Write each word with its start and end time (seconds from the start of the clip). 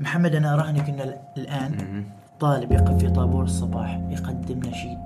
محمد 0.00 0.34
أنا 0.34 0.54
أراهنك 0.54 0.88
إن 0.88 1.00
ال- 1.00 1.18
الآن 1.36 2.04
طالب 2.40 2.72
يقف 2.72 2.98
في 2.98 3.10
طابور 3.10 3.44
الصباح 3.44 4.00
يقدم 4.10 4.58
نشيد 4.58 4.98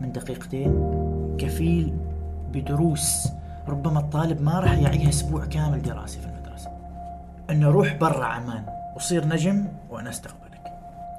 من 0.00 0.12
دقيقتين 0.12 0.72
كفيل 1.38 1.96
بدروس. 2.52 3.28
ربما 3.68 4.00
الطالب 4.00 4.42
ما 4.42 4.60
راح 4.60 4.72
يعيها 4.78 5.08
أسبوع 5.08 5.44
كامل 5.44 5.82
دراسي 5.82 6.18
في 6.20 6.26
المدرسة. 6.26 6.70
انه 7.50 7.70
روح 7.70 7.96
برا 7.96 8.24
عمان 8.24 8.64
وصير 8.96 9.28
نجم 9.28 9.64
وأنا 9.90 10.10
أستقبلك. 10.10 10.72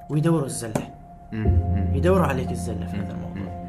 ويدوروا 0.10 0.46
الزلة. 0.46 0.82
يدوروا 1.94 2.26
عليك 2.26 2.52
الزلة 2.52 2.86
في 2.86 2.98
هذا 2.98 3.12
الموضوع. 3.14 3.66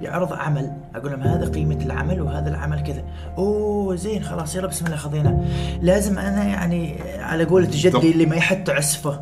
يعرض 0.00 0.32
عمل 0.32 0.72
أقول 0.94 1.10
لهم 1.12 1.22
هذا 1.22 1.50
قيمة 1.50 1.78
العمل 1.84 2.22
وهذا 2.22 2.48
العمل 2.48 2.80
كذا. 2.82 3.02
أوه 3.38 3.96
زين 3.96 4.22
خلاص 4.22 4.56
يلا 4.56 4.66
بسم 4.66 4.86
الله 4.86 4.96
خذينا. 4.96 5.44
لازم 5.82 6.18
أنا 6.18 6.44
يعني 6.44 6.94
على 7.18 7.44
قولة 7.44 7.68
جدي 7.70 8.12
اللي 8.12 8.26
ما 8.26 8.36
يحط 8.36 8.70
عسفه 8.70 9.20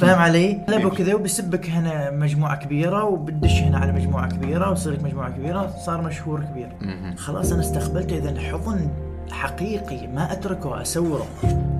فاهم 0.00 0.18
علي؟ 0.18 0.60
لعبوا 0.68 0.90
كذا 0.90 1.14
وبيسبك 1.14 1.70
هنا 1.70 2.10
مجموعة 2.10 2.56
كبيرة 2.56 3.04
وبتدش 3.04 3.60
هنا 3.62 3.78
على 3.78 3.92
مجموعة 3.92 4.28
كبيرة 4.28 4.70
وتصير 4.70 4.92
لك 4.92 5.04
مجموعة 5.04 5.30
كبيرة 5.30 5.74
صار 5.86 6.02
مشهور 6.02 6.44
كبير. 6.44 6.68
خلاص 7.16 7.52
أنا 7.52 7.60
استقبلته 7.60 8.18
إذا 8.18 8.40
حضن 8.40 8.88
حقيقي 9.30 10.06
ما 10.06 10.32
أتركه 10.32 10.82
أسوره. 10.82 11.26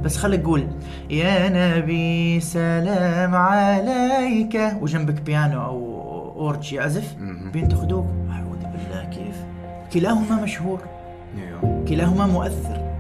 بس 0.05 0.17
خليك 0.17 0.45
قول 0.45 0.67
يا 1.11 1.49
نبي 1.49 2.41
سلام 2.41 3.35
عليك. 3.35 4.61
وجنبك 4.81 5.21
بيانو 5.23 5.65
أو 5.65 6.03
أورج 6.37 6.73
يعزف 6.73 7.15
بينتقدوك 7.53 8.07
أعوذ 8.31 8.59
بالله 8.59 9.05
كيف 9.05 9.32
كلاهما 9.93 10.43
مشهور. 10.43 10.81
أيوه. 11.39 11.85
كلاهما 11.89 12.27
مؤثر. 12.27 12.93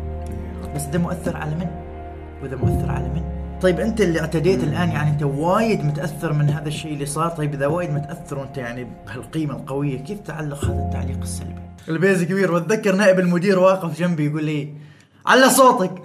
بس 0.76 0.82
ده 0.82 0.98
مؤثر 0.98 1.36
على 1.36 1.54
من؟ 1.54 1.66
وده 2.42 2.56
مؤثر 2.56 2.90
على 2.90 3.08
من؟ 3.08 3.22
طيب 3.62 3.80
أنت 3.80 4.00
اللي 4.00 4.20
اعتديت 4.20 4.64
الآن 4.64 4.88
يعني 4.90 5.10
أنت 5.10 5.22
وايد 5.22 5.84
متأثر 5.84 6.32
من 6.32 6.50
هذا 6.50 6.68
الشيء 6.68 6.92
اللي 6.92 7.06
صار. 7.06 7.28
طيب 7.28 7.54
إذا 7.54 7.66
وايد 7.66 7.90
متأثر 7.90 8.38
وأنت 8.38 8.58
يعني 8.58 8.86
بهالقيمة 9.06 9.54
القوية 9.56 9.98
كيف 9.98 10.20
تعلق 10.20 10.64
هذا 10.64 10.84
التعليق 10.86 11.20
السلبي؟ 11.22 11.62
البيز 11.88 12.22
كبير. 12.22 12.52
واتذكر 12.52 12.94
نائب 12.96 13.18
المدير 13.20 13.58
واقف 13.58 13.98
جنبي 13.98 14.26
يقول 14.26 14.44
لي 14.44 14.74
على 15.26 15.50
صوتك. 15.50 15.92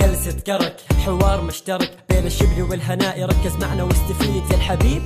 جلسة 0.00 0.40
كرك. 0.46 0.87
حوار 1.08 1.40
مشترك 1.40 1.98
بين 2.08 2.26
الشبل 2.26 2.62
والهناء 2.62 3.24
ركز 3.24 3.56
معنا 3.56 3.82
واستفيد 3.82 4.50
يا 4.50 4.56
الحبيب 4.56 5.02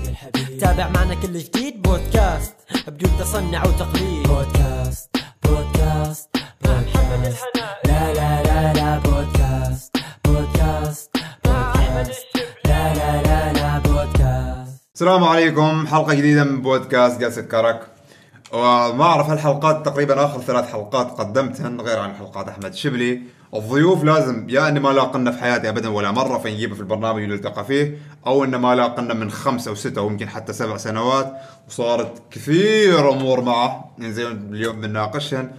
تابع 0.60 0.88
معنا 0.88 1.14
كل 1.14 1.38
جديد. 1.38 1.82
بودكاست 1.82 2.54
بدون 2.86 3.10
تصنع 3.18 3.64
وتقليد. 3.64 4.28
بودكاست 4.28 5.16
بودكاست 5.42 6.30
بودكاست 6.64 7.44
لا 7.84 8.14
لا 8.14 8.42
لا 8.42 8.72
لا 8.72 8.98
بودكاست 8.98 9.96
بودكاست 10.24 11.16
بودكاست 11.44 12.26
لا 12.64 12.94
لا 12.94 13.22
لا 13.22 13.52
لا 13.52 13.78
بودكاست. 13.78 14.82
السلام 14.94 15.24
عليكم. 15.24 15.86
حلقة 15.86 16.14
جديدة 16.14 16.44
من 16.44 16.62
بودكاست 16.62 17.20
جلسة 17.20 17.42
كرك. 17.42 17.80
وما 18.52 19.04
أعرف 19.04 19.30
هالحلقات 19.30 19.86
تقريبا 19.86 20.24
آخر 20.24 20.40
ثلاث 20.40 20.72
حلقات 20.72 21.10
قدمتهن 21.10 21.80
غير 21.80 21.98
عن 21.98 22.14
حلقات 22.14 22.48
أحمد 22.48 22.74
شبلي. 22.74 23.22
الضيوف 23.54 24.04
لازم 24.04 24.46
يا 24.48 24.68
إني 24.68 24.80
ما 24.80 24.88
لاقنا 24.88 25.30
في 25.30 25.40
حياتي 25.40 25.68
ابدا 25.68 25.88
ولا 25.88 26.10
مرة 26.10 26.38
فنجيبه 26.38 26.74
في 26.74 26.80
البرنامج 26.80 27.22
ونلتقى 27.22 27.64
فيه 27.64 27.98
أو 28.26 28.44
ان 28.44 28.56
ما 28.56 28.74
لاقنا 28.74 29.14
من 29.14 29.30
خمسة 29.30 29.68
أو 29.68 29.74
ستة 29.74 29.98
أو 29.98 30.10
يمكن 30.10 30.28
حتى 30.28 30.52
سبع 30.52 30.76
سنوات 30.76 31.32
وصارت 31.68 32.22
كثير 32.30 33.10
أمور 33.10 33.40
معه. 33.40 33.94
يعني 33.98 34.12
زي 34.12 34.26
اليوم 34.28 34.80
بنناقشهن. 34.80 35.50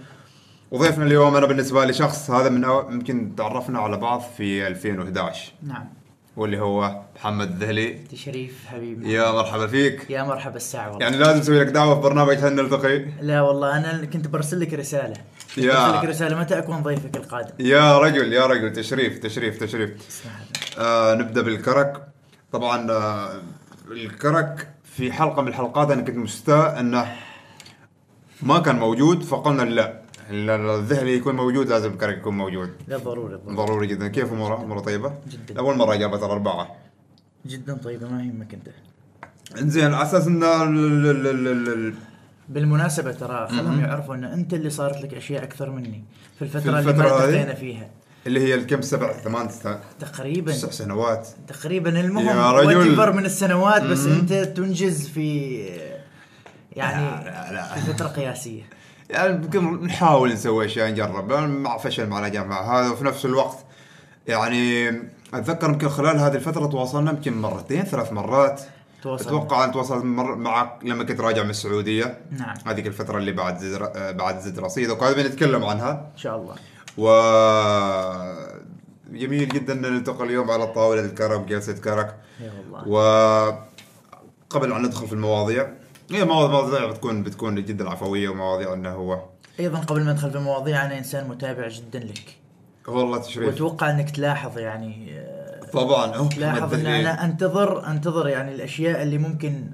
وضيفنا 0.70 1.04
اليوم 1.04 1.36
أنا 1.36 1.46
بالنسبة 1.46 1.84
لي 1.84 1.92
شخص 1.92 2.30
هذا 2.30 2.48
من 2.48 2.64
أو... 2.64 2.90
يمكن 2.90 3.34
تعرفنا 3.36 3.78
على 3.78 3.96
بعض 3.96 4.22
في 4.36 4.66
2011 4.66 5.52
نعم. 5.62 5.88
واللي 6.36 6.60
هو 6.60 7.00
محمد 7.16 7.48
الذهلي. 7.50 7.98
شريف 8.14 8.66
حبيبي 8.66 9.12
يا 9.12 9.32
مرحبا 9.32 9.66
فيك. 9.66 10.10
يا 10.10 10.22
مرحبا 10.22 10.56
الساعة 10.56 10.88
والله. 10.88 11.02
يعني 11.02 11.16
لازم 11.16 11.38
نسوي 11.40 11.60
لك 11.60 11.66
دعوة 11.66 11.94
في 11.94 12.00
برنامج 12.00 12.36
هل 12.36 12.54
نلتقي 12.54 13.04
لا 13.20 13.42
والله 13.42 13.76
أنا 13.78 14.04
كنت 14.04 14.28
برسل 14.28 14.60
لك 14.60 14.74
رسالة. 14.74 15.14
كنت 15.14 15.33
يا. 15.56 16.00
رسالة 16.00 16.38
متى 16.40 16.58
أكون 16.58 16.82
ضيفك 16.82 17.16
القادم 17.16 17.50
يا 17.58 17.98
رجل 17.98 18.32
يا 18.32 18.46
رجل 18.46 18.72
تشريف 18.72 19.18
تشريف 19.18 19.58
تشريف. 19.58 19.90
آه 20.78 21.14
نبدأ 21.14 21.42
بالكرك 21.42 22.06
طبعا 22.52 22.90
آه 22.90 23.30
الكرك 23.90 24.68
في 24.84 25.12
حلقة 25.12 25.42
من 25.42 25.48
الحلقات 25.48 25.90
أنا 25.90 26.02
كنت 26.02 26.16
مستاء 26.16 26.80
أنه 26.80 27.12
ما 28.42 28.58
كان 28.58 28.76
موجود 28.76 29.22
فقلنا 29.22 29.62
لا 29.62 30.00
ال- 30.30 30.50
الذهلي 30.50 31.14
يكون 31.16 31.34
موجود 31.36 31.68
لازم 31.68 31.92
الكرك 31.92 32.16
يكون 32.18 32.36
موجود 32.36 32.70
لا 32.88 32.96
ضروري 32.96 33.34
ضروري 33.34 33.56
ضروري 33.56 33.86
جدا 33.86 34.08
كيف 34.08 34.32
اموره؟ 34.32 34.56
اموره 34.62 34.80
طيبة؟ 34.80 35.12
جداً. 35.28 35.60
اول 35.60 35.76
مرة 35.76 35.94
جابت 35.94 36.22
الأربعة 36.22 36.76
جدا 37.46 37.74
طيبة 37.74 38.08
ما 38.08 38.22
يهمك 38.22 38.54
أنت 38.54 38.68
إنزين 39.62 39.94
على 39.94 40.02
أساس 40.02 40.26
إن 40.26 40.42
ال- 42.50 42.56
ال- 42.56 42.62
ال- 42.62 42.64
ال- 42.64 42.68
ال- 42.68 42.68
بالمناسبة 42.68 43.12
ترى 43.12 43.48
خلهم 43.48 43.80
يعرفوا 43.80 44.14
إن 44.14 44.24
أنت 44.24 44.54
اللي 44.54 44.70
صارت 44.70 45.02
لك 45.02 45.14
أشياء 45.14 45.42
أكثر 45.44 45.70
مني 45.70 46.04
في 46.38 46.42
الفترة, 46.42 46.60
في 46.60 46.68
اللي 46.68 46.78
الفترة 46.78 47.08
ما 47.08 47.24
هذه؟ 47.24 47.24
التقينا 47.28 47.54
فيها. 47.54 47.90
اللي 48.26 48.40
هي 48.40 48.54
الكم؟ 48.54 48.82
سبع 48.82 49.12
ثمان 49.12 49.48
سنوات 49.48 49.80
تقريبا. 50.00 50.52
تسع 50.52 50.70
سنوات. 50.70 51.28
تقريبا. 51.48 52.00
المهم 52.00 52.26
يا 52.38 52.50
رجل. 52.52 53.12
من 53.16 53.24
السنوات 53.24 53.82
بس 53.82 54.06
أنت 54.06 54.32
تنجز 54.32 55.08
في 55.08 55.56
يعني 56.72 57.24
لا، 57.24 57.52
لا. 57.52 57.74
في 57.74 57.92
فترة 57.92 58.06
قياسية. 58.08 58.62
يعني 59.10 59.34
يمكن 59.34 59.84
نحاول 59.84 60.32
نسوي 60.32 60.66
أشياء 60.66 60.90
نجرب. 60.90 61.32
مع 61.32 61.78
فشل 61.78 62.06
مع 62.06 62.28
نجاح 62.28 62.44
مع 62.44 62.80
هذا 62.80 62.90
وفي 62.90 63.04
نفس 63.04 63.24
الوقت 63.24 63.58
يعني 64.28 64.88
أتذكر 65.34 65.68
يمكن 65.68 65.88
خلال 65.88 66.18
هذه 66.18 66.34
الفترة 66.34 66.66
تواصلنا 66.66 67.10
يمكن 67.10 67.40
مرتين 67.40 67.82
ثلاث 67.84 68.12
مرات. 68.12 68.60
تواصلنا. 69.04 69.28
أتوقع 69.28 69.64
أن 69.64 69.72
تواصلت 69.72 70.04
مر 70.04 70.34
معك 70.34 70.78
لما 70.84 71.04
كنت 71.04 71.20
راجع 71.20 71.42
من 71.42 71.50
السعودية. 71.50 72.18
نعم. 72.30 72.56
هذيك 72.66 72.86
الفترة 72.86 73.18
اللي 73.18 73.32
بعد 73.32 73.58
زد 73.58 73.82
آه، 73.82 74.10
بعد 74.10 74.38
زد 74.38 74.58
رصيد. 74.58 74.90
وقاعدين 74.90 75.24
بنتكلم 75.24 75.64
عنها. 75.64 76.10
إن 76.12 76.18
شاء 76.18 76.36
الله. 76.36 76.54
و 76.98 77.08
جميل 79.12 79.48
جدا 79.48 79.72
أن 79.72 79.80
نلتقي 79.82 80.24
اليوم 80.24 80.50
على 80.50 80.66
طاوله 80.66 81.00
الكرم 81.04 81.46
جلسة 81.46 81.72
كرك 81.72 82.16
يا 82.40 82.52
والله 82.72 82.88
وقبل 84.48 84.72
أن 84.72 84.82
ندخل 84.82 85.06
في 85.06 85.12
المواضيع 85.12 85.68
هي 86.10 86.24
مواضيع 86.24 86.60
مواضيع 86.60 86.90
بتكون 86.90 87.22
بتكون 87.22 87.64
جدا 87.64 87.90
عفوية 87.90 88.28
ومواضيع 88.28 88.72
أنه 88.72 88.90
هو 88.90 89.22
أيضا 89.60 89.78
قبل 89.78 90.04
ما 90.04 90.12
ندخل 90.12 90.30
في 90.30 90.36
المواضيع 90.36 90.86
أنا 90.86 90.98
إنسان 90.98 91.28
متابع 91.28 91.68
جدا 91.68 91.98
لك. 91.98 92.36
والله 92.88 93.18
تشريف. 93.18 93.48
وأتوقع 93.48 93.90
أنك 93.90 94.10
تلاحظ 94.10 94.58
يعني 94.58 95.18
آه، 95.18 95.33
طبعا. 95.74 96.06
محمد 96.52 96.74
ان. 96.74 96.86
أنا 97.00 97.24
أنتظر 97.24 97.86
أنتظر 97.86 98.28
يعني 98.28 98.54
الأشياء 98.54 99.02
اللي 99.02 99.18
ممكن 99.18 99.70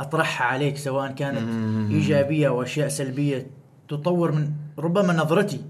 أطرحها 0.00 0.46
عليك 0.46 0.76
سواء 0.76 1.12
كانت 1.12 1.38
إيجابية 1.90 2.48
أو 2.48 2.62
أشياء 2.62 2.88
سلبية 2.88 3.46
تطور 3.88 4.32
من 4.32 4.50
ربما 4.78 5.12
نظرتي 5.12 5.60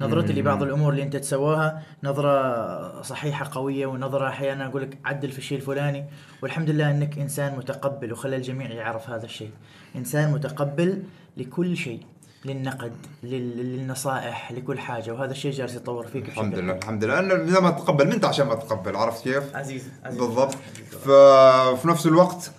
نظرتي 0.00 0.32
لبعض 0.32 0.62
الأمور 0.62 0.92
اللي 0.92 1.02
أنت 1.02 1.16
تسواها 1.16 1.82
نظرة 2.04 3.02
صحيحة 3.02 3.50
قوية 3.52 3.86
ونظرة 3.86 4.28
أحيانا 4.28 4.66
أقول 4.66 4.82
لك 4.82 4.98
عدل 5.04 5.30
في 5.30 5.38
الشيء 5.38 5.58
الفلاني. 5.58 6.04
والحمد 6.42 6.70
لله 6.70 6.90
إنك 6.90 7.18
إنسان 7.18 7.56
متقبل 7.58 8.12
وخلى 8.12 8.36
الجميع 8.36 8.70
يعرف 8.70 9.10
هذا 9.10 9.24
الشيء. 9.24 9.50
إنسان 9.96 10.32
متقبل 10.32 11.02
لكل 11.36 11.76
شيء. 11.76 12.00
للنقد 12.44 12.92
لل- 13.22 13.56
للنصائح 13.76 14.52
لكل 14.52 14.78
حاجة 14.78 15.12
وهذا 15.14 15.30
الشيء 15.30 15.52
جالس 15.52 15.74
يتطور 15.74 16.06
فيك 16.06 16.28
الحمد 16.28 16.58
لله 16.58 16.72
الحمد 16.72 17.04
لله. 17.04 17.18
انه 17.18 17.34
إذا 17.34 17.60
ما 17.60 17.70
تقبل 17.70 18.06
من 18.06 18.12
أنت 18.12 18.24
عشان 18.24 18.46
ما 18.46 18.54
تقبل 18.54 18.96
عرفت 18.96 19.24
كيف؟ 19.24 19.56
عزيز, 19.56 19.88
عزيز. 20.04 20.18
بالضبط. 20.20 20.54
ففي 21.00 21.88
نفس 21.88 22.06
الوقت 22.06 22.50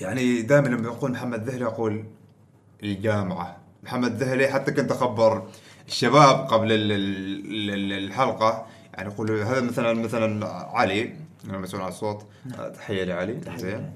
يعني 0.00 0.42
دائما 0.42 0.68
لما 0.68 0.88
يقول 0.88 1.10
محمد 1.10 1.48
ذهلي 1.48 1.64
أقول 1.64 2.04
الجامعة 2.82 3.56
محمد 3.82 4.16
ذهلي 4.16 4.48
حتى 4.48 4.72
كنت 4.72 4.90
أخبر 4.92 5.42
الشباب 5.88 6.46
قبل 6.46 6.72
ال- 6.72 6.92
ال- 6.92 7.70
ال- 7.70 8.04
الحلقة 8.04 8.66
يعني 8.94 9.08
يقول 9.12 9.30
هذا 9.30 9.60
مثلا 9.60 9.92
مثلا 9.94 10.46
علي 10.48 11.14
مسؤول 11.48 11.82
عن 11.82 11.88
الصوت. 11.88 12.26
تحية 12.74 13.04
لعلي. 13.04 13.40
زين. 13.56 13.90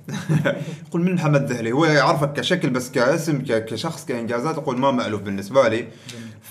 يقول 0.89 1.03
من 1.05 1.15
محمد 1.15 1.53
ذهلي 1.53 1.73
هو 1.73 1.85
يعرفك 1.85 2.33
كشكل 2.33 2.71
بس 2.71 2.91
كاسم 2.91 3.43
كشخص 3.47 4.05
كإنجازات 4.07 4.55
يقول 4.57 4.79
ما 4.79 4.91
مألوف 4.91 5.23
بالنسبة 5.23 5.69
لي. 5.69 5.89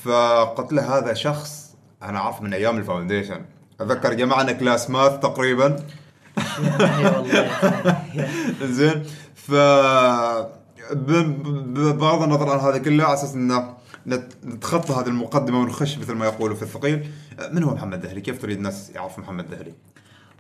فقلت 0.04 0.74
له 0.74 0.98
هذا 0.98 1.14
شخص 1.14 1.76
أنا 2.04 2.20
اعرف 2.20 2.42
من 2.42 2.54
أيام 2.54 2.78
ال 2.78 2.83
foundation. 2.83 3.42
أتذكر 3.80 4.14
جمعنا 4.14 4.52
class 4.52 4.90
math 4.90 5.20
تقريبا. 5.20 5.76
زين. 8.64 9.04
ف 9.36 9.52
بغض 10.92 12.22
النظر 12.24 12.50
عن 12.50 12.60
هذا 12.60 12.78
كله 12.78 13.04
على 13.04 13.14
أساس 13.14 13.36
انه 13.36 13.74
نت- 14.08 14.34
نتخطى 14.46 14.94
هذه 14.94 15.08
المقدمة 15.08 15.60
ونخش 15.60 15.98
مثل 15.98 16.14
ما 16.14 16.26
يقولوا 16.26 16.56
في 16.56 16.64
الثقيل. 16.64 17.08
من 17.52 17.64
هو 17.64 17.74
محمد 17.74 18.02
ذهلي؟ 18.02 18.22
كيف 18.22 18.42
تريد 18.42 18.58
الناس 18.58 18.90
يعرفوا 18.96 19.24
محمد 19.24 19.50
ذهلي؟ 19.50 19.74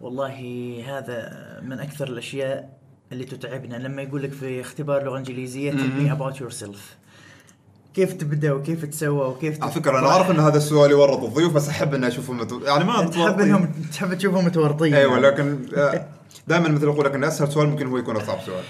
والله 0.01 0.35
هذا 0.87 1.29
من 1.63 1.79
أكثر 1.79 2.07
الأشياء 2.07 2.77
اللي 3.11 3.25
تتعبنا. 3.25 3.75
لما 3.75 4.01
يقول 4.01 4.23
لك 4.23 4.31
في 4.31 4.61
اختبار 4.61 5.03
لغة 5.03 5.17
إنجليزية 5.17 5.71
tell 5.71 5.75
me 5.75 6.19
about 6.19 6.39
yourself. 6.39 6.77
كيف 7.93 8.13
تبدأ 8.13 8.51
وكيف 8.51 8.85
تسوى 8.85 9.27
وكيف 9.27 9.63
على 9.63 9.71
فكرة 9.71 9.99
أنا 9.99 10.07
عارف 10.09 10.31
إن 10.31 10.39
هذا 10.39 10.57
السؤال 10.57 10.91
يورط 10.91 11.23
الضيوف 11.23 11.53
بس 11.53 11.69
أحب 11.69 11.93
إني 11.93 12.07
أشوفهم 12.07 12.37
متو... 12.37 12.59
يعني 12.59 12.83
ما 12.83 13.05
تحب. 13.05 13.39
انهم 13.39 13.71
تحب 13.93 14.13
تشوفهم 14.13 14.45
متورطين 14.45 14.93
أيوه 14.93 15.19
لكن 15.19 15.59
دائما 16.47 16.69
مثل 16.69 16.87
أقول 16.87 17.05
لك 17.05 17.15
ان 17.15 17.23
أسهل 17.23 17.51
سؤال 17.51 17.67
ممكن 17.69 17.87
هو 17.87 17.97
يكون 17.97 18.15
أصعب 18.15 18.39
سؤال. 18.45 18.63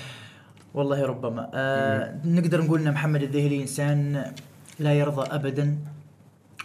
والله 0.73 1.05
ربما. 1.05 1.49
آه 1.53 2.15
نقدر 2.25 2.61
نقول 2.61 2.81
إن 2.81 2.93
محمد 2.93 3.23
الذهلي 3.23 3.61
إنسان 3.61 4.31
لا 4.79 4.93
يرضى 4.93 5.35
ابدا 5.35 5.63
آه 5.63 5.96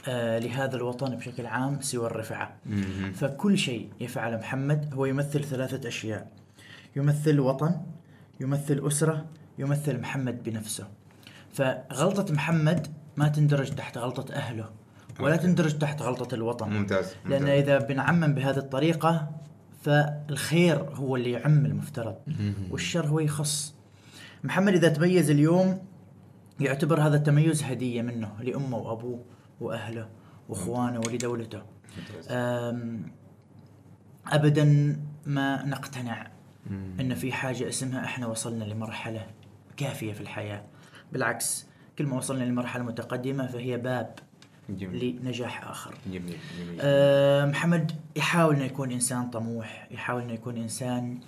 لهذا 0.09 0.77
الوطن 0.77 1.17
بشكل 1.17 1.47
عام 1.47 1.81
سوى 1.81 2.07
الرفعة. 2.07 2.57
فكل 3.15 3.59
شيء 3.59 3.91
يفعله 4.01 4.37
محمد 4.37 4.95
هو 4.95 5.07
يمثل 5.07 5.45
ثلاثة 5.45 5.89
أشياء. 5.89 6.31
يمثل 6.97 7.41
وطن 7.41 7.81
يمثل 8.41 8.87
أسرة 8.87 9.27
يمثل 9.59 10.01
محمد 10.01 10.43
بنفسه. 10.43 10.89
فغلطة 11.53 12.35
محمد 12.35 12.87
ما 13.17 13.29
تندرج 13.29 13.71
تحت 13.71 13.99
غلطة 13.99 14.35
أهله 14.35 14.71
ولا. 15.21 15.37
تندرج 15.37 15.79
تحت 15.79 16.03
غلطة 16.03 16.35
الوطن. 16.35 16.71
ممتاز 16.71 17.15
ممتاز. 17.25 17.43
إذا 17.43 17.79
بنعمم 17.79 18.35
بهذه 18.35 18.59
الطريقة 18.59 19.31
فالخير 19.83 20.77
هو 20.77 21.17
اللي 21.17 21.31
يعم 21.31 21.67
المفترض 21.67 22.17
والشر 22.71 23.07
هو 23.07 23.21
يخص. 23.21 23.75
محمد 24.45 24.73
إذا 24.73 24.89
تميز 24.89 25.31
اليوم 25.31 25.79
يعتبر 26.61 27.01
هذا 27.01 27.17
التميز 27.17 27.63
هدية 27.63 28.03
منه 28.03 28.33
لأمه 28.41 28.77
وأبوه. 28.77 29.25
وأهله 29.63 30.09
وإخوانه 30.49 30.99
ولدولته. 31.01 31.63
ابدا 34.27 34.97
ما 35.27 35.67
نقتنع 35.67 36.27
إن 37.01 37.15
في 37.15 37.33
حاجة 37.33 37.69
اسمها 37.69 38.05
إحنا 38.05 38.27
وصلنا 38.27 38.65
لمرحلة 38.65 39.27
كافية 39.77 40.13
في 40.13 40.21
الحياة. 40.21 40.65
بالعكس 41.13 41.67
كل 41.99 42.07
ما 42.07 42.17
وصلنا 42.17 42.45
لمرحلة 42.45 42.83
متقدمة 42.85 43.47
فهي 43.47 43.77
باب 43.77 44.15
جميل. 44.71 45.19
لنجاح 45.23 45.69
آخر. 45.69 45.95
جميل 46.07 46.37
جميل 46.61 46.79
آه، 46.81 47.45
محمد 47.47 47.93
يحاول 48.17 48.55
إنه 48.57 48.65
يكون 48.65 48.91
إنسان 48.93 49.31
طموح 49.31 49.89
يحاول 49.91 50.23
إنه 50.23 50.33
يكون 50.33 50.57
إنسان 50.57 51.21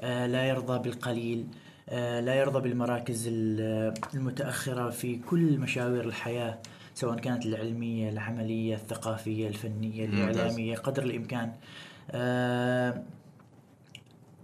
آه، 0.00 0.26
لا 0.26 0.44
يرضى 0.48 0.78
بالقليل 0.88 1.46
آه، 1.88 2.20
لا 2.20 2.34
يرضى 2.34 2.60
بالمراكز 2.60 3.24
ال- 3.32 3.94
المتأخرة 4.14 4.90
في 4.90 5.16
كل 5.18 5.58
مشاوير 5.58 6.04
الحياة. 6.04 6.58
سواء 6.96 7.16
كانت 7.16 7.46
العلمية 7.46 8.08
العملية 8.08 8.74
الثقافية 8.74 9.48
الفنية 9.48 10.06
ممتاز. 10.06 10.36
الإعلامية 10.36 10.76
قدر 10.76 11.02
الإمكان. 11.02 11.52
آه، 12.10 13.02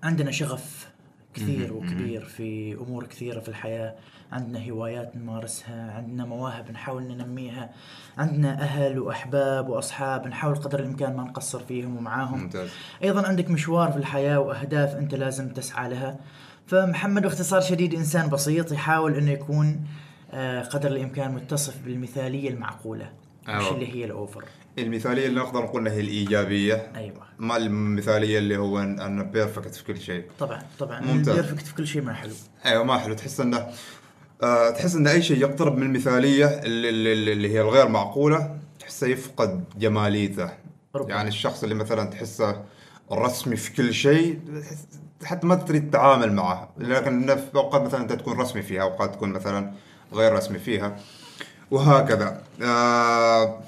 عندنا 0.03 0.31
شغف 0.31 0.91
كثير. 1.35 1.73
وكبير 1.73 2.25
في 2.25 2.75
أمور 2.75 3.07
كثيرة 3.07 3.41
في 3.41 3.49
الحياة. 3.49 3.95
عندنا 4.33 4.71
هوايات 4.71 5.17
نمارسها 5.17 5.93
عندنا 5.93 6.25
مواهب 6.25 6.71
نحاول 6.71 7.03
ننميها. 7.03 7.71
عندنا 8.19 8.63
أهل 8.63 8.99
وأحباب 8.99 9.69
وأصحاب 9.69 10.27
نحاول 10.27 10.55
قدر 10.55 10.81
الإمكان 10.81 11.17
ما 11.17 11.23
نقصر 11.23 11.59
فيهم 11.61 11.97
ومعاهم. 11.97 12.41
ممتاز. 12.41 12.71
أيضا 13.03 13.29
عندك 13.29 13.51
مشوار 13.51 13.93
في 13.93 13.99
الحياة 13.99 14.41
وأهداف 14.41 14.97
أنت 14.97 15.15
لازم 15.15 15.53
تسعى 15.53 15.91
لها. 15.91 16.19
فمحمد 16.67 17.23
باختصار 17.23 17.61
شديد 17.61 17.95
إنسان 17.95 18.29
بسيط 18.29 18.73
يحاول 18.73 19.15
انه 19.15 19.31
يكون 19.31 19.67
آه، 19.67 20.12
قدر 20.73 20.89
الإمكان 20.91 21.35
متصف 21.35 21.75
بالمثالية 21.85 22.51
المعقولة 22.51 23.13
مش 23.43 23.49
أيوة. 23.49 23.75
اللي 23.75 23.95
هي 23.95 24.05
ال 24.05 24.12
over. 24.12 24.45
المثالية 24.79 25.27
اللي 25.27 25.41
نقدر 25.41 25.63
نقول 25.63 25.81
إنها 25.81 25.93
هي 25.93 26.01
الإيجابية. 26.01 26.93
أيوه. 26.97 27.23
ما 27.39 27.57
المثالية 27.57 28.39
اللي 28.39 28.57
هو 28.57 28.79
ان 28.79 29.31
perfect 29.31 29.75
في 29.75 29.85
كل 29.85 30.01
شيء. 30.01 30.25
طبعا 30.39 30.63
طبعا. 30.79 31.01
ممتاز. 31.01 31.29
ال 31.29 31.34
perfect 31.34 31.67
في 31.67 31.75
كل 31.75 31.87
شيء 31.87 32.03
ما 32.03 32.13
حلو. 32.13 32.33
أيوه 32.67 32.85
ما 32.85 32.99
حلو. 32.99 33.15
تحس 33.15 33.41
إنه 33.41 33.67
آه 34.43 34.71
تحس 34.71 34.95
ان 34.95 35.07
أي 35.07 35.23
شيء 35.23 35.41
يقترب 35.41 35.77
من 35.77 35.83
المثالية 35.83 36.47
اللي, 36.47 36.89
اللي, 36.89 37.33
اللي 37.33 37.49
هي 37.51 37.61
الغير 37.61 37.89
معقولة 37.89 38.57
تحسه 38.81 39.07
يفقد 39.07 39.65
جماليته. 39.79 40.51
ربما. 40.95 41.15
يعني 41.15 41.29
الشخص 41.29 41.63
اللي 41.63 41.75
مثلا 41.75 42.11
تحسه 42.11 42.63
رسمي 43.13 43.57
في 43.57 43.73
كل 43.73 43.95
شيء 43.95 44.41
حتى 45.25 45.47
ما 45.47 45.55
تريد 45.55 45.91
تتعامل 45.91 46.33
معه. 46.33 46.73
لكن 46.79 47.27
في 47.37 47.55
اوقات 47.55 47.83
مثلا 47.83 48.03
أنت 48.03 48.13
تكون 48.13 48.41
رسمي 48.41 48.63
فيها 48.63 48.83
اوقات 48.83 49.15
تكون 49.15 49.33
مثلا 49.33 49.73
غير 50.13 50.33
رسمي 50.33 50.59
فيها. 50.59 50.97
وهكذا. 51.71 52.43
آه 52.63 53.61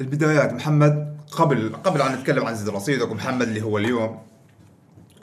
البدايات. 0.00 0.52
محمد 0.52 1.16
قبل 1.32 1.72
قبل 1.84 2.02
أن 2.02 2.12
نتكلم 2.14 2.44
عن 2.46 2.54
زد 2.54 2.68
رصيدك 2.68 3.10
ومحمد 3.10 3.42
اللي 3.48 3.62
هو 3.62 3.78
اليوم 3.78 4.22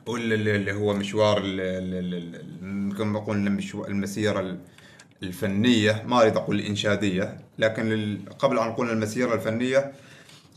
واللي 0.07 0.35
اللي- 0.35 0.55
اللي 0.55 0.73
هو 0.73 0.93
مشوار 0.93 1.37
ال- 1.37 1.59
ال- 1.59 2.13
ال- 2.13 2.35
ال- 2.35 2.97
كما 2.97 3.19
قلنا 3.19 3.49
مشوار 3.49 3.87
المسيرة 3.87 4.39
ال- 4.39 4.59
الفنية. 5.23 6.03
ما 6.07 6.21
أريد 6.21 6.37
أقول 6.37 6.59
الإنشادية 6.59 7.37
لكن 7.59 8.17
قبل 8.39 8.59
أن 8.59 8.67
نقول 8.67 8.89
المسيرة 8.89 9.33
الفنية 9.33 9.91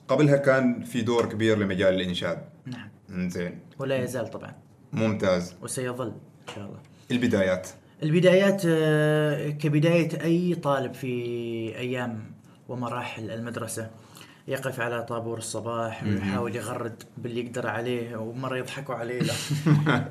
قبلها 0.09 0.37
كان 0.37 0.85
في 0.85 1.01
دور 1.01 1.27
كبير 1.27 1.59
لمجال 1.59 1.95
الإنشاد. 1.95 2.39
نعم. 2.67 3.29
زين 3.29 3.59
ولا 3.79 4.05
يزال 4.05 4.31
طبعا. 4.31 4.55
ممتاز. 4.93 5.55
وسيظل 5.63 6.07
إن 6.49 6.55
شاء 6.55 6.65
الله. 6.65 6.79
البدايات. 7.11 7.69
البدايات 8.03 8.63
آه، 8.67 9.51
كبداية 9.51 10.23
أي 10.25 10.55
طالب 10.55 10.95
في 10.95 11.09
أيام 11.79 12.33
ومراحل 12.69 13.31
المدرسة 13.31 13.91
يقف 14.49 14.81
على 14.81 15.03
طابور 15.03 15.39
الصباح 15.39 16.05
ويحاول 16.05 16.57
يغرد 16.57 17.03
باللي 17.19 17.41
يقدر 17.41 17.67
عليه 17.67 18.17
ومرة 18.17 18.57
يضحكوا 18.57 18.95
عليه 18.95 19.21
لا. 19.21 19.33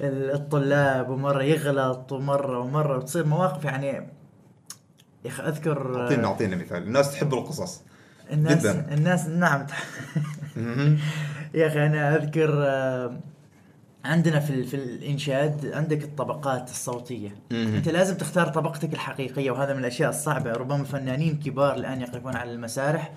الطلاب 0.34 1.08
ومرة 1.08 1.42
يغلط 1.42 2.12
ومرة 2.12 2.58
ومرة 2.58 2.96
وتصير 2.96 3.24
مواقف 3.26 3.64
يعني 3.64 3.86
يا 3.86 5.30
أخي 5.30 5.42
أذكر 5.42 5.96
آه، 5.96 6.02
أعطينا 6.02 6.26
أعطينا 6.26 6.56
مثال 6.56 6.82
الناس 6.82 7.12
تحب 7.12 7.34
القصص 7.34 7.82
الناس 8.32 8.60
جداً. 8.60 8.94
الناس 8.94 9.26
نعم. 9.26 9.66
يا 11.54 11.66
أخي 11.66 11.86
أنا 11.86 12.16
أذكر 12.16 12.50
آه، 12.66 13.20
عندنا 14.04 14.40
في 14.40 14.64
في 14.64 14.76
الإنشاد 14.76 15.72
عندك 15.74 16.04
الطبقات 16.04 16.70
الصوتية. 16.70 17.36
أنت 17.52 17.88
لازم 17.88 18.16
تختار 18.16 18.48
طبقتك 18.48 18.92
الحقيقية 18.92 19.50
وهذا 19.50 19.72
من 19.72 19.80
الأشياء 19.80 20.10
الصعبة. 20.10 20.52
ربما 20.52 20.84
فنانين 20.84 21.38
كبار 21.38 21.74
الآن 21.74 22.00
يقفون 22.00 22.36
على 22.36 22.52
المسارح 22.52 23.12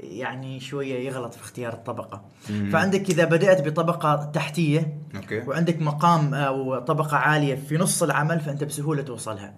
يعني 0.00 0.60
شوية 0.60 1.08
يغلط 1.08 1.34
في 1.34 1.40
اختيار 1.40 1.72
الطبقة. 1.72 2.24
فعندك 2.72 3.10
إذا 3.10 3.24
بدأت 3.24 3.68
بطبقة 3.68 4.24
تحتية 4.24 4.98
أوكي. 5.16 5.40
وعندك 5.40 5.82
مقام 5.82 6.34
أو 6.34 6.78
طبقة 6.78 7.16
عالية 7.16 7.54
في 7.54 7.76
نص 7.76 8.02
العمل 8.02 8.40
فأنت 8.40 8.64
بسهولة 8.64 9.02
توصلها. 9.02 9.54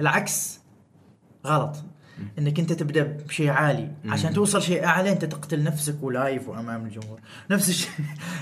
العكس 0.00 0.60
غلط. 1.46 1.76
إنك 2.38 2.58
أنت 2.58 2.72
تبدأ 2.72 3.16
بشيء 3.28 3.48
عالي. 3.50 3.88
عشان 4.08 4.32
توصل 4.32 4.62
شيء 4.62 4.84
أعلى 4.84 5.12
أنت 5.12 5.24
تقتل 5.24 5.62
نفسك 5.62 5.96
ولايف 6.02 6.48
وأمام 6.48 6.86
الجمهور. 6.86 7.20
نفس 7.50 7.68
الشيء 7.68 7.90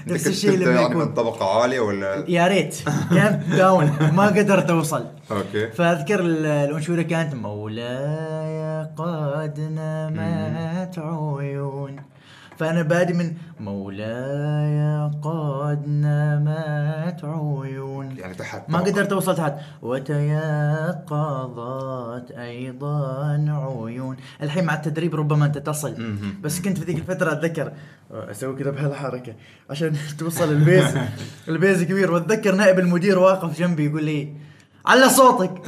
نفس 0.07 0.27
الشيء 0.27 0.59
لما 0.59 0.73
يعني 0.73 0.95
من 0.95 1.01
يكون 1.01 1.15
طبقة 1.15 1.61
عالية 1.61 1.81
ولا؟ 1.81 2.25
يا 2.29 2.47
ريت. 2.47 2.77
كانت 3.11 3.45
down. 3.57 3.93
ما 4.13 4.27
قدرت 4.27 4.71
أوصل. 4.71 5.07
okay. 5.31 5.69
فأذكر 5.71 6.21
ال- 6.21 6.47
الأنشودة 6.47 7.03
كانت 7.03 7.35
مولاي 7.35 8.85
قد 8.97 9.61
نمت 9.61 10.99
عيون 10.99 11.97
فأنا 12.59 12.83
بادي 12.83 13.13
من 13.13 13.33
مولاي 13.61 15.11
قد 15.23 15.83
نمت 15.89 17.25
عيون. 17.25 18.17
يعني 18.19 18.35
تحت 18.35 18.71
ما. 18.71 18.79
قدرت 18.79 19.13
أوصل 19.13 19.37
تحت. 19.37 19.55
وتيقظت 19.83 20.21
أيضا 22.31 23.45
عيون. 23.49 24.17
الحين 24.43 24.65
مع 24.65 24.75
التدريب 24.75 25.15
ربما 25.15 25.47
أنت 25.47 25.59
تصل. 25.59 26.17
بس 26.43 26.61
كنت 26.61 26.79
في 26.79 26.85
ذيك 26.85 26.99
الفترة 26.99 27.33
أتذكر. 27.33 27.73
أسوي 28.11 28.57
كذا 28.57 28.71
بهالحركة. 28.71 29.35
عشان 29.71 29.93
توصل 30.19 30.53
ال 30.53 30.61
bass. 30.61 30.99
ال 31.49 31.56
bass 31.56 31.83
كبير. 31.83 32.13
وأتذكر 32.13 32.55
نائب 32.55 32.79
المدير 32.79 33.19
واقف 33.19 33.59
جنبي 33.59 33.85
يقول 33.87 34.05
لي 34.05 34.35
على 34.87 35.09
صوتك. 35.09 35.63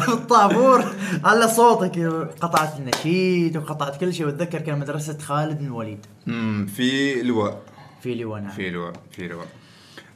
في 0.00 0.08
الطابور 0.18 0.84
على 1.24 1.48
صوتك. 1.48 1.98
قطعت 2.40 2.78
النشيد 2.78 3.56
وقطعت 3.56 4.00
كل 4.00 4.14
شيء. 4.14 4.26
وأتذكر 4.26 4.58
كان 4.60 4.78
مدرسة 4.78 5.18
خالد 5.18 5.58
بن 5.58 5.66
الوليد. 5.66 6.06
مم، 6.26 6.66
في 6.66 7.22
لواء. 7.22 7.62
في 8.00 8.14
لواء 8.14 8.40
نعم. 8.40 8.50
في 8.50 8.70
لواء 8.70 8.92
في 9.10 9.28
لواء. 9.28 9.46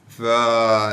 ف 0.07 0.19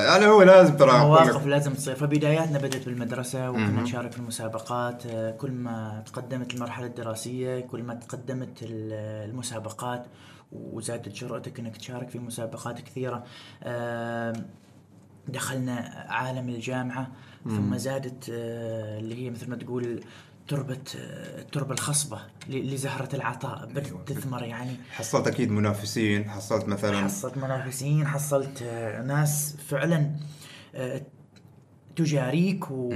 يعني 0.07 0.27
هو 0.27 0.43
لازم 0.43 0.77
ترى 0.77 0.99
مواقف 0.99 1.47
لازم 1.47 1.73
تصير. 1.75 1.95
فبداياتنا 1.95 2.59
بدأت 2.59 2.85
بالمدرسة 2.87 3.51
وكنا. 3.51 3.83
نشارك 3.83 4.13
في 4.13 4.19
المسابقات. 4.19 5.03
كل 5.39 5.51
ما 5.51 6.03
تقدمت 6.07 6.55
المرحلة 6.55 6.87
الدراسية 6.87 7.61
كل 7.61 7.83
ما 7.83 7.95
تقدمت 7.95 8.63
ال- 8.63 9.29
المسابقات 9.31 10.07
وزادت 10.53 11.09
جرأتك 11.09 11.59
إنك 11.61 11.77
تشارك 11.77 12.09
في 12.11 12.19
مسابقات 12.19 12.81
كثيرة. 12.81 13.25
آم، 13.65 14.33
دخلنا 15.29 16.07
عالم 16.09 16.49
الجامعة 16.49 17.11
ثم 17.45 17.77
زادت 17.77 18.31
آه، 18.33 18.99
اللي 18.99 19.25
هي 19.25 19.31
مثل 19.31 19.51
ما 19.51 19.57
تقول 19.57 20.01
تربة 20.49 20.79
آه، 20.97 21.41
التربة 21.41 21.75
الخصبة 21.75 22.19
لزهرة 22.49 23.17
العطاء 23.17 23.67
بدأت 23.67 23.87
أيوة. 23.87 24.05
تثمر 24.05 24.43
يعني 24.43 24.77
حصلت 24.91 25.27
أكيد 25.27 25.51
منافسين 25.51 26.31
حصلت 26.31 26.69
مثلا 26.69 27.05
حصلت 27.05 27.37
منافسين 27.37 28.07
حصلت 28.07 28.63
آه، 28.63 29.03
ناس 29.03 29.57
فعلا 29.69 30.11
تجاريك 31.97 32.71
و... 32.71 32.91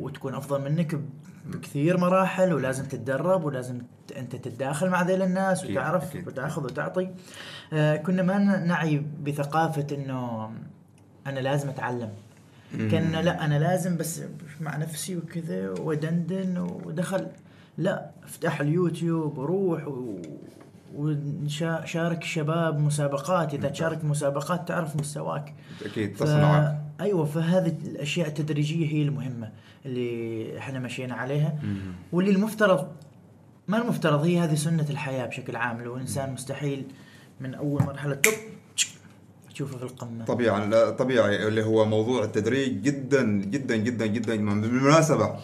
وتكون 0.00 0.34
أفضل 0.34 0.62
منك 0.62 1.00
بكثير 1.46 1.98
مراحل 1.98 2.52
ولازم 2.52 2.84
تتدرب 2.84 3.44
ولازم 3.44 3.82
أنت 4.16 4.36
تتداخل 4.36 4.90
مع 4.90 5.02
ذيل 5.02 5.22
الناس 5.22 5.62
أكيد، 5.62 5.76
وتعرف 5.76 6.04
أكيد. 6.04 6.26
وتاخذ 6.26 6.64
وتعطي 6.64 7.10
كنا 8.06 8.22
ما 8.22 8.38
نعي 8.58 9.06
بثقافة 9.22 9.86
إنه 9.92 10.50
أنا 11.26 11.40
لازم 11.40 11.68
أتعلم. 11.68 12.08
كان 12.72 13.12
لا 13.12 13.44
أنا 13.44 13.58
لازم 13.58 13.96
بس 13.96 14.22
مع 14.60 14.76
نفسي 14.76 15.16
وكذا 15.16 15.70
ودندن 15.70 16.58
ودخل. 16.58 17.26
لا 17.78 18.10
أفتح 18.24 18.60
اليوتيوب 18.60 19.38
وروح 19.38 19.88
و... 19.88 20.18
وشارك 20.96 22.22
الشباب 22.22 22.78
مسابقات. 22.78 23.54
إذا 23.54 23.68
تشارك 23.68 24.04
مسابقات 24.04 24.68
تعرف 24.68 24.96
مستواك. 24.96 25.54
أكيد 25.84 26.16
ف... 26.16 26.22
تصنعك 26.22 26.78
أيوه 27.00 27.24
فهذه 27.24 27.76
الأشياء 27.84 28.28
التدريجية 28.28 28.92
هي 28.92 29.02
المهمة 29.02 29.50
اللي 29.86 30.58
إحنا 30.58 30.78
مشينا 30.78 31.14
عليها. 31.14 31.58
واللي 32.12 32.30
المفترض 32.30 32.88
ما 33.68 33.82
المفترض 33.82 34.24
هي 34.24 34.38
هذه 34.38 34.54
سنة 34.54 34.86
الحياة 34.90 35.26
بشكل 35.26 35.56
عام. 35.56 35.82
لو 35.82 35.96
إنسان 35.96 36.32
مستحيل 36.32 36.84
من 37.40 37.54
أول 37.54 37.82
مرحلة 37.82 38.14
توب 38.14 38.34
تشوفه 39.52 39.76
في 39.76 39.82
القمة. 39.82 40.24
طبيعي 40.24 40.66
لا 40.66 40.90
طبيعي 40.90 41.48
اللي 41.48 41.64
هو 41.64 41.84
موضوع 41.84 42.24
التدريج 42.24 42.82
جدا 42.82 43.22
جدا 43.26 43.76
جدا 43.76 44.06
جدا 44.06 44.36
بالمناسبة 44.36 45.36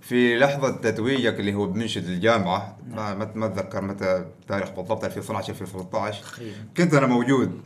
في 0.00 0.38
لحظة 0.38 0.70
تتويجك 0.70 1.40
اللي 1.40 1.54
هو 1.54 1.66
بمنشد 1.66 2.04
الجامعة 2.04 2.76
ما 2.90 3.14
ما 3.14 3.30
ما 3.34 3.46
أتذكر 3.46 3.80
متى 3.80 4.16
التاريخ 4.16 4.70
بالضبط 4.70 5.04
2012 5.04 5.52
2013 5.52 6.22
تقريبا 6.22 6.56
كنت 6.76 6.94
أنا 6.94 7.06
موجود. 7.06 7.60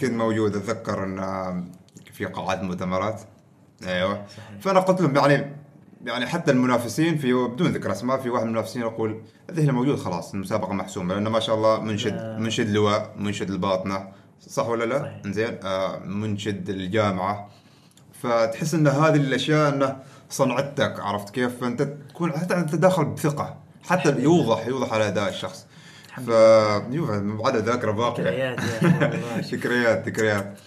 كنت 0.00 0.10
موجود 0.12 0.56
أتذكر 0.56 1.04
إن 1.04 1.64
في 2.12 2.24
قاعات 2.24 2.62
مؤتمرات. 2.62 3.20
أيوه. 3.86 4.26
صحيح. 4.36 4.60
فأنا 4.60 4.80
قلت 4.80 5.00
لهم 5.00 5.16
يعني 5.16 5.56
يعني 6.04 6.26
حتى 6.26 6.50
المنافسين 6.50 7.18
في 7.18 7.32
بدون 7.32 7.72
ذكر 7.72 7.92
أسماء 7.92 8.18
في 8.18 8.30
واحد 8.30 8.42
من 8.42 8.48
المنافسين 8.48 8.82
يقول 8.82 9.22
الذهل 9.50 9.72
موجود 9.72 9.98
خلاص 9.98 10.34
المسابقة 10.34 10.72
محسومة 10.72 11.14
لأنه 11.14 11.30
ما 11.30 11.40
شاء 11.40 11.54
الله 11.56 11.80
منشد. 11.80 12.36
منشد 12.38 12.70
لواء 12.70 13.14
منشد 13.18 13.50
الباطنه 13.50 14.08
صح 14.48 14.66
ولا 14.68 14.84
لا؟ 14.84 14.98
صحيح. 14.98 15.32
زين 15.32 15.58
آه 15.64 15.98
منشد 15.98 16.68
الجامعة 16.68 17.50
فتحس 18.22 18.74
إن 18.74 18.86
هذه 18.88 19.16
الأشياء 19.16 19.74
إنه 19.74 19.96
صنعتك 20.30 21.00
عرفت 21.00 21.30
كيف؟ 21.30 21.60
فأنت 21.60 21.82
تكون 21.82 22.32
حتى 22.32 22.54
أنت 22.54 22.74
داخل 22.74 23.04
بثقة 23.04 23.56
حتى 23.82 24.14
يوضح 24.18 24.66
يوضح 24.66 24.92
على 24.92 25.08
أداء 25.08 25.28
الشخص 25.28 25.66
ف 26.26 26.30
بعد 26.30 27.56
ذاكرة 27.56 27.90
باقية 27.92 28.22
ذكريات. 28.22 28.60
ذكريات 29.54 30.08
ذكريات 30.08 30.58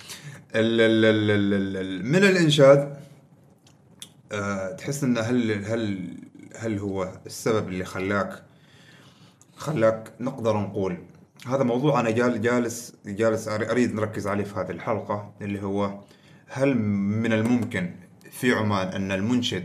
ال 0.55 0.81
ال 0.81 1.05
ال 1.05 1.31
ال 1.31 1.53
ال 1.53 1.77
ال 1.77 2.05
من 2.05 2.23
الإنشاد 2.23 2.97
آه 4.31 4.71
تحس 4.71 5.03
إن 5.03 5.17
هل 5.17 5.65
هل 5.65 6.13
هل 6.57 6.79
هو 6.79 7.11
السبب 7.25 7.67
اللي 7.67 7.85
خلاك 7.85 8.43
خلاك 9.55 10.11
نقدر 10.19 10.57
نقول 10.57 10.97
هذا 11.47 11.63
موضوع 11.63 11.99
أنا 11.99 12.09
جال 12.09 12.41
جالس 12.41 12.93
جالس 13.05 13.47
أريد 13.47 13.95
نركز 13.95 14.27
عليه 14.27 14.43
في 14.43 14.59
هذه 14.59 14.71
الحلقة 14.71 15.33
اللي 15.41 15.63
هو 15.63 15.99
هل 16.47 16.77
من 17.23 17.33
الممكن 17.33 17.91
في 18.31 18.53
عمان 18.53 18.87
أن 18.87 19.11
المنشد 19.11 19.63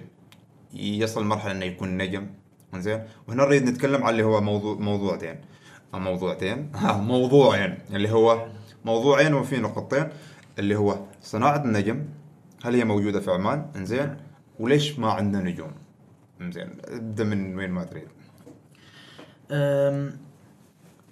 يصل 0.74 1.24
مرحلة 1.24 1.52
أنه 1.52 1.64
يكون 1.64 1.96
نجم؟ 1.96 2.26
زين 2.74 3.02
وهنا 3.28 3.44
نريد 3.44 3.64
نتكلم 3.64 4.04
عن 4.04 4.10
اللي 4.10 4.22
هو 4.22 4.40
موضوع 4.40 4.74
موضوعتين. 4.74 5.36
آه، 5.94 5.98
موضوعتين. 5.98 6.72
موضوعين 7.14 7.78
اللي 7.90 8.10
هو 8.10 8.46
موضوعين 8.84 9.34
وفي 9.34 9.56
نقطتين 9.56 10.08
اللي 10.58 10.76
هو 10.76 10.98
صناعة 11.22 11.64
النجم 11.64 12.04
هل 12.64 12.74
هي 12.74 12.84
موجودة 12.84 13.20
في 13.20 13.30
عمان؟ 13.30 13.66
إنزين؟ 13.76 14.16
وليش 14.58 14.98
ما 14.98 15.12
عندنا 15.12 15.42
نجوم؟ 15.42 15.72
إنزين 16.40 16.76
أبدأ 16.84 17.24
من 17.24 17.56
وين 17.56 17.70
ما 17.70 17.84
تريد. 17.84 18.08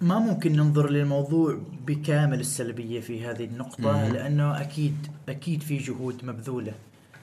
ما 0.01 0.19
ممكن 0.19 0.53
ننظر 0.55 0.89
للموضوع 0.89 1.59
بكامل 1.87 2.39
السلبية 2.39 2.99
في 2.99 3.25
هذه 3.25 3.43
النقطة 3.45 4.07
لأنه 4.09 4.61
أكيد 4.61 5.07
أكيد 5.29 5.61
في 5.63 5.77
جهود 5.77 6.25
مبذولة 6.25 6.73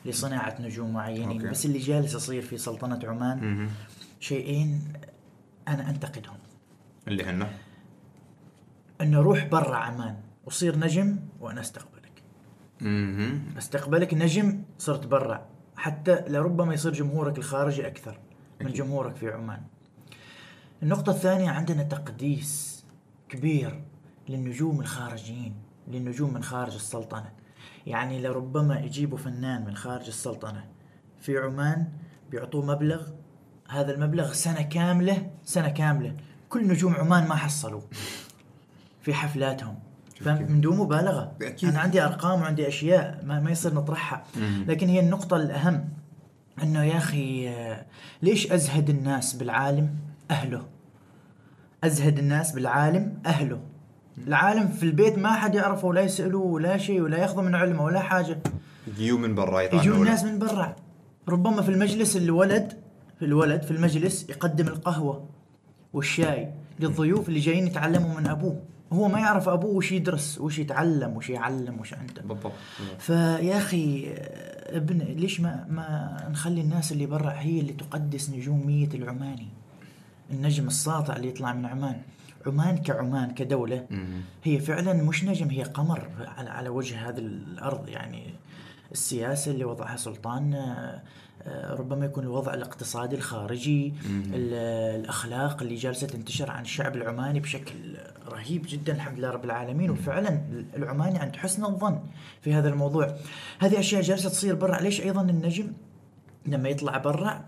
لصناعة 0.05 0.57
نجوم 0.61 0.93
معينين 0.93 1.41
أوكي. 1.41 1.51
بس 1.51 1.67
اللي 1.67 1.79
جالس 1.79 2.15
يصير 2.15 2.43
في 2.43 2.59
سلطنة 2.59 3.01
عمان 3.05 3.69
شيئين 4.21 4.93
أنا 5.69 5.91
أنتقدهم 5.91 6.37
اللي 7.09 7.25
هن 7.25 7.47
أنه 9.01 9.21
روح 9.21 9.45
برا 9.47 9.77
عمان 9.77 10.17
وصير 10.45 10.79
نجم 10.79 11.17
وأنا 11.41 11.61
أستقبلك 11.61 12.23
مهم. 12.81 13.41
أستقبلك 13.59 14.15
نجم 14.15 14.63
صرت 14.79 15.07
برا 15.07 15.47
حتى 15.77 16.25
لربما 16.29 16.75
يصير 16.75 16.93
جمهورك 16.93 17.39
الخارجي 17.39 17.87
أكثر 17.87 18.19
من 18.61 18.67
أكيد. 18.67 18.79
جمهورك 18.79 19.17
في 19.17 19.29
عمان 19.33 19.61
النقطة 20.83 21.11
الثانية 21.11 21.51
عندنا 21.51 21.83
تقديس 21.83 22.85
كبير 23.29 23.83
للنجوم 24.29 24.81
الخارجيين 24.81 25.55
للنجوم 25.89 26.35
من 26.35 26.43
خارج 26.43 26.75
السلطنة. 26.75 27.31
يعني 27.87 28.23
لربما 28.23 28.81
يجيبوا 28.81 29.19
فنان 29.19 29.65
من 29.65 29.77
خارج 29.77 30.07
السلطنة. 30.07 30.65
في 31.21 31.39
عمان 31.39 31.87
بيعطوه 32.31 32.67
مبلغ 32.67 33.03
هذا 33.69 33.95
المبلغ 33.95 34.33
سنة 34.33 34.63
كاملة 34.63 35.31
سنة 35.45 35.69
كاملة. 35.69 36.17
كل 36.49 36.69
نجوم 36.69 36.95
عمان 36.95 37.29
ما 37.29 37.35
حصلوا 37.35 37.83
في 39.01 39.15
حفلاتهم. 39.15 39.79
فمن 40.21 40.61
دون 40.61 40.77
مبالغة. 40.77 41.33
أكيد. 41.43 41.69
أنا 41.69 41.79
عندي 41.81 42.03
أرقام 42.03 42.41
وعندي 42.41 42.69
أشياء 42.69 43.25
ما, 43.25 43.41
ما 43.41 43.51
يصير 43.51 43.75
نطرحها. 43.75 44.25
لكن 44.67 44.89
هي 44.89 45.01
النقطة 45.01 45.37
الأهم 45.37 45.89
أنه 46.63 46.85
يا 46.85 46.97
أخي 46.97 47.49
آه، 47.49 47.87
ليش 48.23 48.53
أزهد 48.53 48.91
الناس 48.91 49.35
بالعالم؟ 49.35 50.06
أهله. 50.31 50.67
أزهد 51.85 52.19
الناس 52.19 52.53
بالعالم 52.53 53.19
أهله. 53.27 53.61
العالم 54.27 54.69
في 54.69 54.83
البيت 54.83 55.19
ما 55.19 55.33
حد 55.33 55.55
يعرفه 55.55 55.89
ولا 55.89 56.01
يسألوه 56.01 56.45
ولا 56.45 56.79
شيء 56.79 57.01
ولا 57.01 57.19
ياخذوا 57.19 57.43
من 57.43 57.55
علمه 57.55 57.85
ولا 57.85 58.01
حاجة. 58.01 58.39
يجيو 58.89 59.19
من 59.19 59.35
برا 59.35 59.61
يطعنوا 59.61 59.97
الناس 59.97 60.25
من 60.25 60.39
برا. 60.39 60.77
ربما 61.29 61.63
في 61.63 61.69
المجلس 61.69 62.17
الولد 62.17 62.73
في 63.19 63.25
الولد 63.25 63.63
في 63.63 63.71
المجلس 63.71 64.31
يقدم 64.31 64.69
القهوة 64.69 65.29
والشاي 65.93 66.51
للضيوف 66.81 67.29
اللي 67.29 67.41
جايين 67.41 67.67
يتعلموا 67.67 68.21
من 68.21 68.27
أبوه. 68.27 68.63
هو 68.93 69.09
ما 69.09 69.19
يعرف 69.19 69.49
أبوه 69.49 69.75
وش 69.75 69.93
يدرس 69.93 70.39
وش 70.41 70.59
يتعلم 70.59 71.17
وش 71.17 71.31
يعلم 71.31 71.81
وش 71.81 71.95
عنده. 71.95 72.23
بالضبط. 72.23 72.53
فيا 72.99 73.57
أخي 73.57 74.15
ابن 74.67 74.99
ليش 74.99 75.41
ما 75.41 75.67
ما 75.71 76.17
نخلي 76.31 76.61
الناس 76.61 76.93
اللي 76.93 77.07
برا 77.07 77.33
هي 77.33 77.61
اللي 77.61 77.73
تقدس 77.73 78.31
نجوميه 78.31 78.89
العماني؟ 78.95 79.49
النجم 80.31 80.67
الساطع 80.67 81.17
اللي 81.17 81.29
يطلع 81.29 81.53
من 81.53 81.67
عمان. 81.67 82.01
عمان 82.47 82.79
كعمان 82.79 83.31
كدولة. 83.31 83.87
هي 84.45 84.59
فعلا 84.59 84.93
مش 84.93 85.25
نجم 85.25 85.51
هي 85.51 85.63
قمر 85.63 86.09
على 86.37 86.51
على 86.51 86.69
وجه 86.69 87.09
هذه 87.09 87.19
الأرض. 87.19 87.89
يعني 87.89 88.35
السياسة 88.93 89.51
اللي 89.51 89.65
وضعها 89.65 89.97
سلطان 89.97 90.55
آه، 90.55 91.03
آه، 91.43 91.75
ربما 91.75 92.05
يكون 92.07 92.25
الوضع 92.25 92.55
الاقتصادي 92.55 93.17
الخارجي 93.17 93.95
ال- 94.07 94.55
الأخلاق 95.01 95.63
اللي 95.63 95.75
جالسة 95.75 96.07
تنتشر 96.07 96.51
عن 96.51 96.63
الشعب 96.63 96.97
العماني 96.97 97.41
بشكل 97.41 97.75
رهيب 98.29 98.67
جدا 98.69 98.93
الحمد 98.93 99.19
لله 99.19 99.31
رب 99.31 99.45
العالمين. 99.45 99.91
وفعلا 99.91 100.41
العماني 100.77 101.19
عند 101.19 101.37
حسن 101.37 101.65
الظن 101.65 101.99
في 102.43 102.55
هذا 102.55 102.69
الموضوع. 102.69 103.17
هذه 103.59 103.79
أشياء 103.79 104.03
جالسة 104.03 104.29
تصير 104.29 104.55
برا. 104.55 104.81
ليش 104.81 105.01
أيضا 105.01 105.23
النجم 105.23 105.73
لما 106.47 106.69
يطلع 106.69 106.99
برا 106.99 107.45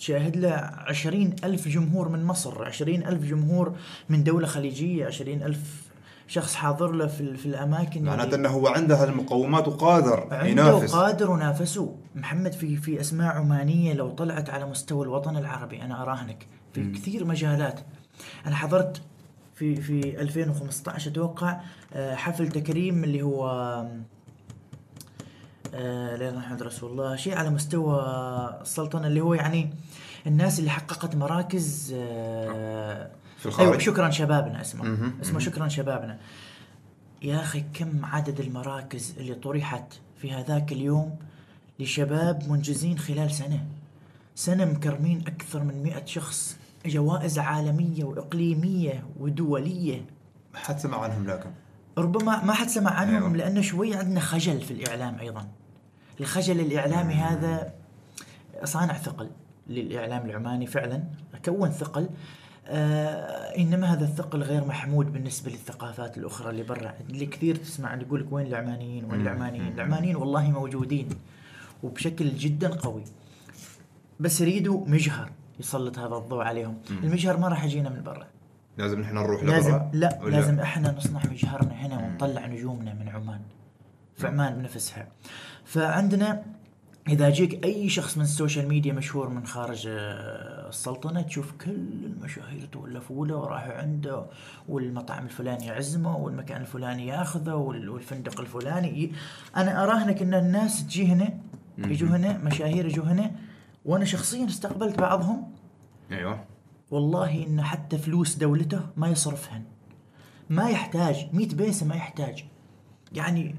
تشاهد 0.00 0.36
له 0.36 0.50
عشرين 0.86 1.36
ألف 1.44 1.68
جمهور 1.68 2.08
من 2.08 2.24
مصر 2.24 2.64
عشرين 2.64 3.06
ألف 3.06 3.24
جمهور 3.24 3.76
من 4.08 4.24
دولة 4.24 4.46
خليجية 4.46 5.06
عشرين 5.06 5.42
ألف 5.42 5.90
شخص 6.28 6.54
حاضر 6.54 6.92
له 6.92 7.06
في, 7.06 7.36
في 7.36 7.46
الأماكن 7.46 8.02
معناته 8.02 8.34
إنه 8.34 8.48
هو 8.48 8.66
عنده 8.68 9.04
المقومات 9.04 9.68
وقادر 9.68 10.26
عنده 10.30 10.46
ينافس. 10.46 10.94
قادر 10.94 11.30
ونافسه 11.30 11.96
محمد 12.14 12.52
في 12.52 12.76
في 12.76 13.00
أسماء 13.00 13.36
عمانية 13.36 13.92
لو 13.92 14.10
طلعت 14.10 14.50
على 14.50 14.66
مستوى 14.66 15.04
الوطن 15.04 15.36
العربي 15.36 15.82
أنا 15.82 16.02
أراهنك. 16.02 16.46
في 16.72 16.92
كثير 16.92 17.24
مجالات. 17.24 17.80
أنا 18.46 18.56
حضرت 18.56 19.02
في 19.54 19.76
في 19.76 20.20
2015 20.20 21.10
أتوقع 21.10 21.60
آه، 21.92 22.14
حفل 22.14 22.48
تكريم 22.48 23.04
اللي 23.04 23.22
هو 23.22 23.44
لا 25.72 26.14
إله 26.14 26.28
إلا 26.28 26.38
محمد 26.38 26.62
رسول 26.62 26.90
الله 26.90 27.16
شيء 27.16 27.34
على 27.34 27.50
مستوى 27.50 28.00
السلطنة 28.62 29.06
اللي 29.06 29.20
هو 29.20 29.34
يعني 29.34 29.70
الناس 30.26 30.58
اللي 30.58 30.70
حققت 30.70 31.16
مراكز 31.16 31.94
آه، 31.96 33.10
في 33.38 33.46
الخارج. 33.46 33.68
أيوة 33.68 33.78
شكرا 33.78 34.10
شبابنا 34.10 34.60
اسمه 34.60 35.12
اسمه 35.22 35.38
شكرا 35.38 35.68
شبابنا. 35.68 36.18
يا 37.22 37.40
أخي 37.40 37.64
كم 37.74 38.04
عدد 38.04 38.40
المراكز 38.40 39.14
اللي 39.18 39.34
طرحت 39.34 39.92
في 40.16 40.32
هذاك 40.32 40.72
اليوم 40.72 41.16
لشباب 41.80 42.48
منجزين 42.48 42.98
خلال 42.98 43.30
سنة؟ 43.30 43.66
سنة 44.34 44.64
مكرمين 44.64 45.24
أكثر 45.26 45.64
من 45.64 45.82
مئة 45.82 46.04
شخص 46.04 46.56
جوائز 46.86 47.38
عالمية 47.38 48.04
وإقليمية 48.04 49.04
ودولية. 49.20 50.04
ما 50.54 50.58
حد 50.58 50.78
سمع 50.78 50.98
عنهم 50.98 51.26
لكن. 51.26 51.50
ربما 52.00 52.44
ما 52.44 52.52
حد 52.52 52.68
سمع 52.68 52.90
عنهم 52.90 53.22
أيوة. 53.22 53.36
لأنه 53.36 53.60
شوي 53.60 53.94
عندنا 53.94 54.20
خجل 54.20 54.60
في 54.60 54.70
الإعلام 54.70 55.18
أيضا. 55.18 55.48
الخجل 56.20 56.60
الإعلامي 56.60 57.14
هذا 57.14 57.72
صانع 58.64 58.94
ثقل 58.94 59.30
للإعلام 59.68 60.26
العماني 60.26 60.66
فعلا 60.66 61.02
كون 61.44 61.70
ثقل. 61.70 62.08
آه 62.66 63.56
إنما 63.58 63.92
هذا 63.92 64.04
الثقل 64.04 64.42
غير 64.42 64.64
محمود 64.64 65.12
بالنسبة 65.12 65.50
للثقافات 65.50 66.18
الأخرى 66.18 66.50
اللي 66.50 66.62
برا. 66.62 66.94
اللي 67.10 67.26
كثير 67.26 67.56
تسمع 67.56 67.94
يقول 67.94 68.20
لك 68.20 68.32
وين 68.32 68.46
العمانيين 68.46 69.04
وين 69.04 69.20
العمانيين؟ 69.20 69.72
العمانيين 69.72 70.16
والله 70.16 70.50
موجودين 70.50 71.08
وبشكل 71.82 72.36
جدا 72.36 72.68
قوي. 72.68 73.04
بس 74.20 74.40
يريدوا 74.40 74.86
مجهر 74.86 75.30
يسلط 75.60 75.98
هذا 75.98 76.16
الضوء 76.16 76.42
عليهم. 76.42 76.78
المجهر 76.90 77.36
ما 77.36 77.48
راح 77.48 77.64
يجينا 77.64 77.88
من 77.88 78.02
برا. 78.02 78.26
لازم 78.80 79.00
نحن 79.00 79.14
نروح 79.14 79.42
لازم 79.44 79.80
لا 79.92 80.18
لازم 80.24 80.60
إحنا 80.60 80.92
نصنع 80.92 81.20
مجهرنا 81.30 81.72
هنا 81.72 81.98
ونطلع 81.98 82.46
نجومنا 82.46 82.94
من 82.94 83.08
عمان. 83.08 83.40
في 84.16 84.26
عمان 84.26 84.54
بنفسها. 84.58 85.06
فعندنا 85.64 86.42
إذا 87.08 87.28
يجيك 87.28 87.64
أي 87.64 87.88
شخص 87.88 88.16
من 88.16 88.22
ال 88.24 88.30
social 88.30 88.68
media 88.68 88.92
مشهور 88.92 89.28
من 89.28 89.46
خارج 89.46 89.86
آه، 89.90 90.68
السلطنة 90.68 91.22
تشوف 91.22 91.52
كل 91.52 91.70
المشاهير 92.04 92.68
تولفوا 92.72 93.26
له 93.26 93.36
وراحوا 93.36 93.72
عنده 93.72 94.26
والمطعم 94.68 95.24
الفلاني 95.24 95.66
يعزمه 95.66 96.16
والمكان 96.16 96.60
الفلاني 96.60 97.06
ياخذه 97.06 97.54
وال- 97.54 97.88
والفندق 97.88 98.40
الفلاني. 98.40 99.12
أنا 99.56 99.84
اراهنك 99.84 100.22
ان 100.22 100.34
الناس 100.34 100.86
تجي 100.86 101.06
هنا 101.06 101.28
يجوا 101.78 102.08
هنا 102.08 102.38
مشاهير 102.38 102.86
يجوا 102.86 103.04
هنا 103.04 103.30
وأنا 103.84 104.04
شخصيا 104.04 104.46
استقبلت 104.46 104.98
بعضهم. 104.98 105.52
أيوه. 106.12 106.44
والله 106.90 107.46
انه 107.46 107.62
حتى 107.62 107.98
فلوس 107.98 108.34
دولته 108.34 108.80
ما 108.96 109.08
يصرفهن. 109.08 109.62
ما 110.50 110.70
يحتاج 110.70 111.26
100 111.32 111.48
بيسة 111.48 111.86
ما 111.86 111.94
يحتاج. 111.94 112.44
يعني 113.12 113.54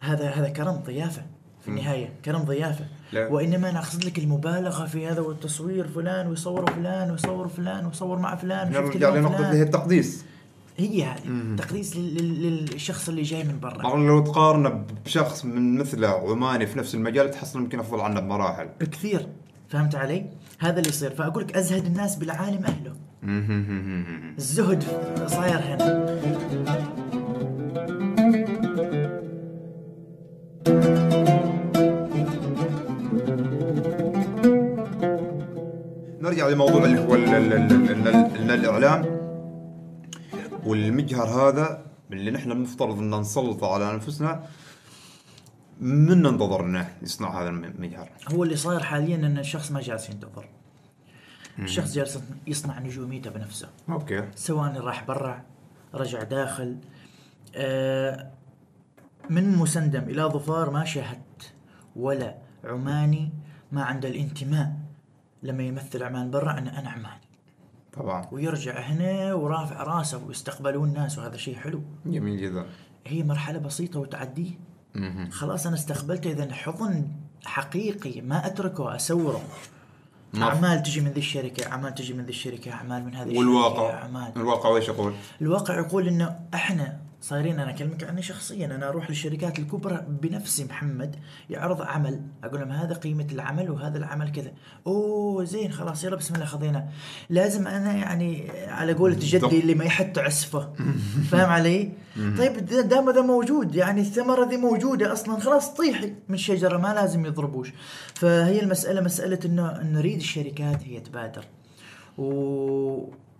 هذا 0.00 0.30
هذا 0.30 0.48
كرم 0.48 0.74
ضيافة 0.86 1.22
في 1.62 1.68
النهاية 1.68 2.08
كرم 2.24 2.42
ضيافة. 2.42 2.84
لا. 3.12 3.28
وإنما 3.28 3.70
أنا 3.70 3.78
أقصد 3.78 4.04
لك 4.04 4.18
المبالغة 4.18 4.86
في 4.86 5.06
هذا 5.08 5.20
والتصوير 5.20 5.88
فلان 5.88 6.26
ويصوروا 6.26 6.70
فلان 6.70 7.10
ويصوروا 7.10 7.48
فلان 7.48 7.86
ويصور 7.86 8.18
مع 8.18 8.34
فلان 8.36 8.72
نرجع 8.72 9.08
اليوم 9.08 9.16
لنقطة 9.16 9.36
اللي 9.36 9.46
هي 9.46 9.50
فلان 9.52 9.62
التقديس. 9.62 10.24
هي 10.76 11.04
هذه 11.04 11.56
تقديس 11.58 11.96
لل- 11.96 12.14
لل- 12.42 12.64
للشخص 12.72 13.08
اللي 13.08 13.22
جاي 13.22 13.44
من 13.44 13.60
برا. 13.60 13.78
طبعا 13.82 14.06
لو 14.06 14.20
تقارنه 14.20 14.84
بشخص 15.04 15.44
من 15.44 15.78
مثله 15.78 16.08
عماني 16.08 16.66
في 16.66 16.78
نفس 16.78 16.94
المجال 16.94 17.30
تحصل 17.30 17.58
يمكن 17.58 17.80
أفضل 17.80 18.00
عنه 18.00 18.20
بمراحل. 18.20 18.68
بكثير 18.80 19.28
فهمت 19.74 19.94
علي؟ 19.94 20.26
هذا 20.58 20.78
اللي 20.78 20.88
يصير. 20.88 21.10
فأقول 21.10 21.42
لك 21.42 21.56
أزهد 21.56 21.84
الناس 21.86 22.16
بالعالم 22.16 22.64
أهله. 22.64 22.92
الزهد 24.38 24.84
صاير 25.26 25.58
هنا. 25.58 26.14
نرجع 36.22 36.48
لموضوع 36.48 36.84
اللي 36.84 37.00
هو 37.00 37.14
ال- 37.14 37.24
ال- 37.34 37.52
ال- 37.52 37.72
ال- 37.72 38.08
ال- 38.08 38.16
ال- 38.36 38.50
الإعلام. 38.50 39.04
والمجهر 40.66 41.26
هذا 41.26 41.84
اللي 42.12 42.30
نحن 42.30 42.52
المفترض 42.52 42.98
إن 42.98 43.14
نسلطه 43.20 43.74
على 43.74 43.90
أنفسنا 43.90 44.42
من 45.80 46.22
ننتظر 46.22 46.64
انه 46.64 46.94
يصنع 47.02 47.42
هذا 47.42 47.48
المجهر 47.48 48.10
هو 48.32 48.44
اللي 48.44 48.56
صاير 48.56 48.82
حاليا 48.82 49.16
إن 49.16 49.38
الشخص 49.38 49.72
ما 49.72 49.80
جالس 49.80 50.10
ينتظر. 50.10 50.48
الشخص 51.58 51.94
جالس 51.94 52.18
يصنع 52.46 52.78
نجوميته 52.78 53.30
بنفسه. 53.30 53.68
أوكي. 53.88 54.28
سواء 54.34 54.80
راح 54.80 55.04
برا 55.04 55.42
رجع 55.94 56.22
داخل. 56.22 56.78
آه، 57.54 58.30
من 59.30 59.56
مسندم 59.56 60.02
إلى 60.02 60.22
ظفار 60.22 60.70
ما 60.70 60.84
شاهدت 60.84 61.52
ولا 61.96 62.34
عماني 62.64 63.32
ما 63.72 63.82
عنده 63.82 64.08
الانتماء 64.08 64.72
لما 65.42 65.62
يمثل 65.62 66.02
عمان 66.02 66.30
برا 66.30 66.50
أنا 66.50 66.80
أنا 66.80 66.90
عماني. 66.90 67.24
طبعا. 67.92 68.28
ويرجع 68.32 68.80
هنا 68.80 69.34
ورافع 69.34 69.82
راسه 69.82 70.24
ويستقبلون 70.26 70.88
الناس 70.88 71.18
وهذا 71.18 71.36
شيء 71.36 71.56
حلو. 71.56 71.82
جميل 72.06 72.40
جدا. 72.40 72.66
هي 73.06 73.22
مرحلة 73.22 73.58
بسيطة 73.58 74.00
وتعديه. 74.00 74.50
خلاص 75.30 75.66
أنا 75.66 75.74
استقبلته. 75.76 76.30
اذا 76.30 76.52
حضن 76.54 77.08
حقيقي 77.44 78.20
ما 78.20 78.46
أتركه 78.46 78.96
اسوره 78.96 79.42
ما- 80.34 80.46
أعمال 80.46 80.82
تجي 80.82 81.00
من 81.00 81.10
ذي 81.10 81.20
الشركة 81.20 81.66
أعمال 81.72 81.94
تجي 81.94 82.12
من 82.14 82.24
ذي 82.24 82.30
الشركة 82.30 82.72
أعمال 82.72 83.04
من 83.04 83.14
هذه 83.14 83.22
الشركة 83.28 83.38
والواقع 83.38 83.90
أعمال. 83.94 84.32
الواقع 84.36 84.68
ويش 84.68 84.88
يقول؟ 84.88 85.14
الواقع 85.40 85.78
يقول 85.78 86.08
إنه 86.08 86.40
إحنا 86.54 86.98
صايرين. 87.24 87.60
أنا 87.60 87.70
أكلمك 87.70 88.04
عني 88.04 88.22
شخصيا. 88.22 88.66
أنا 88.66 88.88
أروح 88.88 89.10
للشركات 89.10 89.58
الكبرى 89.58 90.06
بنفسي 90.08 90.64
محمد 90.64 91.16
يعرض 91.50 91.82
عمل. 91.82 92.20
أقول 92.44 92.60
لهم 92.60 92.70
هذا 92.72 92.94
قيمة 92.94 93.26
العمل 93.32 93.70
وهذا 93.70 93.98
العمل 93.98 94.32
كذا. 94.32 94.52
أوه 94.86 95.44
زين 95.44 95.72
خلاص 95.72 96.04
يلا 96.04 96.16
بسم 96.16 96.34
الله 96.34 96.46
خذينا. 96.46 96.88
لازم 97.30 97.66
أنا 97.66 97.92
يعني 97.92 98.50
على 98.68 98.92
قولة 98.92 99.16
جدي 99.20 99.60
اللي 99.60 99.74
ما 99.74 99.84
يحط 99.84 100.18
عسفه 100.18 100.72
فاهم 101.30 101.50
علي؟ 101.50 101.92
طيب 102.38 102.56
دا- 102.66 102.80
دام 102.80 103.08
هذا 103.08 103.20
موجود 103.20 103.74
يعني 103.74 104.00
الثمرة 104.00 104.48
ذي 104.48 104.56
موجودة 104.56 105.12
أصلا 105.12 105.40
خلاص 105.40 105.74
طيحي 105.74 106.06
من 106.28 106.34
الشجره 106.34 106.78
ما 106.78 106.94
لازم 106.94 107.26
يضربوش. 107.26 107.72
فهي 108.14 108.60
المسألة 108.62 109.00
مسألة 109.00 109.38
إنه 109.44 109.82
نريد 109.82 110.16
الشركات 110.16 110.82
هي 110.84 111.00
تبادر. 111.00 111.44
و... 112.18 112.24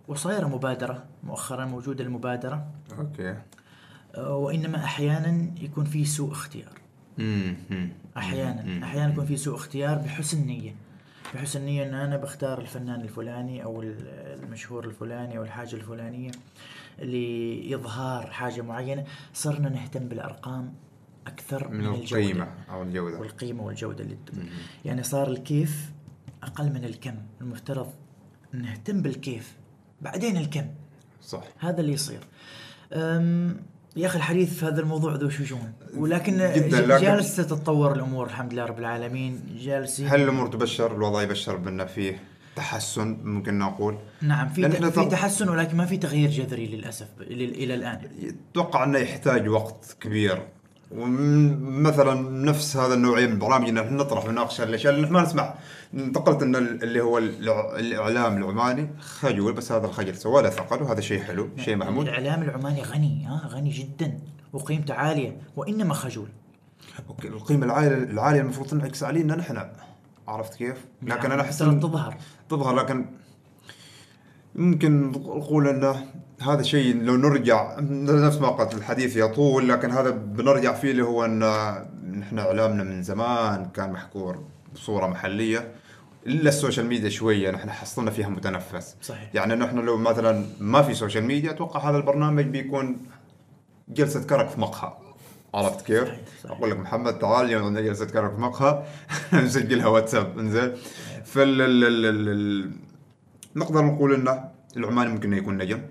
وصايرة 0.07 0.47
مبادرة 0.47 1.03
مؤخرا 1.23 1.65
موجودة 1.65 2.03
المبادرة. 2.03 2.65
أوكي. 2.99 3.35
وإنما 4.17 4.77
أحيانا 4.83 5.51
يكون 5.61 5.85
في 5.85 6.05
سوء 6.05 6.31
اختيار. 6.31 6.71
أحيانا 8.17 8.83
أحيانا 8.85 9.11
يكون 9.13 9.25
في 9.25 9.37
سوء 9.37 9.55
اختيار 9.55 9.97
بحسن 9.97 10.45
نية. 10.47 10.75
بحسن 11.33 11.61
نية 11.65 11.89
إن 11.89 11.93
أنا 11.93 12.17
بختار 12.17 12.61
الفنان 12.61 13.01
الفلاني 13.01 13.63
أو 13.63 13.81
ال- 13.81 14.07
المشهور 14.43 14.85
الفلاني 14.85 15.37
أو 15.37 15.43
الحاجة 15.43 15.75
الفلانية 15.75 16.31
لاظهار 16.99 18.27
حاجة 18.31 18.61
معينة 18.61 19.05
صرنا 19.33 19.69
نهتم 19.69 20.07
بالأرقام 20.07 20.73
أكثر 21.27 21.67
من, 21.67 21.77
من 21.77 21.85
الجودة. 21.95 22.21
القيمة 22.21 22.47
أو 22.69 22.83
الجودة. 22.83 23.19
والقيمة 23.19 23.63
والجودة 23.63 24.03
اللي. 24.03 24.17
يعني 24.85 25.03
صار 25.03 25.27
الكيف 25.27 25.91
أقل 26.43 26.69
من 26.73 26.85
الكم. 26.85 27.15
المفترض 27.41 27.93
نهتم 28.53 29.01
بالكيف 29.01 29.55
بعدين 30.01 30.37
الكم. 30.37 30.65
صح. 31.21 31.43
هذا 31.59 31.81
اللي 31.81 31.93
يصير. 31.93 32.19
أم 32.93 33.57
يا 33.95 34.05
أخي 34.07 34.17
الحديث 34.17 34.53
في 34.59 34.65
هذا 34.65 34.81
الموضوع 34.81 35.15
ذو 35.15 35.29
شجون. 35.29 35.73
ولكن 35.97 36.37
جالسه 37.01 37.43
تتطور 37.43 37.93
الأمور 37.93 38.25
الحمد 38.27 38.53
لله 38.53 38.65
رب 38.65 38.79
العالمين. 38.79 39.41
جالس 39.59 40.01
هل 40.01 40.21
الأمور 40.21 40.47
تبشر؟ 40.47 40.95
الوضع 40.95 41.21
يبشر 41.21 41.55
بأن 41.55 41.85
فيه 41.85 42.19
تحسن 42.55 43.17
ممكن 43.23 43.59
نقول. 43.59 43.97
نعم 44.21 44.49
في 44.49 44.69
في 44.69 44.89
طب- 44.91 45.09
تحسن 45.09 45.49
ولكن 45.49 45.77
ما 45.77 45.85
في 45.85 45.97
تغيير 45.97 46.29
جذري 46.29 46.65
للأسف 46.67 47.07
إلى 47.21 47.73
الآن. 47.73 48.01
أتوقع 48.51 48.83
أنه 48.83 48.99
يحتاج 48.99 49.47
وقت 49.49 49.97
كبير 50.01 50.41
ومثلا 50.91 52.13
نفس 52.29 52.77
هذا 52.77 52.93
النوعيه 52.93 53.25
من 53.27 53.31
البرامج 53.33 53.69
ان 53.69 53.77
إحنا 53.77 53.91
نطرح 53.91 54.25
ونناقش 54.25 54.61
الأشياء 54.61 54.93
اللي 54.93 55.05
إحنا 55.05 55.17
ما 55.19 55.25
نسمع. 55.25 55.53
انتقلت 55.93 56.41
إن 56.43 56.55
ال- 56.55 56.83
اللي 56.83 57.01
هو 57.01 57.17
الإعلام 57.17 58.37
العماني 58.37 58.89
خجول 58.99 59.53
بس 59.53 59.71
هذا 59.71 59.85
الخجل 59.87 60.15
سوى 60.15 60.41
له 60.41 60.49
ثقل 60.49 60.83
وهذا 60.83 61.01
شيء 61.01 61.21
حلو 61.23 61.49
شيء 61.57 61.75
محمود. 61.75 62.07
الإعلام 62.07 62.41
العماني 62.41 62.81
غني 62.81 63.25
ها 63.25 63.41
غني 63.47 63.69
جدا 63.69 64.19
وقيمته 64.53 64.93
عالية 64.93 65.37
وإنما 65.55 65.93
خجول. 65.93 66.27
okay 67.09 67.27
القيمة 67.27 67.65
العالية 67.65 67.87
العالية 67.97 68.41
المفروض 68.41 68.67
تنعكس 68.67 69.03
علينا 69.03 69.35
نحن 69.35 69.61
عرفت 70.27 70.53
كيف؟ 70.55 70.85
لكن 71.03 71.31
أنا 71.31 71.41
أحس 71.41 71.57
تظهر. 71.57 72.15
تظهر 72.49 72.75
لكن 72.75 73.05
يمكن 74.55 75.11
نقول 75.11 75.67
انه 75.67 76.05
هذا 76.41 76.61
شيء 76.61 77.01
لو 77.03 77.15
نرجع 77.15 77.75
نفس 77.79 78.37
ما 78.37 78.47
قلت 78.47 78.73
الحديث 78.73 79.17
يطول 79.17 79.69
لكن 79.69 79.91
هذا 79.91 80.09
بنرجع 80.09 80.73
فيه 80.73 80.91
اللي 80.91 81.03
هو 81.03 81.25
أن 81.25 81.39
نحن 82.19 82.39
إعلامنا 82.39 82.83
من 82.83 83.03
زمان 83.03 83.65
كان 83.73 83.91
محكور 83.91 84.43
بصورة 84.73 85.07
محلية 85.07 85.71
إلا 86.27 86.49
ال 86.49 86.54
social 86.54 86.85
media 86.85 87.09
شوية 87.09 87.51
نحن 87.51 87.69
حصلنا 87.69 88.11
فيها 88.11 88.29
متنفس 88.29 88.95
صحيح. 89.01 89.29
يعني 89.33 89.55
نحن 89.55 89.77
لو 89.79 89.97
مثلا 89.97 90.45
ما 90.59 90.81
في 90.81 90.93
social 90.93 91.23
media 91.23 91.51
أتوقع 91.51 91.89
هذا 91.89 91.97
البرنامج 91.97 92.45
بيكون 92.45 92.97
جلسة 93.89 94.23
كرك 94.23 94.49
في 94.49 94.59
مقهى 94.61 94.93
عرفت 95.53 95.85
كيف؟ 95.85 96.03
صحيح، 96.07 96.19
صحيح. 96.43 96.57
أقول 96.57 96.71
لك 96.71 96.79
محمد 96.79 97.19
تعال 97.19 97.45
اليوم 97.45 97.63
عندنا 97.63 97.81
جلسة 97.81 98.05
كرك 98.05 98.31
في 98.35 98.41
مقهى 98.41 98.83
نسجلها 99.43 99.87
واتساب 99.87 100.39
إنزين 100.39 100.73
فال 101.25 101.61
ال- 101.61 101.83
ال- 101.83 102.05
ال- 102.05 102.29
ال- 102.29 102.71
نقدر 103.55 103.85
نقول 103.85 104.13
إنه 104.13 104.49
العماني 104.77 105.09
ممكن 105.11 105.33
يكون 105.33 105.57
نجم. 105.57 105.81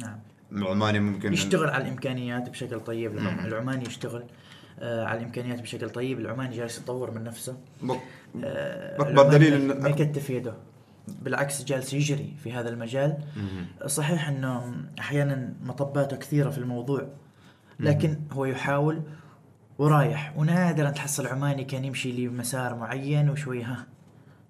نعم. 0.00 0.18
العماني 0.52 1.00
ممكن 1.00 1.32
يشتغل 1.32 1.70
على 1.70 1.84
الإمكانيات 1.84 2.48
بشكل 2.50 2.80
طيب. 2.80 3.18
العم- 3.18 3.46
العماني 3.46 3.86
يشتغل 3.86 4.24
آه 4.80 5.04
على 5.04 5.18
الإمكانيات 5.20 5.60
بشكل 5.62 5.90
طيب. 5.90 6.20
العماني 6.20 6.56
جالس 6.56 6.78
يطور 6.78 7.10
من 7.10 7.24
نفسه. 7.24 7.56
آه، 8.44 8.94
أكبر 8.96 9.10
العماني 9.10 9.38
دليل 9.38 9.72
إن- 9.72 9.82
ما 9.82 9.88
يكتف 9.88 10.30
يده. 10.30 10.54
بالعكس 11.22 11.64
جالس 11.64 11.92
يجري 11.94 12.34
في 12.44 12.52
هذا 12.52 12.68
المجال. 12.68 13.18
صحيح 13.86 14.28
إنه 14.28 14.74
أحيانا 14.98 15.54
مطباته 15.64 16.16
كثيرة 16.16 16.50
في 16.50 16.58
الموضوع 16.58 17.08
لكن 17.80 18.16
هو 18.32 18.44
يحاول 18.44 19.02
ورايح. 19.78 20.32
ونادرا 20.36 20.90
تحصل 20.90 21.26
عماني 21.26 21.64
كان 21.64 21.84
يمشي 21.84 22.12
لي 22.12 22.28
مسار 22.28 22.74
معين 22.74 23.30
وشوي 23.30 23.62
ها 23.62 23.86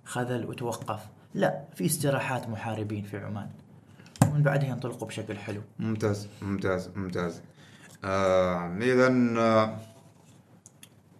خذل 0.05 0.47
وتوقف. 0.47 1.01
لا 1.35 1.65
في 1.75 1.87
استراحات 1.87 2.49
محاربين 2.49 3.05
في 3.05 3.19
عمان. 3.19 3.49
ومن 4.23 4.43
بعدها 4.43 4.69
ينطلقوا 4.69 5.09
بشكل 5.09 5.37
حلو. 5.37 5.61
ممتاز 5.79 6.29
ممتاز 6.43 6.91
ممتاز. 6.97 7.41
آه 8.05 8.77
اذا 8.81 9.07
آه 9.39 9.77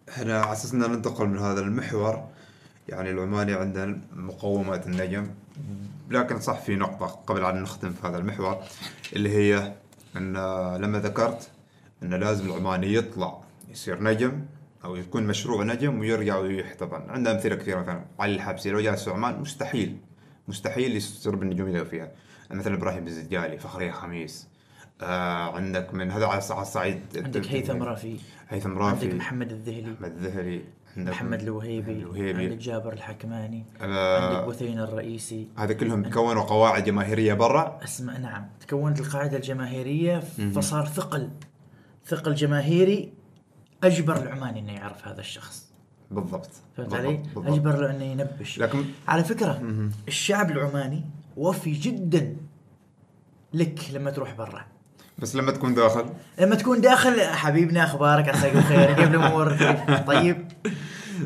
إحنا 0.09 0.41
على 0.41 0.59
ننتقل 0.75 1.27
من 1.27 1.39
هذا 1.39 1.61
المحور 1.61 2.29
يعني 2.89 3.11
العماني 3.11 3.53
عندنا 3.55 4.01
مقومات 4.13 4.87
النجم 4.87 5.31
لكن 6.11 6.41
صح 6.41 6.61
في 6.61 6.77
نقطة 6.77 7.07
قبل 7.07 7.45
أن 7.45 7.63
نختم 7.63 7.93
في 7.93 8.07
هذا 8.07 8.19
المحور 8.19 8.63
اللي 9.13 9.31
هي 9.31 9.75
أن 10.17 10.33
لما 10.77 10.99
ذكرت 10.99 11.51
أن 12.03 12.15
لازم 12.15 12.47
العماني 12.47 12.95
يطلع 12.95 13.39
يصير 13.71 14.03
نجم 14.03 14.43
أو 14.85 14.97
يكون 14.97 15.27
مشروع 15.27 15.65
نجم 15.65 15.99
ويرجع 16.01 16.39
ويحتضن. 16.39 17.11
عندنا 17.11 17.35
أمثلة 17.35 17.55
كثيرة 17.55 17.81
مثلا 17.81 18.05
علي 18.19 18.35
الحبسي 18.35 18.71
لو 18.71 18.81
جالس 18.81 19.09
عمان 19.09 19.41
مستحيل. 19.41 19.97
مستحيل 20.49 20.97
يصير 20.97 21.37
بالنجومية 21.37 21.73
اللي 21.73 21.85
فيها. 21.85 22.13
مثلا 22.51 22.75
إبراهيم 22.75 23.07
الزجالي 23.07 23.59
فخرية 23.59 23.91
خميس. 23.91 24.49
آه 25.03 25.57
عندك 25.57 25.95
من 25.95 26.11
هذا 26.11 26.27
على 26.27 26.39
الصعيد 26.39 27.01
عندك 27.17 27.47
هيثم 27.47 27.83
رافي. 27.83 28.17
هيثم 28.49 28.79
رافي. 28.79 29.05
عندك 29.05 29.17
محمد 29.17 29.53
الذهلي. 29.53 29.91
محمد 29.91 30.13
الذهلي. 30.13 30.63
عندك 30.97 31.13
محمد 31.13 31.43
الوهيبي. 31.43 31.93
الوهيبي. 31.93 32.45
عندك 32.45 32.57
جابر 32.57 32.93
الحكماني. 32.93 33.65
آه. 33.81 34.39
عندك 34.39 34.49
بثين 34.49 34.79
الرئيسي. 34.79 35.49
هذا 35.59 35.73
كلهم 35.73 36.11
كونوا 36.11 36.43
قواعد 36.43 36.85
جماهيرية 36.85 37.35
برا. 37.35 37.81
اسمع 37.85 38.19
نعم. 38.19 38.47
تكونت 38.61 39.01
القاعدة 39.01 39.37
الجماهيرية 39.37 40.21
فصار 40.55 40.87
ثقل. 40.87 41.31
ثقل 42.07 42.35
جماهيري 42.35 43.13
أجبر 43.85 44.17
العماني 44.17 44.61
أنه 44.61 44.73
يعرف 44.73 45.09
هذا 45.09 45.21
الشخص. 45.21 45.73
بالضبط. 46.11 46.51
فهمت. 46.77 46.95
علي؟ 46.95 47.17
بالضبط. 47.35 47.47
أجبر 47.47 47.77
له 47.77 47.91
أنه 47.91 48.05
ينبش. 48.05 48.59
لكن 48.59 48.85
على 49.09 49.25
فكرة 49.25 49.63
الشعب 50.09 50.51
العماني 50.51 51.05
وفي 51.37 51.73
جدا 51.73 52.37
لك 53.55 53.81
لما 53.93 54.11
تروح 54.11 54.35
برا. 54.35 54.65
بس 55.19 55.37
لما 55.37 55.53
تكون 55.53 55.75
داخل؟ 55.75 56.05
لما 56.41 56.55
تكون 56.55 56.81
داخل 56.81 57.21
حبيبنا 57.21 57.85
أخبارك 57.85 58.29
عساك 58.29 58.57
بخير 58.57 58.93
كيف 58.93 59.09
الأمور؟ 59.09 59.57
طيب. 60.07 60.49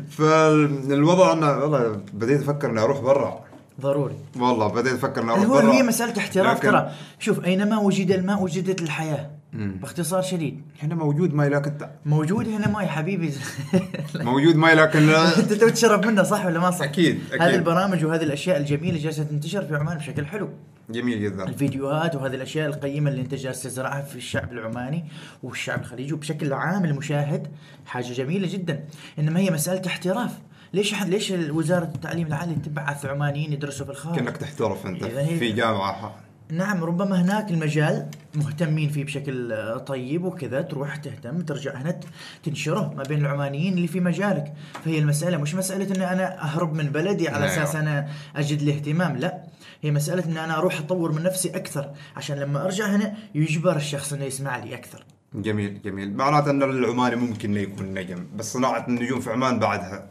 فالوضع 0.09 1.33
إنه 1.33 1.57
والله 1.57 2.01
بديت 2.13 2.41
أفكر 2.41 2.69
إني 2.69 2.79
أروح 2.79 2.99
برا. 2.99 3.45
ضروري. 3.81 4.15
والله 4.35 4.67
بديت 4.67 4.93
أفكر 4.93 5.21
إني 5.21 5.31
أروح 5.31 5.43
هو 5.45 5.53
برا. 5.53 5.73
هي 5.73 5.83
مسألة 5.83 6.17
احتراف 6.17 6.57
لكن 6.57 6.67
ترى. 6.67 6.91
شوف 7.19 7.45
أينما 7.45 7.79
وجد 7.79 8.11
الماء 8.11 8.43
وجدت 8.43 8.81
الحياة. 8.81 9.36
باختصار 9.57 10.21
شديد. 10.21 10.61
هنا 10.83 10.95
موجود 10.95 11.33
ماي 11.33 11.49
لكن 11.49 11.73
موجود 12.05 12.47
هنا 12.47 12.67
ماء 12.67 12.83
يا 12.83 12.87
حبيبي. 12.87 13.33
موجود 14.15 14.55
ماي 14.55 14.75
لكن 14.75 15.09
انت 15.39 15.53
تبي 15.53 15.71
تشرب 15.71 16.05
منه 16.05 16.23
صح 16.23 16.45
ولا 16.45 16.59
ما 16.59 16.71
صح؟ 16.71 16.81
أكيد، 16.81 17.19
أكيد. 17.31 17.41
هذه 17.41 17.55
البرامج 17.55 18.05
وهذه 18.05 18.23
الأشياء 18.23 18.57
الجميلة 18.57 18.99
جالسة 18.99 19.23
تنتشر 19.23 19.65
في 19.65 19.75
عمان 19.75 19.97
بشكل 19.97 20.25
حلو. 20.25 20.49
جميل 20.89 21.23
جدا. 21.23 21.43
الفيديوهات 21.43 22.15
وهذه 22.15 22.35
الأشياء 22.35 22.67
القيمة 22.67 23.09
اللي 23.09 23.21
انت 23.21 23.35
جالس 23.35 23.63
تزرعها 23.63 24.01
في 24.01 24.15
الشعب 24.15 24.51
العماني 24.53 25.05
والشعب 25.43 25.81
الخليجي 25.81 26.13
وبشكل 26.13 26.53
عام 26.53 26.85
المشاهد 26.85 27.47
حاجة 27.85 28.13
جميلة 28.13 28.47
جدا. 28.53 28.83
إنما 29.19 29.39
هي 29.39 29.49
مسألة 29.51 29.81
احتراف. 29.87 30.31
ليش 30.73 30.93
حد 30.93 31.09
ليش 31.09 31.31
وزارة 31.31 31.91
التعليم 31.95 32.27
العالي 32.27 32.55
تبعث 32.55 33.05
عمانيين 33.05 33.53
يدرسوا 33.53 33.85
في 33.85 33.91
الخارج؟ 33.91 34.15
كأنك 34.15 34.37
تحترف 34.37 34.85
أنت 34.85 35.05
في 35.05 35.51
جامعة. 35.51 36.15
نعم 36.51 36.83
ربما 36.83 37.21
هناك 37.21 37.51
المجال 37.51 38.09
مهتمين 38.35 38.89
فيه 38.89 39.03
بشكل 39.03 39.51
آه، 39.51 39.77
طيب 39.77 40.23
وكذا 40.25 40.61
تروح 40.61 40.95
تهتم 40.95 41.41
ترجع 41.41 41.75
هنا 41.75 41.99
تنشره 42.43 42.93
ما 42.97 43.03
بين 43.03 43.19
العمانيين 43.21 43.73
اللي 43.73 43.87
في 43.87 43.99
مجالك. 43.99 44.53
فهي 44.85 44.99
المسألة 44.99 45.37
مش 45.37 45.55
مسألة 45.55 45.95
إن 45.95 46.01
أنا 46.01 46.41
أهرب 46.43 46.73
من 46.73 46.85
بلدي 46.85 47.29
على 47.29 47.43
أيوة. 47.43 47.63
أساس 47.63 47.75
أنا 47.75 48.07
أجد 48.35 48.61
الاهتمام 48.61 49.17
لا. 49.17 49.43
هي 49.81 49.91
مسألة 49.91 50.25
إن 50.25 50.37
أنا 50.37 50.57
أروح 50.57 50.79
أطور 50.79 51.11
من 51.11 51.23
نفسي 51.23 51.49
أكثر 51.49 51.91
عشان 52.15 52.37
لما 52.37 52.65
أرجع 52.65 52.85
هنا 52.85 53.13
يجبر 53.35 53.75
الشخص 53.75 54.13
إنه 54.13 54.25
يسمع 54.25 54.57
لي 54.57 54.75
أكثر. 54.75 55.05
جميل 55.33 55.81
جميل. 55.81 56.13
معناته 56.13 56.51
إن 56.51 56.63
العماني 56.63 57.15
ممكن 57.15 57.57
يكون 57.57 57.93
نجم 57.93 58.25
بس 58.35 58.53
صناعة 58.53 58.85
النجوم 58.87 59.19
في 59.19 59.29
عمان 59.31 59.59
بعدها. 59.59 60.09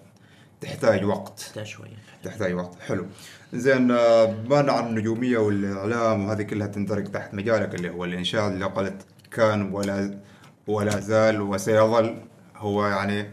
تحتاج 0.60 1.04
وقت. 1.04 1.40
تحتاج 1.40 1.66
شوية. 1.66 1.96
تحتاج 2.24 2.54
وقت. 2.54 2.80
حلو. 2.80 3.06
زين 3.52 3.88
بما 4.26 4.72
عن 4.72 4.86
النجومية 4.86 5.38
والإعلام 5.38 6.24
وهذه 6.24 6.42
كلها 6.42 6.66
تندرج 6.66 7.04
تحت 7.04 7.34
مجالك 7.34 7.74
اللي 7.74 7.90
هو 7.90 8.04
الانشاد 8.04 8.52
اللي 8.52 8.64
قلت 8.64 9.06
كان 9.30 9.72
ولا 9.72 10.18
ولا 10.66 11.00
زال 11.00 11.40
وسيظل 11.40 12.16
هو 12.56 12.86
يعني 12.86 13.30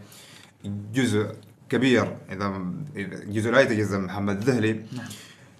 جزء 0.94 1.26
كبير. 1.68 2.16
إذا 2.32 2.62
إذا 2.96 3.24
جزء 3.24 3.50
لا 3.50 3.60
يتجزأ 3.60 3.98
من 3.98 4.04
محمد 4.04 4.36
الذهلي. 4.36 4.72
نعم. 4.72 5.06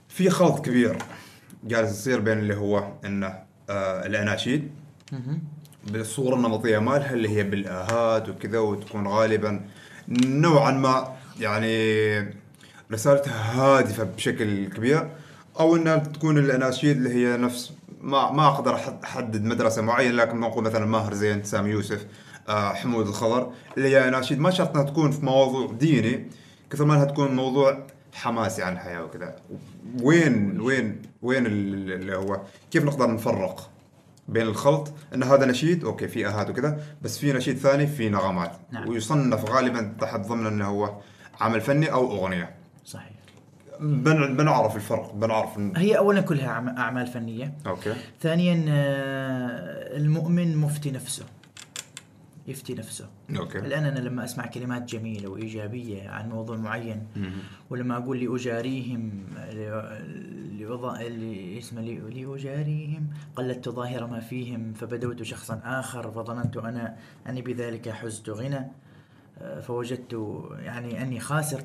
في 0.08 0.30
خلط 0.30 0.64
كبير 0.64 0.98
جالس 1.64 1.90
يصير 1.90 2.20
بين 2.20 2.38
اللي 2.38 2.56
هو 2.56 2.92
إنه 3.04 3.26
آه 3.70 4.06
الأناشيد. 4.06 4.70
بالصورة 5.92 6.36
النمطية 6.36 6.78
مالها 6.78 7.14
اللي 7.14 7.28
هي 7.28 7.42
بالآهات 7.42 8.28
وكذا 8.28 8.58
وتكون 8.58 9.08
غالبا 9.08 9.60
نوعا 10.26 10.70
ما 10.70 11.16
يعني 11.40 12.34
رسالتها 12.92 13.52
هادفة 13.60 14.04
بشكل 14.04 14.68
كبير 14.68 15.10
أو 15.60 15.76
إنها 15.76 15.96
تكون 15.96 16.38
الأناشيد 16.38 16.96
اللي 16.96 17.14
هي 17.14 17.36
نفس 17.36 17.72
ما 18.00 18.32
ما 18.32 18.46
أقدر 18.46 18.74
أحدد 19.04 19.44
مدرسة 19.44 19.82
معينة 19.82 20.14
لكن 20.14 20.40
نقول 20.40 20.64
مثلا 20.64 20.86
ماهر 20.86 21.14
زين 21.14 21.44
سامي 21.44 21.70
يوسف 21.70 22.06
آه 22.48 22.72
حمود 22.72 23.06
الخضر 23.06 23.50
اللي 23.76 23.88
هي 23.88 24.08
أناشيد. 24.08 24.38
ما 24.40 24.50
شرط 24.50 24.76
إنها 24.76 24.90
تكون 24.90 25.10
في 25.10 25.24
موضوع 25.26 25.72
ديني 25.72 26.30
كثر 26.70 26.84
ما 26.84 26.94
إنها 26.94 27.04
تكون 27.04 27.36
موضوع 27.36 27.86
حماسي 28.12 28.62
عن 28.62 28.72
الحياة 28.72 29.04
وكذا. 29.04 29.36
وين 30.02 30.60
وين 30.60 31.02
وين 31.22 31.46
ال- 31.46 31.92
اللي 31.92 32.16
هو 32.16 32.40
كيف 32.70 32.84
نقدر 32.84 33.10
نفرق 33.10 33.70
بين 34.28 34.42
الخلط؟ 34.46 34.92
إن 35.14 35.22
هذا 35.22 35.46
نشيد 35.46 35.84
okay 35.84 36.08
في 36.08 36.26
أهات 36.26 36.50
وكذا 36.50 36.80
بس 37.02 37.18
في 37.18 37.32
نشيد 37.32 37.58
ثاني 37.58 37.86
في 37.86 38.08
نغمات. 38.08 38.52
نعم. 38.72 38.88
ويصنف 38.88 39.50
غالبا 39.50 39.94
تحت 40.00 40.20
ضمن 40.20 40.46
إنه 40.46 40.68
هو 40.68 40.94
عمل 41.40 41.60
فني 41.60 41.92
أو 41.92 42.10
أغنية. 42.16 42.54
صحيح. 42.84 43.10
بن 43.80 44.36
بنعرف 44.36 44.76
الفرق 44.76 45.14
بنعرف 45.14 45.54
إن- 45.54 45.78
هي 45.78 45.98
اولا 45.98 46.20
كلها 46.20 46.48
أعمال 46.78 47.06
فنية. 47.06 47.54
okay. 47.66 47.94
ثانيا 48.20 48.64
آه، 48.68 49.96
المؤمن 49.96 50.56
مفتي 50.56 50.90
نفسه. 50.90 51.24
يفتي 52.48 52.74
نفسه. 52.74 53.08
أوكي. 53.36 53.58
الآن 53.58 53.84
أنا 53.84 53.98
لما 53.98 54.24
أسمع 54.24 54.46
كلمات 54.46 54.82
جميلة 54.82 55.28
وإيجابية 55.28 56.08
عن 56.08 56.28
موضوع 56.28 56.56
معين 56.56 57.06
ولما 57.70 57.96
أقول 57.96 58.20
لأجاريهم 58.20 59.10
ل- 59.52 60.58
لوضع 60.60 61.00
اللي 61.00 61.58
اسمه 61.58 61.80
لي- 61.80 61.98
لأجاريهم 62.24 63.06
قلدت 63.36 63.68
ظاهر 63.68 64.06
ما 64.06 64.20
فيهم 64.20 64.72
فبدوت 64.72 65.22
شخصا 65.22 65.60
آخر 65.64 66.10
فظننت 66.10 66.56
أنا 66.56 66.96
أني 67.28 67.42
بذلك 67.42 67.88
حزت 67.88 68.30
غنى. 68.30 68.66
فوجدت 69.62 70.38
يعني 70.58 71.02
أني 71.02 71.20
خاسر. 71.20 71.60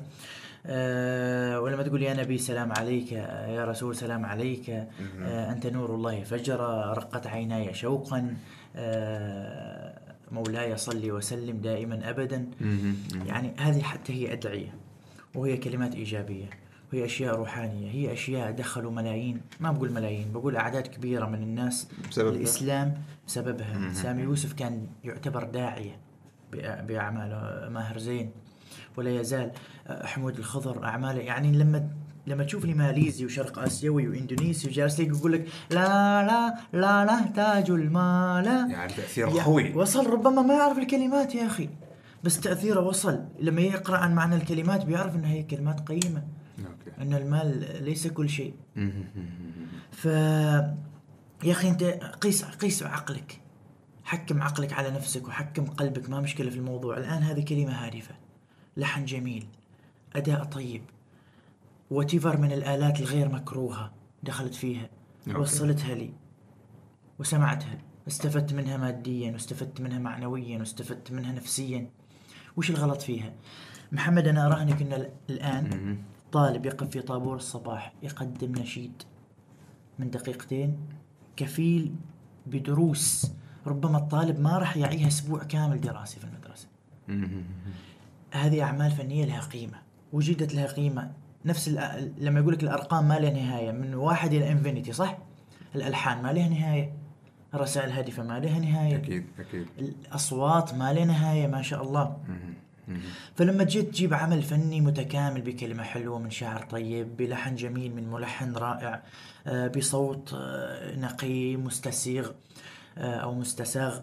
آه، 0.66 1.60
ولما 1.60 1.82
تقول 1.82 2.02
يا 2.02 2.14
نبي 2.14 2.38
سلام 2.38 2.72
عليك 2.72 3.12
يا 3.12 3.64
رسول 3.64 3.96
سلام 3.96 4.26
عليك 4.26 4.70
آه، 4.70 5.52
أنت 5.52 5.66
نور 5.66 5.94
الله. 5.94 6.24
فجرا 6.24 6.92
رقت 6.92 7.26
عيناي 7.26 7.74
شوقا. 7.74 8.36
آه، 8.76 9.98
مولاي 10.32 10.76
صلي 10.76 11.12
وسلم 11.12 11.56
دائما 11.56 12.10
أبدا. 12.10 12.46
يعني 13.26 13.52
هذه 13.58 13.82
حتى 13.82 14.12
هي 14.12 14.32
أدعية 14.32 14.74
وهي 15.34 15.56
كلمات 15.56 15.94
إيجابية 15.94 16.50
وهي 16.92 17.04
أشياء 17.04 17.34
روحانية 17.34 17.90
هي 17.90 18.12
أشياء 18.12 18.50
دخلوا 18.50 18.92
ملايين. 18.92 19.40
ما 19.60 19.72
بقول 19.72 19.92
ملايين 19.92 20.32
بقول 20.32 20.56
أعداد 20.56 20.86
كبيرة 20.86 21.26
من 21.26 21.42
الناس. 21.42 21.88
بسببها؟ 22.10 22.30
الإسلام 22.32 22.94
بسببها. 23.26 23.92
سامي 23.92 24.22
يوسف 24.22 24.52
كان 24.52 24.86
يعتبر 25.04 25.44
داعية. 25.44 26.09
بأعماله 26.52 27.68
ماهر 27.68 27.98
زين 27.98 28.30
ولا 28.96 29.10
يزال 29.10 29.50
أه، 29.86 30.06
حمود 30.06 30.38
الخضر 30.38 30.84
أعماله. 30.84 31.20
يعني 31.20 31.52
لما 31.52 31.88
لما 32.26 32.44
تشوف 32.44 32.64
لي 32.64 32.74
ماليزي 32.74 33.24
وشرق 33.24 33.58
آسيوي 33.58 34.08
وإندونيسي 34.08 34.68
وجالس 34.68 35.00
يقول 35.00 35.32
لك 35.32 35.46
لا 35.70 36.22
لا 36.26 36.54
لا 36.72 37.04
نحتاج 37.04 37.70
المال. 37.70 38.46
يعني 38.46 38.92
تاثير 38.92 39.28
يا- 39.28 39.42
قوي. 39.42 39.74
وصل 39.74 40.10
ربما 40.10 40.42
ما 40.42 40.54
يعرف 40.54 40.78
الكلمات 40.78 41.34
يا 41.34 41.46
أخي 41.46 41.68
بس 42.24 42.40
تأثيره 42.40 42.80
وصل. 42.80 43.24
لما 43.40 43.60
يقرأ 43.60 43.96
عن 43.98 44.14
معنى 44.14 44.34
الكلمات 44.34 44.84
بيعرف 44.84 45.14
إنها 45.14 45.30
هي 45.32 45.42
كلمات 45.42 45.80
قيمة 45.88 46.22
أوكي. 46.58 47.02
إن 47.02 47.14
المال 47.14 47.66
ليس 47.84 48.06
كل 48.06 48.28
شيء. 48.28 48.54
ف 49.92 50.04
يا 51.44 51.52
أخي 51.52 51.68
أنت 51.68 51.82
قيس 52.20 52.44
قيس 52.44 52.82
عقلك. 52.82 53.39
حكم 54.10 54.42
عقلك 54.42 54.72
على 54.72 54.90
نفسك 54.90 55.28
وحكم 55.28 55.64
قلبك 55.66 56.10
ما 56.10 56.20
مشكلة 56.20 56.50
في 56.50 56.56
الموضوع. 56.56 56.96
الآن 56.96 57.22
هذه 57.22 57.44
كلمة 57.44 57.72
هادفة. 57.86 58.14
لحن 58.76 59.04
جميل. 59.04 59.46
أداء 60.16 60.44
طيب. 60.44 60.82
وتيفر 61.90 62.36
من 62.36 62.52
الآلات 62.52 63.00
الغير 63.00 63.28
مكروهة 63.28 63.92
دخلت 64.22 64.54
فيها. 64.54 64.88
أوكي. 65.28 65.38
وصلتها 65.38 65.94
لي. 65.94 66.12
وسمعتها. 67.18 67.78
استفدت 68.08 68.52
منها 68.52 68.76
ماديا 68.76 69.32
واستفدت 69.32 69.80
منها 69.80 69.98
معنويا 69.98 70.58
واستفدت 70.58 71.12
منها 71.12 71.32
نفسيا. 71.32 71.90
وش 72.56 72.70
الغلط 72.70 73.02
فيها؟ 73.02 73.32
محمد 73.92 74.26
أنا 74.28 74.46
أراهنك 74.46 74.82
إن 74.82 74.92
ال- 74.92 75.10
الآن 75.30 75.98
طالب 76.32 76.66
يقف 76.66 76.88
في 76.90 77.00
طابور 77.00 77.36
الصباح 77.36 77.92
يقدم 78.02 78.52
نشيد 78.52 79.02
من 79.98 80.10
دقيقتين. 80.10 80.78
كفيل 81.36 81.94
بدروس. 82.46 83.32
ربما 83.66 83.98
الطالب 83.98 84.40
ما 84.40 84.58
راح 84.58 84.76
يعيها 84.76 85.08
أسبوع 85.08 85.44
كامل 85.44 85.80
دراسي 85.80 86.20
في 86.20 86.24
المدرسة. 86.24 86.68
هذه 88.32 88.62
أعمال 88.62 88.90
فنية 88.90 89.24
لها 89.24 89.40
قيمة 89.40 89.78
وجدت 90.12 90.54
لها 90.54 90.66
قيمة. 90.66 91.10
نفس 91.44 91.68
لما 92.18 92.40
يقول 92.40 92.54
لك 92.54 92.62
الأرقام 92.62 93.08
ما 93.08 93.18
لها 93.18 93.30
نهاية 93.30 93.72
من 93.72 93.94
واحد 93.94 94.32
إلى 94.32 94.52
إنفينيتي 94.52 94.92
صح؟ 94.92 95.18
الألحان 95.74 96.22
ما 96.22 96.32
لها 96.32 96.48
نهاية 96.48 96.92
الرسائل 97.54 97.88
الهادفة 97.88 98.22
ما 98.22 98.38
لها 98.40 98.58
نهاية 98.58 98.96
أكيد 98.96 99.26
أكيد. 99.38 99.66
الأصوات 99.78 100.74
ما 100.74 100.92
لها 100.92 101.04
نهاية 101.04 101.46
ما 101.46 101.62
شاء 101.62 101.82
الله. 101.82 102.16
فلما 103.36 103.64
جيت 103.64 103.88
تجيب 103.88 104.14
عمل 104.14 104.42
فني 104.42 104.80
متكامل 104.80 105.40
بكلمة 105.42 105.82
حلوة 105.82 106.18
من 106.18 106.30
شاعر 106.30 106.62
طيب 106.62 107.16
بلحن 107.16 107.54
جميل 107.54 107.94
من 107.94 108.10
ملحن 108.10 108.52
رائع 108.52 109.02
آه، 109.46 109.66
بصوت 109.66 110.34
آه، 110.34 110.96
نقي 110.96 111.56
مستسيغ 111.56 112.30
أو 112.98 113.34
مستساغ. 113.34 114.00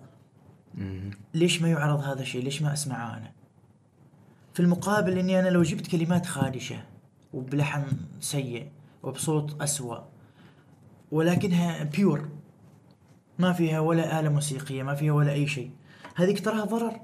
ليش 1.34 1.62
ما 1.62 1.70
يعرض 1.70 2.00
هذا 2.00 2.22
الشيء؟ 2.22 2.44
ليش 2.44 2.62
ما 2.62 2.74
أسمعه 2.74 3.18
أنا؟ 3.18 3.32
في 4.54 4.60
المقابل 4.60 5.18
إني 5.18 5.40
أنا 5.40 5.50
لو 5.50 5.64
جبت 5.64 5.88
كلمات 5.88 6.26
خادشة 6.26 6.84
وبلحن 7.34 7.84
سيء 8.20 8.72
وبصوت 9.04 9.62
أسوأ 9.62 9.98
ولكنها 11.12 11.84
بيور 11.84 12.30
ما 13.40 13.54
فيها 13.54 13.80
ولا 13.80 14.20
آلة 14.20 14.30
موسيقية 14.30 14.84
ما 14.84 14.96
فيها 14.96 15.14
ولا 15.14 15.32
أي 15.32 15.48
شيء 15.48 15.72
هذيك 16.16 16.46
تراها 16.46 16.66
ضرر. 16.66 17.02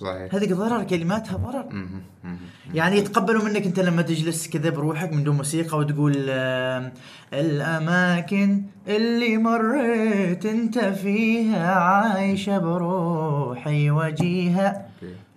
صحيح. 0.00 0.34
هذيك 0.34 0.52
ضرر 0.52 0.84
كلماتها 0.84 1.36
ضرر. 1.36 1.86
يعني 2.74 2.96
يتقبلوا 2.96 3.44
منك 3.44 3.66
انت 3.66 3.80
لما 3.80 4.02
تجلس 4.02 4.48
كذا 4.48 4.70
بروحك 4.70 5.12
من 5.12 5.24
دون 5.24 5.36
موسيقى 5.36 5.78
وتقول 5.78 6.26
آه، 6.28 6.92
الأماكن 7.32 8.62
اللي 8.88 9.36
مريت 9.38 10.46
انت 10.46 10.78
فيها 10.78 11.74
عايشة 11.74 12.58
بروحي 12.58 13.90
وجيها. 13.90 14.86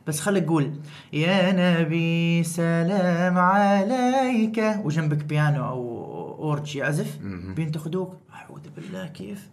بس 0.08 0.20
خليك 0.20 0.46
قول 0.46 0.74
يا 1.14 1.52
نبي 1.52 2.44
سلام 2.44 3.38
عليك. 3.38 4.76
وجنبك 4.84 5.24
بيانو 5.26 5.66
أو 5.68 6.04
أورج 6.40 6.76
يعزف. 6.76 7.18
بينتقدوك 7.56 8.18
أعوذ 8.34 8.62
بالله 8.76 9.08
كيف؟ 9.08 9.48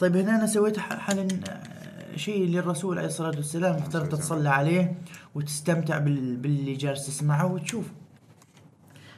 طيب 0.00 0.16
هنا 0.16 0.36
أنا 0.36 0.46
سويت 0.46 0.78
ح- 0.78 0.98
حالا 0.98 1.22
آه، 1.48 1.62
شيء 2.16 2.46
للرسول 2.48 2.98
عليه 2.98 3.08
الصلاة 3.08 3.36
والسلام 3.36 3.74
افترض 3.74 4.08
تصلي 4.08 4.48
عليه 4.48 4.94
وتستمتع 5.34 5.98
بال- 5.98 6.36
باللي 6.36 6.74
جالس 6.74 7.06
تسمعه 7.06 7.52
وتشوف. 7.52 7.84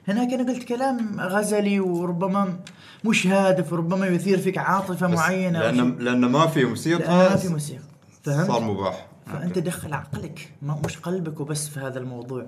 هناك 0.08 0.32
أنا 0.32 0.52
قلت 0.52 0.64
كلام 0.64 1.20
غزلي 1.20 1.80
وربما 1.80 2.56
مش 3.04 3.26
هادف 3.26 3.72
وربما 3.72 4.06
يثير 4.06 4.38
فيك 4.38 4.58
عاطفة 4.58 5.06
معينة. 5.08 5.58
لأن. 5.58 5.96
لأن 5.98 6.20
ما 6.20 6.46
في 6.46 6.64
موسيقى 6.64 6.98
لا 7.18 7.30
ما 7.30 7.36
في 7.36 7.48
موسيقى. 7.48 7.82
فهمت؟ 8.22 8.46
صار 8.50 8.60
مباح. 8.60 9.06
فأنت 9.26 9.58
دخل 9.58 9.92
عقلك 9.92 10.52
ما 10.62 10.80
مش 10.84 10.98
قلبك 10.98 11.40
وبس 11.40 11.68
في 11.68 11.80
هذا 11.80 11.98
الموضوع. 11.98 12.46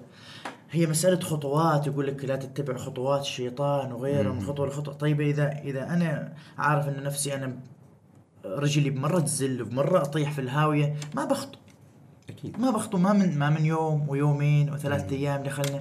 هي 0.70 0.86
مسألة 0.86 1.20
خطوات 1.20 1.86
يقول 1.86 2.06
لك 2.06 2.24
لا 2.24 2.36
تتبع 2.36 2.76
خطوات 2.76 3.20
الشيطان 3.20 3.92
وغيره 3.92 4.32
من 4.32 4.40
خطوة 4.46 4.66
لخطوة. 4.66 4.94
طيب 4.94 5.20
إذا 5.20 5.48
إذا 5.64 5.82
أنا 5.88 6.32
عارف 6.58 6.88
أن 6.88 7.02
نفسي 7.02 7.34
أنا 7.34 7.56
رجلي 8.58 8.90
بمرة 8.90 9.20
تزل 9.20 9.62
وبمرة 9.62 10.02
أطيح 10.02 10.32
في 10.32 10.40
الهاوية. 10.40 10.96
ما 11.14 11.24
بخطو. 11.24 11.58
أكيد. 12.28 12.60
ما 12.60 12.70
بخطو. 12.70 12.98
ما 12.98 13.12
من 13.12 13.38
ما 13.38 13.50
من 13.50 13.64
يوم 13.64 14.08
ويومين 14.08 14.72
وثلاثة 14.72 15.16
أيام 15.16 15.42
دخلنا 15.42 15.78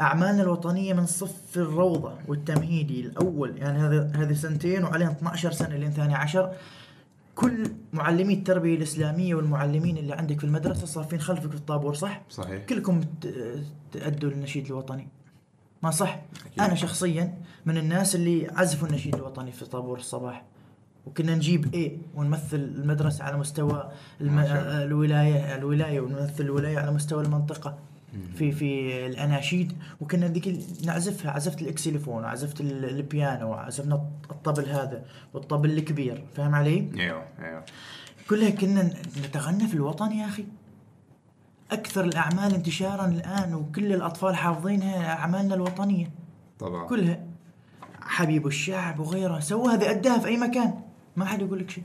أعمالنا 0.00 0.42
الوطنية 0.42 0.94
من 0.94 1.06
صف 1.06 1.56
الروضة 1.56 2.18
والتمهيدي 2.28 3.00
الأول. 3.00 3.58
يعني 3.58 3.78
هذا 3.78 4.12
هذه 4.14 4.32
سنتين 4.32 4.84
وعليها 4.84 5.10
12 5.10 5.52
سنة 5.52 5.76
لين 5.76 5.90
ثاني 5.90 6.14
عشر. 6.14 6.52
كل 7.34 7.70
معلمي 7.92 8.34
التربية 8.34 8.76
الإسلامية 8.76 9.34
والمعلمين 9.34 9.96
اللي 9.96 10.12
عندك 10.12 10.38
في 10.38 10.44
المدرسة 10.44 10.86
صافين 10.86 11.20
خلفك 11.20 11.50
في 11.50 11.56
الطابور 11.56 11.94
صح؟ 11.94 12.22
صحيح. 12.30 12.64
كلكم 12.64 13.00
تأدوا 13.92 14.30
النشيد 14.30 14.66
الوطني. 14.66 15.08
ما 15.82 15.90
صح؟ 15.90 16.22
أكيد. 16.46 16.60
أنا 16.60 16.74
شخصيا 16.74 17.38
من 17.66 17.76
الناس 17.76 18.14
اللي 18.14 18.48
عزفوا 18.50 18.88
النشيد 18.88 19.14
الوطني 19.14 19.52
في 19.52 19.64
طابور 19.64 19.98
الصباح. 19.98 20.44
وكنا 21.06 21.34
نجيب 21.34 21.74
إيه 21.74 21.96
ونمثل 22.14 22.56
المدرسة 22.56 23.24
على 23.24 23.36
مستوى 23.38 23.90
الم... 24.20 24.38
الولاية 24.38 25.54
الولاية 25.56 26.00
ونمثل 26.00 26.44
الولاية 26.44 26.78
على 26.78 26.90
مستوى 26.92 27.22
المنطقة. 27.24 27.78
في 28.34 28.52
في 28.52 29.06
الأناشيد 29.06 29.72
وكنا 30.00 30.26
ذيك 30.28 30.58
نعزفها 30.86 31.30
عزفت 31.30 31.62
الإكسليفون 31.62 32.24
وعزفت 32.24 32.60
ال- 32.60 32.84
البيانو 32.84 33.50
وعزفنا 33.50 33.94
الطبل 34.30 34.68
هذا 34.68 35.04
والطبل 35.34 35.70
الكبير 35.70 36.24
فاهم 36.36 36.54
علي؟ 36.54 36.90
إيوه 36.98 37.24
إيوه. 37.42 37.64
كلها 38.30 38.50
كنا 38.50 38.90
نتغنى 39.28 39.66
في 39.68 39.74
الوطن 39.74 40.12
يا 40.12 40.26
أخي. 40.26 40.44
أكثر 41.70 42.04
الأعمال 42.04 42.54
انتشارا 42.54 43.06
الآن 43.06 43.54
وكل 43.54 43.92
الأطفال 43.92 44.36
حافظينها 44.36 45.12
أعمالنا 45.12 45.54
الوطنية. 45.54 46.10
طبعا. 46.58 46.86
كلها. 46.88 47.20
حبيب 48.00 48.46
الشعب 48.46 48.98
وغيره 49.00 49.38
سوى 49.40 49.72
هذه 49.74 49.90
أداها 49.90 50.18
في 50.18 50.26
أي 50.28 50.36
مكان. 50.36 50.74
ما 51.16 51.24
حد 51.24 51.40
يقول 51.42 51.58
لك 51.58 51.70
شيء 51.70 51.84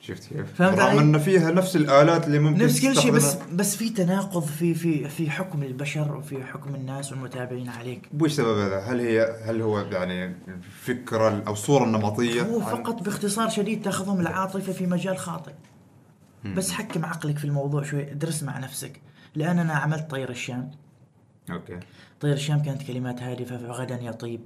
شفت 0.00 0.24
كيف؟ 0.24 0.54
فهمت 0.54 0.78
رغم 0.78 0.88
علي؟ 0.88 1.00
إن 1.00 1.18
فيها 1.18 1.50
نفس 1.50 1.76
الآلات 1.76 2.26
اللي 2.26 2.38
ممكن 2.38 2.64
نفس 2.64 2.80
كل 2.82 2.96
شيء 2.96 3.12
بس. 3.12 3.36
بس 3.52 3.76
في 3.76 3.90
تناقض 3.90 4.44
في 4.44 4.74
في 4.74 5.08
في 5.08 5.30
حكم 5.30 5.62
البشر 5.62 6.16
وفي 6.16 6.44
حكم 6.44 6.74
الناس 6.74 7.12
والمتابعين 7.12 7.68
عليك 7.68 8.08
وش 8.20 8.32
سبب 8.32 8.58
هذا؟ 8.58 8.80
هل 8.80 9.00
هي 9.00 9.40
هل 9.44 9.62
هو 9.62 9.80
يعني 9.80 10.36
الفكرة 10.48 11.42
أو 11.46 11.52
الصورة 11.52 11.84
النمطيه؟ 11.84 12.42
هو 12.42 12.60
فقط 12.60 13.02
باختصار 13.02 13.48
شديد 13.48 13.82
تاخذهم 13.82 14.20
العاطفة 14.20 14.72
في 14.72 14.86
مجال 14.86 15.18
خاطئ 15.18 15.52
بس 16.44 16.72
حكم 16.72 17.04
عقلك 17.04 17.38
في 17.38 17.44
الموضوع 17.44 17.82
شوي 17.82 18.12
ادرس 18.12 18.42
مع 18.42 18.58
نفسك 18.58 19.00
لأن 19.34 19.58
أنا 19.58 19.72
عملت 19.72 20.10
طير 20.10 20.30
الشام 20.30 20.70
أوكي 21.50 21.78
طير 22.20 22.32
الشام 22.32 22.62
كانت 22.62 22.82
كلمات 22.82 23.22
هادفة 23.22 23.58
فغدا 23.58 24.00
يطيب 24.02 24.40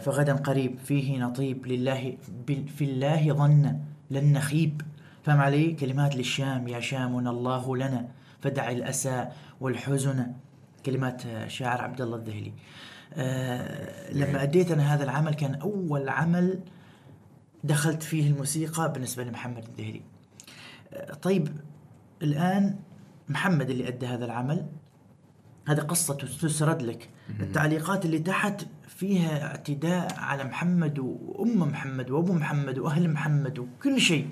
فغدا 0.00 0.32
قريب 0.32 0.78
فيه 0.78 1.18
نطيب 1.18 1.66
لله 1.66 2.16
في 2.46 2.84
الله 2.84 3.32
ظن 3.32 3.80
لن 4.10 4.32
نخيب. 4.32 4.82
فهم 5.22 5.40
علي 5.40 5.72
كلمات 5.72 6.16
للشام 6.16 6.68
يا 6.68 6.80
شامنا 6.80 7.30
الله 7.30 7.76
لنا 7.76 8.08
فدع 8.40 8.70
الأسى 8.70 9.28
والحزن. 9.60 10.32
كلمات 10.86 11.26
آه، 11.26 11.48
شاعر 11.48 11.80
عبد 11.80 12.00
الله 12.00 12.16
الذهلي. 12.16 12.52
آه، 13.14 14.12
لما 14.12 14.42
أديت 14.42 14.70
أنا 14.70 14.94
هذا 14.94 15.04
العمل 15.04 15.34
كان 15.34 15.54
أول 15.54 16.08
عمل 16.08 16.60
دخلت 17.64 18.02
فيه 18.02 18.30
الموسيقى 18.30 18.92
بالنسبة 18.92 19.24
لمحمد 19.24 19.64
الذهلي. 19.68 20.02
آه، 20.92 21.14
طيب 21.14 21.48
الآن 22.22 22.76
محمد 23.28 23.70
اللي 23.70 23.88
أدى 23.88 24.06
هذا 24.06 24.24
العمل 24.24 24.66
هذه 25.68 25.80
قصة 25.80 26.14
تسرد 26.14 26.82
لك. 26.82 27.10
التعليقات 27.40 28.04
اللي 28.04 28.18
تحت 28.18 28.66
فيها 28.88 29.46
اعتداء 29.46 30.14
على 30.18 30.44
محمد 30.44 30.98
وأم 30.98 31.58
محمد 31.58 32.10
وأبو 32.10 32.32
محمد 32.32 32.78
وأهل 32.78 33.10
محمد 33.10 33.58
وكل 33.58 34.00
شيء. 34.00 34.28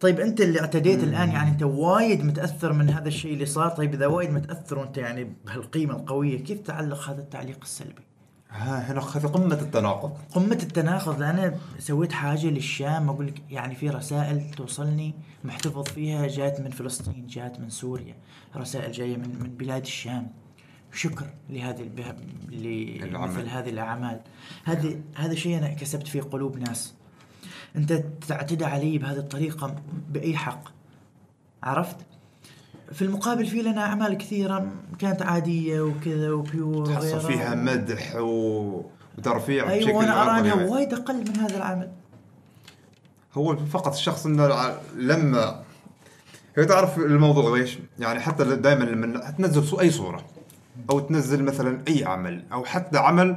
طيب 0.00 0.20
أنت 0.20 0.40
اللي 0.40 0.60
اعتديت 0.60 1.02
الآن 1.02 1.28
يعني 1.28 1.50
أنت 1.50 1.62
وايد 1.62 2.24
متأثر 2.24 2.72
من 2.72 2.90
هذا 2.90 3.08
الشيء 3.08 3.34
اللي 3.34 3.46
صار؟ 3.46 3.68
طيب 3.68 3.94
إذا 3.94 4.06
وايد 4.06 4.30
متأثر 4.30 4.78
وأنت 4.78 4.98
يعني 4.98 5.32
بهالقيمة 5.46 5.96
القوية 5.96 6.44
كيف 6.44 6.60
تعلق 6.60 7.10
هذا 7.10 7.20
التعليق 7.20 7.58
السلبي؟ 7.62 8.02
ها 8.50 8.92
هنا 8.92 9.00
هذه 9.00 9.26
قمة 9.26 9.54
التناقض. 9.54 10.12
قمة 10.34 10.58
التناقض. 10.62 11.22
أنا 11.22 11.54
سويت 11.78 12.12
حاجة 12.12 12.46
للشام 12.46 13.08
أقول 13.08 13.26
لك 13.26 13.42
يعني 13.50 13.74
في 13.74 13.90
رسائل 13.90 14.50
توصلني 14.50 15.14
محتفظ 15.44 15.84
فيها 15.88 16.26
جات 16.26 16.60
من 16.60 16.70
فلسطين 16.70 17.26
جات 17.26 17.60
من 17.60 17.68
سوريا. 17.68 18.14
رسائل 18.56 18.92
جاية 18.92 19.16
من 19.16 19.38
من 19.40 19.50
بلاد 19.56 19.82
الشام. 19.82 20.41
شكر 20.92 21.26
لهذه 21.50 21.80
البه... 21.80 22.14
لمثل 22.50 23.48
هذه 23.48 23.70
الأعمال 23.70 24.20
هذه 24.64 25.00
هذا 25.14 25.34
شيء 25.34 25.58
أنا 25.58 25.68
كسبت 25.68 26.08
فيه 26.08 26.20
قلوب 26.20 26.58
ناس 26.58 26.94
أنت 27.76 27.92
تعتدى 28.28 28.64
علي 28.64 28.98
بهذه 28.98 29.18
الطريقة 29.18 29.76
بأي 30.10 30.36
حق 30.36 30.68
عرفت؟ 31.62 31.96
في 32.92 33.02
المقابل 33.02 33.46
في 33.46 33.62
لنا 33.62 33.86
أعمال 33.86 34.18
كثيرة 34.18 34.72
كانت 34.98 35.22
عادية 35.22 35.80
وكذا 35.80 36.32
وبيور 36.32 36.86
تحصل. 36.86 37.20
فيها 37.20 37.54
مدح 37.54 38.16
و... 38.16 38.84
وترفيع 39.18 39.70
أيوه 39.70 39.84
بشكل 39.84 39.96
وأنا 39.96 40.22
ارى 40.22 40.40
انها. 40.40 40.70
وايد 40.70 40.92
أقل 40.92 41.14
من 41.14 41.36
هذا 41.36 41.56
العمل 41.56 41.90
هو 43.34 43.56
فقط 43.56 43.92
الشخص 43.92 44.26
إنه 44.26 44.76
لما 44.96 45.62
هي 46.56 46.64
تعرف 46.64 46.98
الموضوع 46.98 47.56
إيش؟ 47.56 47.78
يعني 47.98 48.20
حتى 48.20 48.44
دائما 48.44 48.84
لما 48.84 49.30
تنزل 49.30 49.80
أي 49.80 49.90
صورة 49.90 50.24
أو 50.90 51.00
تنزل 51.00 51.44
مثلا 51.44 51.82
أي 51.88 52.04
عمل 52.04 52.44
أو 52.52 52.64
حتى 52.64 52.98
عمل 52.98 53.36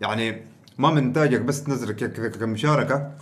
يعني 0.00 0.42
ما 0.78 0.90
من 0.90 0.98
إنتاجك 0.98 1.40
بس 1.40 1.64
تنزل 1.64 1.92
كمشاركة. 2.28 3.12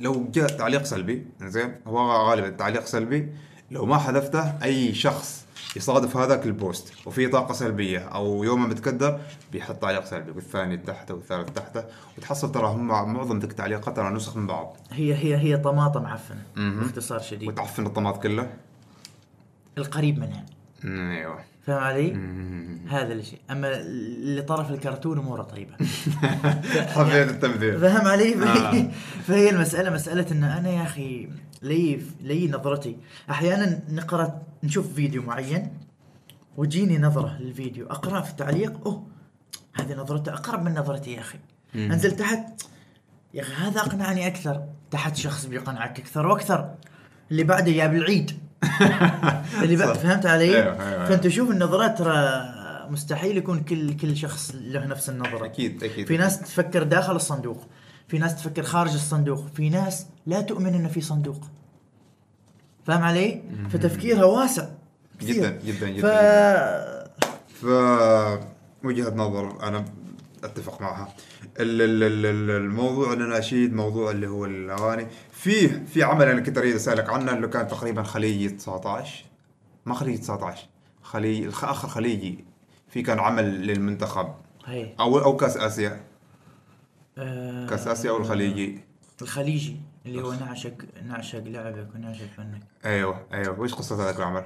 لو 0.00 0.30
جاء 0.30 0.46
تعليق 0.46 0.84
سلبي 0.84 1.26
زين 1.42 1.74
هو 1.86 2.28
غالبا 2.28 2.50
تعليق 2.50 2.86
سلبي. 2.86 3.32
لو 3.70 3.86
ما 3.86 3.98
حذفته 3.98 4.64
أي 4.64 4.94
شخص 4.94 5.46
يصادف 5.76 6.16
هذاك 6.16 6.46
البوست 6.46 6.92
وفي 7.06 7.28
طاقة 7.28 7.52
سلبية 7.52 7.98
أو 7.98 8.44
يومه 8.44 8.66
متكدر 8.66 9.20
بيحط 9.52 9.76
تعليق 9.76 10.04
سلبي 10.04 10.30
والثاني 10.30 10.76
تحته 10.76 11.14
والثالث 11.14 11.50
تحته. 11.50 11.84
وتحصل 12.18 12.52
ترى 12.52 12.66
هم 12.66 12.86
معظم 12.86 13.38
ذيك 13.38 13.50
التعليقات 13.50 13.96
ترى 13.96 14.10
نسخ 14.10 14.36
من 14.36 14.46
بعض. 14.46 14.76
هي 14.92 15.14
هي 15.14 15.36
هي 15.36 15.56
طماطم 15.56 16.02
معفنه. 16.02 16.42
باختصار 16.56 17.18
شديد. 17.18 17.48
وتعفن 17.48 17.86
الطماط 17.86 18.22
كله؟ 18.22 18.50
القريب 19.78 20.18
منها. 20.18 20.46
إيوه. 20.84 21.44
فاهم 21.66 21.78
علي؟ 21.78 22.12
هذا 22.88 23.12
الشيء. 23.12 23.38
أما 23.50 23.80
اللي 23.80 24.42
طرف 24.42 24.70
الكرتون 24.70 25.18
اموره 25.18 25.42
طيبة. 25.42 25.74
حبيت 26.94 27.28
التمثيل. 27.28 27.80
فاهم 27.80 28.06
علي؟ 28.06 28.34
فهي, 28.34 28.80
آه. 28.80 28.90
فهي 29.22 29.50
المسألة 29.50 29.90
مسألة 29.90 30.26
إن 30.32 30.44
أنا 30.44 30.70
يا 30.70 30.82
أخي 30.82 31.28
لي 31.62 32.02
لي 32.20 32.48
نظرتي. 32.48 32.96
أحيانا 33.30 33.80
نقرأ 33.88 34.42
نشوف 34.62 34.94
فيديو 34.94 35.22
معين 35.22 35.72
وتجيني 36.56 36.98
نظرة 36.98 37.36
للفيديو. 37.40 37.86
أقرأ 37.86 38.20
في 38.20 38.30
التعليق 38.30 38.86
أوه 38.86 39.06
هذه 39.74 39.94
نظرته 39.94 40.32
أقرب 40.32 40.62
من 40.62 40.74
نظرتي 40.74 41.12
يا 41.12 41.20
أخي. 41.20 41.38
أنزل 41.74 42.16
تحت 42.16 42.62
يا 43.34 43.42
أخي 43.42 43.52
هذا 43.54 43.80
أقنعني 43.80 44.26
أكثر. 44.26 44.64
تحت 44.90 45.16
شخص 45.16 45.46
بيقنعك 45.46 46.00
أكثر 46.00 46.26
وأكثر. 46.26 46.74
اللي 47.30 47.44
بعده 47.44 47.70
يا 47.70 47.86
بالعيد. 47.86 48.49
اللي 49.62 49.76
بعد. 49.76 49.96
فهمت 49.96 50.26
علي؟ 50.26 50.62
أيوه، 50.62 50.88
أيوه، 50.88 51.04
فانت 51.04 51.28
شوف 51.28 51.50
النظرات 51.50 51.98
ترى 51.98 52.44
مستحيل 52.90 53.36
يكون 53.36 53.60
كل 53.60 53.96
كل 53.96 54.16
شخص 54.16 54.52
له 54.54 54.86
نفس 54.86 55.10
النظرة. 55.10 55.44
أكيد 55.44 55.84
أكيد. 55.84 56.06
في 56.06 56.16
ناس 56.16 56.40
تفكر 56.40 56.82
داخل 56.82 57.16
الصندوق 57.16 57.66
في 58.08 58.18
ناس 58.18 58.36
تفكر 58.36 58.62
خارج 58.62 58.92
الصندوق 58.92 59.46
في 59.54 59.68
ناس 59.68 60.06
لا 60.26 60.40
تؤمن 60.40 60.74
إنه 60.74 60.88
في 60.88 61.00
صندوق. 61.00 61.40
فاهم 62.86 63.02
علي؟ 63.02 63.42
فتفكيرها 63.70 64.24
واسع 64.24 64.68
كثير. 65.20 65.34
جدا 65.34 65.60
جدا 65.64 65.86
ف 65.86 65.96
جدا 65.96 67.10
ف 67.60 67.64
وجهة 68.84 69.14
نظر 69.14 69.62
أنا 69.62 69.84
أتفق 70.44 70.80
معها. 70.80 71.08
الموضوع 71.60 73.12
الاناشيد 73.12 73.74
موضوع 73.74 74.10
اللي 74.10 74.26
هو 74.26 74.44
الأغاني. 74.44 75.06
في 75.32 75.86
في 75.86 76.02
عمل 76.02 76.28
أنا 76.28 76.40
كنت 76.40 76.58
أريد 76.58 76.74
أسألك 76.74 77.10
عنه 77.10 77.32
اللي 77.32 77.48
كان 77.48 77.68
تقريبا 77.68 78.02
خليجي 78.02 78.48
19 78.48 79.24
ما 79.86 79.94
خليجي 79.94 80.18
19 80.18 80.68
خليجي 81.02 81.48
آخر 81.48 81.88
خليجي. 81.88 82.44
في 82.88 83.02
كان 83.02 83.18
عمل 83.18 83.66
للمنتخب. 83.66 84.34
هي 84.64 84.94
أو 85.00 85.18
أو 85.18 85.36
كأس 85.36 85.56
آسيا. 85.56 86.00
آه، 87.18 87.66
كأس 87.66 87.86
آسيا 87.86 88.10
أو 88.10 88.16
الخليجي. 88.16 88.80
الخليجي 89.22 89.76
اللي 90.06 90.22
هو 90.22 90.32
نعشق 90.32 90.74
نعشق 91.04 91.42
لعبك 91.44 91.88
ونعشق 91.94 92.26
فنك. 92.36 92.62
أيوه 92.84 93.26
أيوه. 93.32 93.60
وش 93.60 93.74
قصة 93.74 94.04
هذاك 94.04 94.16
العمل؟ 94.16 94.44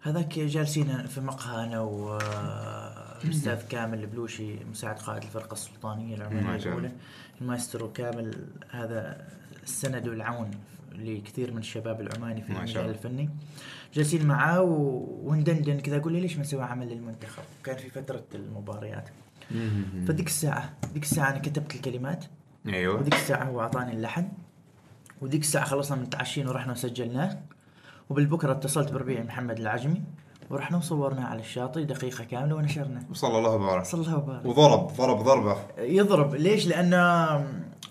هذاك 0.00 0.38
جالسين 0.38 1.06
في 1.06 1.20
مقهى 1.20 1.64
أنا 1.64 1.80
والاستاذ 3.24 3.68
كامل 3.68 4.00
البلوشي 4.00 4.64
مساعد 4.64 4.98
قائد 4.98 5.22
الفرقة 5.22 5.52
السلطانية 5.52 6.16
ما 6.16 6.22
العمانيه. 6.28 6.56
الأولى. 6.56 6.90
المايسترو 7.40 7.92
كامل 7.92 8.46
هذا 8.70 9.26
السند 9.62 10.08
والعون 10.08 10.50
لكثير 10.92 11.52
من 11.52 11.58
الشباب 11.58 12.00
العماني 12.00 12.42
في 12.42 12.50
المجال. 12.52 12.90
الفني. 12.90 13.30
جالسين 13.94 14.26
معاه 14.26 14.62
و- 14.62 15.18
وندندن 15.30 15.80
كذا 15.80 15.96
أقول 15.96 16.12
لي 16.12 16.20
ليش 16.20 16.36
ما 16.36 16.40
نسوي 16.42 16.62
عمل 16.62 16.88
للمنتخب؟ 16.88 17.42
كان 17.64 17.76
في 17.76 17.90
فترة 17.90 18.24
المباريات. 18.34 19.08
فديك 20.08 20.26
الساعة 20.26 20.72
ديك 20.94 21.02
الساعة 21.02 21.30
أنا 21.30 21.38
كتبت 21.38 21.74
الكلمات. 21.74 22.24
أيوه. 22.66 22.94
وديك 23.00 23.14
الساعة 23.14 23.44
هو 23.44 23.60
أعطاني 23.60 23.92
اللحن. 23.92 24.28
وديك 25.20 25.40
الساعة 25.40 25.64
خلصنا 25.64 26.02
متعشين 26.02 26.48
ورحنا 26.48 26.72
وسجلناه. 26.72 27.38
وبالبكرة 28.10 28.52
اتصلت 28.52 28.92
بربيع 28.92 29.22
محمد 29.22 29.58
العجمي. 29.58 30.02
ورحنا 30.50 30.76
وصورناه 30.76 31.24
على 31.24 31.40
الشاطئ 31.40 31.84
دقيقة 31.84 32.24
كاملة 32.24 32.54
ونشرناه 32.54 33.02
صلى 33.12 33.38
الله 33.38 33.50
وبارك. 33.50 33.84
صلى 33.84 34.00
الله 34.00 34.16
وبارك. 34.16 34.46
وضرب 34.46 34.92
ضرب 34.96 35.18
ضربة. 35.24 35.56
يضرب. 35.78 36.34
ليش؟ 36.34 36.66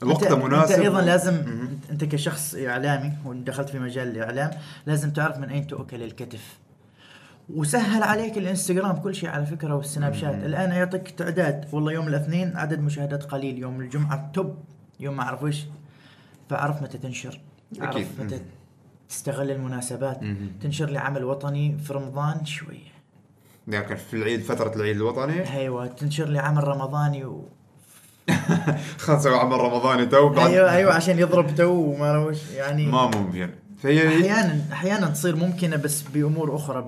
وقته 0.04 0.30
أنت- 0.30 0.44
مناسب. 0.44 0.72
أنت 0.74 0.80
أيضا 0.82 1.02
لازم. 1.02 1.44
أنت 1.92 2.04
كشخص 2.04 2.56
إعلامي 2.56 3.14
ودخلت 3.26 3.70
في 3.70 3.80
مجال 3.80 4.08
الإعلام 4.08 4.52
لازم 4.86 5.12
تعرف 5.12 5.38
من 5.38 5.50
أين 5.50 5.68
تؤكل 5.68 6.04
الكتف. 6.04 6.58
وسهل 7.56 8.04
عليك 8.04 8.38
الإنستغرام 8.38 8.96
كل 8.96 9.16
شيء 9.16 9.30
على 9.30 9.46
فكرة 9.46 9.76
والسناب 9.76 10.14
شات. 10.14 10.36
الآن 10.36 10.72
يعطيك 10.72 11.10
تعداد. 11.10 11.66
والله 11.72 11.92
يوم 11.92 12.08
الاثنين 12.08 12.58
عدد 12.58 12.80
مشاهدات 12.80 13.24
قليل. 13.24 13.58
يوم 13.58 13.82
الجمعة 13.82 14.32
توب. 14.34 14.56
يوم 15.00 15.18
ما 15.18 15.24
أعرف 15.24 15.44
وش. 15.44 15.66
فأعرف 16.50 16.82
متى 16.82 16.98
تنشر. 16.98 17.40
أعرف 17.82 18.22
متى. 18.22 18.42
تستغل 19.10 19.52
المناسبات. 19.52 20.24
مهم. 20.24 20.52
تنشر 20.62 20.90
لي 20.90 21.00
عمل 21.00 21.24
وطني 21.24 21.78
في 21.78 21.94
رمضان 21.94 22.46
شوية 22.46 22.98
لكن 23.68 23.96
في 23.96 24.14
العيد 24.14 24.42
فترة 24.42 24.76
العيد 24.76 24.96
الوطني؟ 24.96 25.54
أيوه 25.54 25.88
تنشر 25.88 26.30
لي 26.30 26.40
عمل 26.40 26.68
رمضاني 26.68 27.26
و... 27.26 27.50
نسوي 29.10 29.36
عمل 29.36 29.58
رمضاني 29.58 30.06
تو 30.06 30.30
بعد 30.30 30.52
أيوه 30.52 30.72
أيوه 30.72 30.94
عشان 30.94 31.20
يضرب 31.20 31.56
تو 31.56 31.72
وما 31.72 32.36
يعني 32.56 32.86
ما 32.86 33.06
ممكن. 33.06 33.50
فهي 33.84 34.08
أحيانا 34.08 34.62
أحيانا 34.72 35.08
تصير 35.08 35.36
ممكنة 35.36 35.76
بس 35.76 36.02
بأمور 36.02 36.56
أخرى 36.56 36.86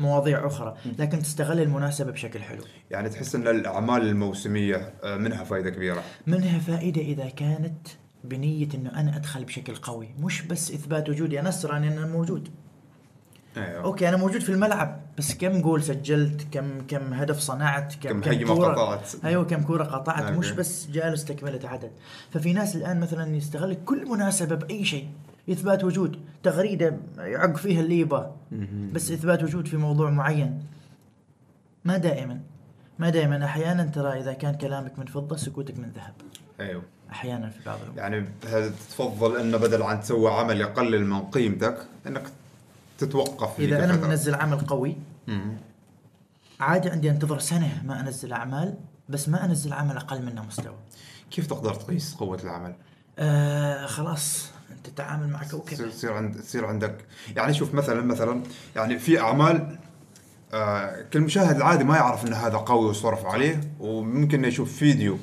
بمواضيع 0.00 0.46
أخرى. 0.46 0.76
لكن 0.98 1.18
تستغل 1.18 1.60
المناسبة 1.60 2.10
بشكل 2.10 2.42
حلو. 2.42 2.62
يعني 2.90 3.08
تحس 3.08 3.34
إن 3.34 3.48
الأعمال 3.48 4.02
الموسمية 4.02 4.94
آه، 5.04 5.16
منها 5.16 5.44
فائده 5.44 5.70
كبيرة. 5.70 6.02
منها 6.26 6.58
فائدة 6.58 7.00
إذا 7.00 7.28
كانت 7.28 7.88
بنية 8.24 8.68
إنه 8.74 9.00
أنا 9.00 9.16
أدخل 9.16 9.44
بشكل 9.44 9.76
قوي 9.76 10.08
مش 10.18 10.42
بس 10.42 10.70
إثبات 10.70 11.08
وجودي 11.08 11.40
أنا 11.40 11.48
ترى 11.48 11.84
أنا 11.84 12.06
موجود. 12.06 12.48
أيوه. 13.56 13.84
okay 13.84 14.08
أنا 14.08 14.16
موجود 14.16 14.40
في 14.40 14.48
الملعب 14.48 15.00
بس 15.18 15.34
كم 15.34 15.60
جول 15.60 15.82
سجلت؟ 15.82 16.46
كم 16.52 16.86
كم 16.86 17.12
هدف 17.12 17.38
صنعت؟ 17.38 17.94
كم 17.94 18.22
هجمة 18.22 18.54
كورة؟ 18.54 18.72
قطعت. 18.72 19.24
أيوة 19.24 19.44
كم 19.44 19.62
كورة 19.62 19.84
قطعت 19.84 20.22
okay. 20.22 20.38
مش 20.38 20.50
بس 20.50 20.86
جالس 20.90 21.24
تكملة 21.24 21.68
عدد. 21.68 21.90
ففي 22.30 22.52
ناس 22.52 22.76
الآن 22.76 23.00
مثلا 23.00 23.36
يستغل 23.36 23.74
كل 23.74 24.08
مناسبة 24.08 24.54
بأي 24.54 24.84
شيء 24.84 25.08
إثبات 25.50 25.84
وجود 25.84 26.18
تغريدة 26.42 26.96
يعق 27.18 27.56
فيها 27.56 27.80
اللي 27.80 28.00
يبغى 28.00 28.34
بس 28.92 29.10
إثبات 29.10 29.42
وجود 29.42 29.68
في 29.68 29.76
موضوع 29.76 30.10
معين. 30.10 30.64
ما 31.84 31.96
دائما 31.96 32.40
ما 32.98 33.10
دائما 33.10 33.44
أحيانا 33.44 33.84
ترى 33.84 34.20
إذا 34.20 34.32
كان 34.32 34.54
كلامك 34.54 34.98
من 34.98 35.06
فضة 35.06 35.36
سكوتك 35.36 35.78
من 35.78 35.90
ذهب. 35.90 36.14
أيوه. 36.60 36.82
أحيانا 37.10 37.50
في 37.50 37.58
بعض 37.66 37.78
الأمور 37.78 37.98
يعني 37.98 38.28
هل 38.46 38.72
تفضل 38.90 39.36
انه 39.36 39.56
بدل 39.56 39.82
عن 39.82 40.00
تسوي 40.00 40.30
عمل 40.30 40.60
يقلل 40.60 41.06
من 41.06 41.20
قيمتك 41.22 41.86
أنك 42.06 42.22
تتوقف 42.98 43.60
إذا 43.60 43.84
أنا. 43.84 43.96
منزل 43.96 44.34
عمل 44.34 44.58
قوي 44.58 44.96
مم. 45.26 45.56
عادي 46.60 46.90
عندي 46.90 47.10
انتظر 47.10 47.38
سنة 47.38 47.82
ما 47.84 48.00
أنزل 48.00 48.32
اعمال 48.32 48.74
بس 49.08 49.28
ما 49.28 49.44
أنزل 49.44 49.72
عمل 49.72 49.96
أقل 49.96 50.22
منه 50.22 50.44
مستوى 50.44 50.74
كيف 51.30 51.46
تقدر 51.46 51.74
تقيس 51.74 52.14
قوة 52.14 52.38
العمل؟ 52.44 52.74
آه 53.18 53.86
خلاص 53.86 54.50
أنت 54.70 54.86
تتعامل 54.86 55.28
مع 55.28 55.44
كوكب 55.50 55.90
تصير 55.90 56.12
عند 56.12 56.40
تصير 56.40 56.66
عندك 56.66 57.04
يعني 57.36 57.54
شوف 57.54 57.74
مثلا 57.74 58.02
مثلا 58.02 58.42
يعني 58.76 58.98
في 58.98 59.20
أعمال 59.20 59.78
آه 60.54 61.02
كل 61.12 61.20
مشاهد 61.20 61.56
العادي 61.56 61.84
ما 61.84 61.96
يعرف 61.96 62.26
إن 62.26 62.32
هذا 62.32 62.56
قوي 62.56 62.86
وصرف 62.88 63.26
عليه 63.26 63.60
وممكن 63.80 64.44
يشوف 64.44 64.76
فيديو 64.76 65.18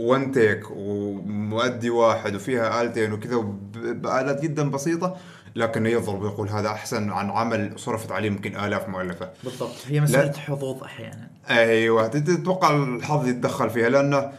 وان 0.00 0.32
تيك 0.32 0.62
ومؤدي 0.70 1.90
واحد 1.90 2.34
وفيها 2.34 2.82
آلتين 2.82 3.12
وكذا 3.12 3.36
بآلات 3.74 4.42
جدا 4.42 4.70
بسيطة 4.70 5.16
لكنه 5.56 5.88
يضرب 5.88 6.22
ويقول 6.22 6.48
هذا 6.48 6.68
أحسن 6.68 7.10
عن 7.10 7.30
عمل 7.30 7.72
صرفت 7.76 8.12
عليه 8.12 8.26
يمكن 8.26 8.56
آلاف 8.56 8.88
مؤلفة. 8.88 9.30
بالضبط. 9.44 9.76
هي 9.86 10.00
مسألة 10.00 10.32
حظوظ 10.32 10.82
أحيانا. 10.82 11.30
أيوه. 11.50 12.06
تتوقع 12.06 12.76
الحظ 12.76 13.28
يتدخل 13.28 13.70
فيها 13.70 13.88
لأنه 13.88 14.32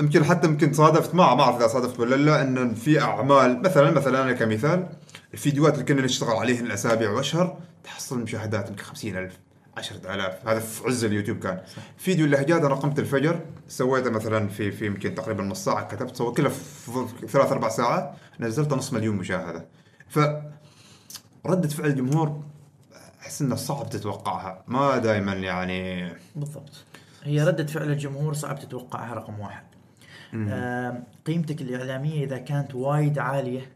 يمكن 0.00 0.24
حتى 0.24 0.46
يمكن 0.46 0.70
تصادفت 0.70 1.14
معه 1.14 1.34
ما 1.34 1.42
أعرف 1.42 1.56
إذا 1.56 1.66
صادفت 1.66 2.00
ولا 2.00 2.16
لا 2.16 2.42
إن 2.42 2.74
في 2.74 3.00
أعمال 3.00 3.62
مثلا 3.62 3.90
مثلا 3.90 4.22
أنا 4.22 4.32
كمثال 4.32 4.86
الفيديوهات 5.34 5.74
اللي 5.74 5.84
كنا 5.84 6.02
نشتغل 6.02 6.36
عليهن 6.36 6.66
الأسابيع 6.66 7.10
وأشهر 7.10 7.58
تحصل 7.84 8.20
مشاهدات 8.20 8.68
يمكن 8.68 8.82
50000 8.82 9.45
10000 9.76 10.48
هذا 10.48 10.60
في 10.60 10.84
عز 10.84 11.04
اليوتيوب 11.04 11.38
كان. 11.38 11.60
فيديو 11.96 12.26
اللهجات 12.26 12.62
أنا 12.62 12.74
قمت 12.74 12.98
الفجر 12.98 13.40
سويته 13.68 14.10
مثلا 14.10 14.48
في 14.48 14.72
في 14.72 14.86
يمكن 14.86 15.14
تقريبا 15.14 15.44
نص 15.44 15.64
ساعة 15.64 15.88
كتبت 15.88 16.16
سويت 16.16 16.36
كله 16.36 16.48
في 16.48 17.26
ثلاث 17.28 17.52
أربع 17.52 17.68
ساعات 17.68 18.14
نزلت 18.40 18.72
نص 18.72 18.92
مليون 18.92 19.16
مشاهدة. 19.16 19.66
ف 20.08 20.18
ردة 21.46 21.68
فعل 21.68 21.86
الجمهور 21.86 22.42
أحس 23.20 23.42
إنه 23.42 23.56
صعب 23.56 23.90
تتوقعها. 23.90 24.64
ما 24.66 24.98
دائما 24.98 25.32
يعني. 25.32 26.12
بالضبط. 26.36 26.84
هي 27.22 27.44
ردة 27.44 27.66
فعل 27.66 27.90
الجمهور 27.90 28.34
صعب 28.34 28.58
تتوقعها 28.58 29.14
رقم 29.14 29.40
واحد. 29.40 29.64
آه 30.34 31.02
قيمتك 31.26 31.60
الإعلامية 31.60 32.24
إذا 32.24 32.38
كانت 32.38 32.74
وايد 32.74 33.18
عالية 33.18 33.72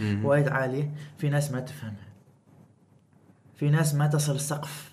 وايد 0.00 0.48
عالية 0.48 0.90
في 1.18 1.28
ناس 1.28 1.50
ما 1.50 1.60
تفهمها. 1.60 2.08
في 3.56 3.70
ناس 3.70 3.94
ما 3.94 4.06
تصل 4.06 4.40
سقف 4.40 4.90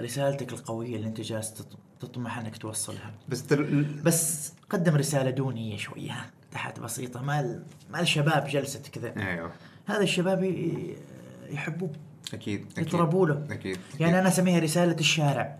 رسالتك 0.00 0.52
القوية 0.52 0.96
اللي 0.96 1.06
أنت 1.06 1.20
جالس 1.20 1.54
تط- 1.54 1.78
تطمح 2.00 2.38
أنك 2.38 2.56
توصلها. 2.56 3.10
بس 3.28 3.46
تل... 3.46 3.84
بس 4.04 4.52
قدم 4.70 4.96
رسالة 4.96 5.30
دونية 5.30 5.76
شوية 5.76 6.10
ها، 6.12 6.26
تحت 6.52 6.80
بسيطة. 6.80 7.22
ما 7.22 7.40
ال- 7.40 7.62
ما 7.90 8.00
الشباب 8.00 8.46
جلست 8.46 8.88
كذا. 8.88 9.12
أيوه. 9.16 9.50
هذا 9.86 10.02
الشباب 10.02 10.44
ي- 10.44 10.96
يحبوه. 11.50 11.90
أكيد 12.34 12.66
أكيد. 12.72 12.86
يطربوا 12.86 13.26
له. 13.26 13.44
أكيد 13.50 13.78
يعني 14.00 14.18
أنا 14.20 14.28
أسميها 14.28 14.58
رسالة 14.58 14.96
الشارع. 15.00 15.56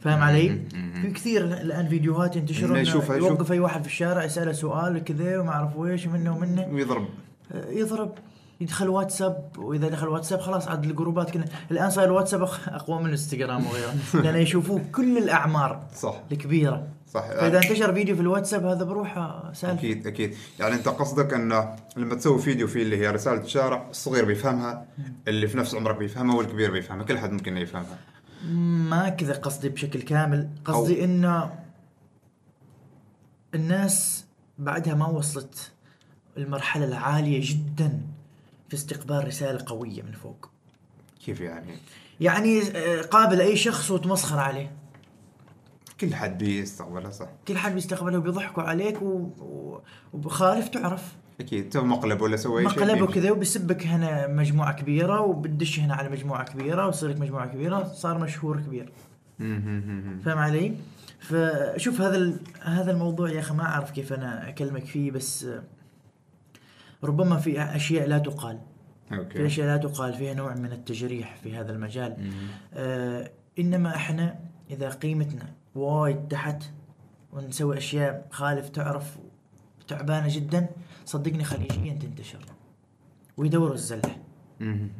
فاهم 0.00 0.22
علي؟ 0.22 0.62
في 1.02 1.10
كثير 1.14 1.44
الآن 1.44 1.88
فيديوهات 1.88 2.36
ينتشرون. 2.36 2.86
يوقف 3.10 3.52
أي 3.52 3.58
واحد 3.60 3.80
في 3.82 3.86
الشارع 3.88 4.24
يسأله 4.24 4.52
سؤال 4.52 5.04
كذا 5.04 5.38
وما 5.38 5.50
أعرف 5.50 5.76
إيش 5.78 6.06
منه 6.06 6.36
ومنه. 6.36 6.68
ويضرب. 6.72 7.08
يضرب. 7.54 8.12
يدخل 8.60 8.88
واتساب 8.88 9.52
وإذا 9.58 9.88
دخل 9.88 10.08
واتساب 10.08 10.40
خلاص 10.40 10.68
عاد 10.68 10.84
الجروبات 10.84 11.30
كلها 11.30 11.46
الآن 11.70 11.90
صار 11.90 12.04
الواتساب 12.04 12.42
أقوى 12.68 12.98
من 12.98 13.06
الإنستغرام 13.06 13.66
وغيره. 13.66 13.94
لأن 14.24 14.36
يشوفوه 14.36 14.84
كل 14.94 15.18
الأعمار 15.18 15.86
صح. 15.94 16.22
الكبيرة. 16.32 16.88
صح. 17.14 17.26
فإذا 17.26 17.58
انتشر 17.58 17.94
فيديو 17.94 18.16
في 18.16 18.22
الواتساب 18.22 18.66
هذا 18.66 18.84
بروحه 18.84 19.52
سالفه 19.52 19.78
أكيد 19.78 20.06
أكيد. 20.06 20.34
يعني 20.60 20.74
أنت 20.74 20.88
قصدك 20.88 21.34
انه 21.34 21.76
لما 21.96 22.14
تسوي 22.14 22.38
فيديو 22.38 22.66
فيه 22.66 22.82
اللي 22.82 22.96
هي 22.96 23.10
رسالة 23.10 23.40
الشارع 23.40 23.86
الصغير 23.90 24.24
بيفهمها 24.24 24.86
اللي 25.28 25.48
في 25.48 25.58
نفس 25.58 25.74
عمرك 25.74 25.96
بيفهمها 25.96 26.36
والكبير 26.36 26.70
بيفهمها. 26.70 27.04
كل 27.04 27.18
حد 27.18 27.32
ممكن 27.32 27.56
يفهمها. 27.56 27.98
ما 28.88 29.08
كذا 29.08 29.34
قصدي 29.34 29.68
بشكل 29.68 30.02
كامل. 30.02 30.48
قصدي 30.64 31.04
إنه 31.04 31.50
الناس 33.54 34.24
بعدها 34.58 34.94
ما 34.94 35.06
وصلت 35.06 35.72
المرحلة 36.36 36.84
العالية 36.84 37.40
جدا. 37.42 38.00
في 38.68 38.74
استقبال 38.74 39.26
رسالة 39.26 39.64
قوية 39.66 40.02
من 40.02 40.12
فوق. 40.12 40.50
كيف 41.24 41.40
يعني؟ 41.40 41.72
يعني 42.20 42.62
آه، 42.76 43.02
قابل 43.02 43.40
أي 43.40 43.56
شخص 43.56 43.90
وتمسخر 43.90 44.38
عليه. 44.38 44.72
كل 46.00 46.14
حد 46.14 46.38
بيستقبلها 46.38 47.10
صح. 47.10 47.28
كل 47.48 47.58
حد 47.58 47.74
بيستقبله 47.74 48.18
وبيضحكوا 48.18 48.62
عليك 48.62 49.02
و... 49.02 49.06
و... 49.38 49.80
وبخالف 50.12 50.68
تعرف. 50.68 51.12
أكيد. 51.40 51.72
سوي 51.72 51.84
مقلب 51.84 52.20
ولا 52.20 52.36
سوي 52.36 52.70
شيء 52.70 52.78
مقلب. 52.82 53.02
وكذا 53.02 53.30
وبيسبك 53.30 53.86
هنا 53.86 54.26
مجموعة 54.26 54.72
كبيرة 54.72 55.20
وبتدش 55.20 55.80
هنا 55.80 55.94
على 55.94 56.08
مجموعة 56.08 56.44
كبيرة 56.44 56.86
وتصير 56.86 57.08
لك 57.08 57.20
مجموعة 57.20 57.46
كبيرة 57.46 57.84
صار 57.84 58.18
مشهور 58.18 58.60
كبير. 58.60 58.92
فاهم 60.24 60.38
علي؟ 60.38 60.76
فشوف 61.20 62.00
هذا 62.00 62.16
ال- 62.16 62.40
هذا 62.62 62.90
الموضوع 62.92 63.30
يا 63.30 63.40
أخي 63.40 63.54
ما 63.54 63.62
أعرف 63.64 63.90
كيف 63.90 64.12
أنا 64.12 64.48
أكلمك 64.48 64.84
فيه 64.84 65.10
بس 65.10 65.46
ربما 67.04 67.36
في 67.36 67.62
أشياء 67.62 68.08
لا 68.08 68.18
تقال. 68.18 68.58
في 69.08 69.16
أوكي. 69.16 69.46
أشياء 69.46 69.66
لا 69.66 69.76
تقال 69.76 70.14
فيها 70.14 70.34
نوع 70.34 70.54
من 70.54 70.72
التجريح 70.72 71.36
في 71.36 71.56
هذا 71.56 71.72
المجال. 71.72 72.32
آه 72.74 73.30
إنما 73.58 73.96
إحنا 73.96 74.40
إذا 74.70 74.90
قيمتنا 74.90 75.52
وايد 75.74 76.28
تحت 76.28 76.62
ونسوي 77.32 77.78
أشياء 77.78 78.26
خالف 78.30 78.68
تعرف 78.68 79.18
تعبانة 79.88 80.26
جدا 80.30 80.68
صدقني 81.04 81.44
خليجيا 81.44 81.92
تنتشر 81.92 82.38
ويدوروا 83.36 83.74
الزلة. 83.74 84.16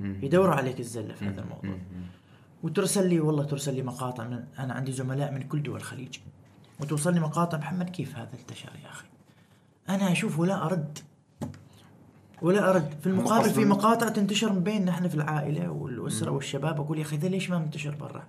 يدوروا 0.01 0.55
عليك 0.55 0.81
الزلة 0.81 1.15
في 1.15 1.25
هذا 1.25 1.41
الموضوع. 1.41 1.79
وترسل 2.63 3.09
لي 3.09 3.21
والله 3.21 3.45
ترسل 3.45 3.75
لي 3.75 3.83
مقاطع 3.83 4.25
من 4.25 4.45
أنا 4.59 4.75
عندي 4.75 4.93
زملاء 4.93 5.33
من 5.33 5.43
كل 5.43 5.63
دول 5.63 5.77
الخليج. 5.77 6.19
وتوصل 6.81 7.15
لي 7.15 7.21
مقاطع 7.21 7.59
محمد 7.59 7.91
كيف 7.91 8.17
هذا 8.17 8.31
انتشر 8.41 8.71
يا 8.85 8.91
أخي؟ 8.91 9.07
أنا 9.89 10.13
أشوف 10.13 10.39
ولا 10.39 10.67
أرد. 10.67 10.99
ولا 12.45 12.71
أرد. 12.71 12.95
في 13.01 13.07
المقابل 13.07 13.51
في 13.51 13.65
مقاطع 13.65 14.09
تنتشر 14.09 14.53
من 14.53 14.63
بيننا 14.63 14.91
إحنا 14.91 15.09
في 15.09 15.15
العائلة 15.15 15.71
والأسرة 15.71 16.31
والشباب 16.31 16.81
أقول 16.81 16.99
يا 16.99 17.03
أخي 17.03 17.17
ذا 17.17 17.29
ليش 17.29 17.51
ما 17.51 17.59
منتشر 17.59 17.95
برا؟ 17.95 18.23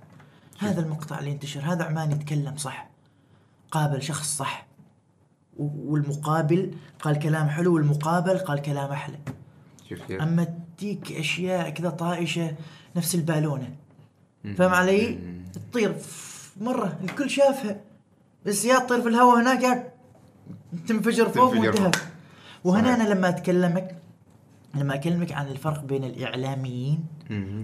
هذا 0.59 0.81
المقطع 0.81 1.19
اللي 1.19 1.31
انتشر 1.31 1.59
هذا 1.59 1.83
عمان 1.83 2.11
يتكلم 2.11 2.57
صح 2.57 2.89
قابل 3.71 4.03
شخص 4.03 4.37
صح 4.37 4.65
والمقابل 5.57 6.73
قال 6.99 7.19
كلام 7.19 7.49
حلو 7.49 7.75
والمقابل 7.75 8.37
قال 8.37 8.61
كلام 8.61 8.91
أحلى. 8.91 9.17
شوف 9.89 10.11
أما 10.11 10.47
تجيك 10.77 11.11
أشياء 11.11 11.69
كذا 11.69 11.89
طائشه 11.89 12.55
نفس 12.95 13.15
البالونة. 13.15 13.75
فاهم 14.57 14.73
علي؟ 14.73 15.19
تطير 15.53 15.95
مرة 16.61 16.99
الكل 17.03 17.29
شافها. 17.29 17.81
بس 18.45 18.65
يا 18.65 18.79
تطير 18.79 19.01
في 19.01 19.09
الهواء 19.09 19.41
هناك 19.41 19.63
يا 19.63 19.93
تنفجر 20.87 21.29
فوق 21.29 21.51
وانتهى. 21.51 21.91
وهنا. 22.63 22.95
أنا 22.95 23.13
لما 23.13 23.29
أتكلمك 23.29 24.04
لما 24.75 24.95
أكلمك 24.95 25.31
عن 25.31 25.47
الفرق 25.47 25.83
بين 25.83 26.03
الإعلاميين. 26.03 27.05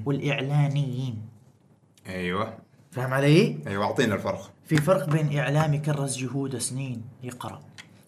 والإعلانيين. 0.06 1.22
أيوه. 2.08 2.58
فاهم 2.92 3.14
علي؟ 3.14 3.58
أيوه 3.68 3.86
أعطينا 3.86 4.16
الفرق. 4.16 4.52
في 4.66 4.78
فرق 4.78 5.10
بين 5.10 5.38
إعلامي 5.38 5.78
كرس 5.78 6.18
جهوده 6.18 6.60
سنين 6.60 7.04
يقرأ 7.24 7.62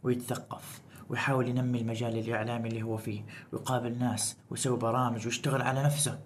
ويتثقف 0.04 0.82
ويحاول 1.10 1.47
ينمي 1.47 1.82
المجال 1.82 2.18
الإعلامي 2.18 2.70
اللي 2.70 2.82
هو 2.82 2.97
فيه 2.97 3.22
ويقابل 3.51 3.97
ناس 3.97 4.38
ويسوي 4.49 4.78
برامج 4.78 5.26
ويشتغل 5.26 5.62
على 5.62 5.84
نفسه. 5.84 6.20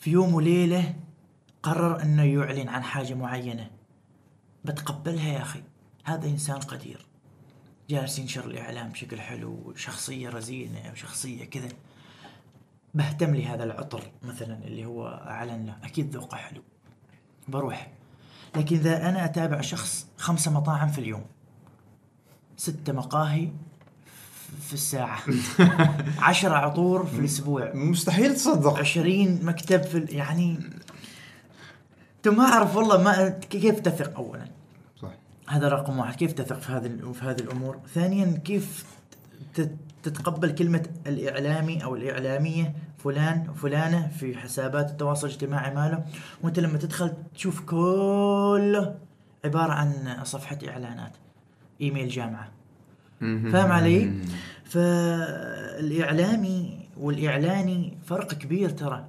في 0.00 0.10
يوم 0.10 0.34
وليلة 0.34 0.94
قرر 1.62 2.02
إنه 2.02 2.22
يعلن 2.22 2.68
عن 2.68 2.82
حاجة 2.82 3.14
معينة. 3.14 3.70
بتقبلها 4.64 5.32
يا 5.32 5.42
أخي. 5.42 5.62
هذا 6.04 6.28
إنسان 6.28 6.58
قدير. 6.58 7.06
جالس 7.90 8.18
ينشر 8.18 8.44
الإعلام 8.44 8.88
بشكل 8.88 9.20
حلو 9.20 9.58
وشخصية 9.64 10.28
رزينة 10.30 10.90
وشخصية 10.92 11.44
كذا. 11.44 11.68
بهتم 12.94 13.34
لي 13.34 13.46
هذا 13.46 13.64
العطر 13.64 14.02
مثلا 14.22 14.58
اللي 14.64 14.84
هو 14.84 15.08
أعلن 15.08 15.66
له. 15.66 15.76
أكيد 15.84 16.14
ذوقه 16.16 16.36
حلو. 16.36 16.62
بروح. 17.48 17.90
لكن 18.56 18.76
إذا 18.76 19.08
أنا 19.08 19.24
أتابع 19.24 19.60
شخص 19.60 20.06
خمسة 20.18 20.50
مطاعم 20.50 20.88
في 20.88 20.98
اليوم 20.98 21.24
ستة 22.56 22.92
مقاهي 22.92 23.48
في 24.66 24.72
الساعة. 24.72 25.20
عشرة 26.18 26.54
عطور 26.54 27.06
في 27.06 27.18
الأسبوع. 27.18 27.72
مستحيل 27.74 28.34
تصدق. 28.34 28.78
20 28.78 29.44
مكتب 29.44 29.82
في 29.82 29.98
ال- 29.98 30.14
يعني. 30.14 30.58
ما 32.26 32.44
أعرف 32.44 32.76
والله 32.76 33.02
ما 33.02 33.28
كيف 33.28 33.80
تثق 33.80 34.16
اولا؟ 34.16 34.44
صح 34.44 34.61
هذا 35.52 35.68
رقم 35.68 35.98
واحد. 35.98 36.14
كيف 36.14 36.32
تثق 36.32 36.60
في 36.60 36.72
هذه 36.72 37.12
في 37.12 37.24
هذه 37.24 37.40
الأمور؟ 37.40 37.78
ثانيا 37.94 38.38
كيف 38.44 38.84
تتقبل 40.02 40.50
كلمة 40.50 40.86
الإعلامي 41.06 41.84
أو 41.84 41.96
الإعلامية 41.96 42.74
فلان 42.98 43.48
وفلانة 43.50 44.08
في 44.08 44.36
حسابات 44.36 44.90
التواصل 44.90 45.26
الاجتماعي 45.26 45.74
ماله؟ 45.74 46.04
وأنت 46.42 46.58
لما 46.58 46.78
تدخل 46.78 47.12
تشوف 47.34 47.60
كله 47.60 48.98
عبارة 49.44 49.72
عن 49.72 50.20
صفحة 50.24 50.58
إعلانات 50.68 51.12
إيميل 51.80 52.08
جامعة. 52.08 52.48
فاهم 53.20 53.72
علي؟ 53.72 54.12
فالإعلامي 54.64 56.08
والإعلاني 56.96 57.98
فرق 58.06 58.34
كبير 58.34 58.70
ترى. 58.70 59.06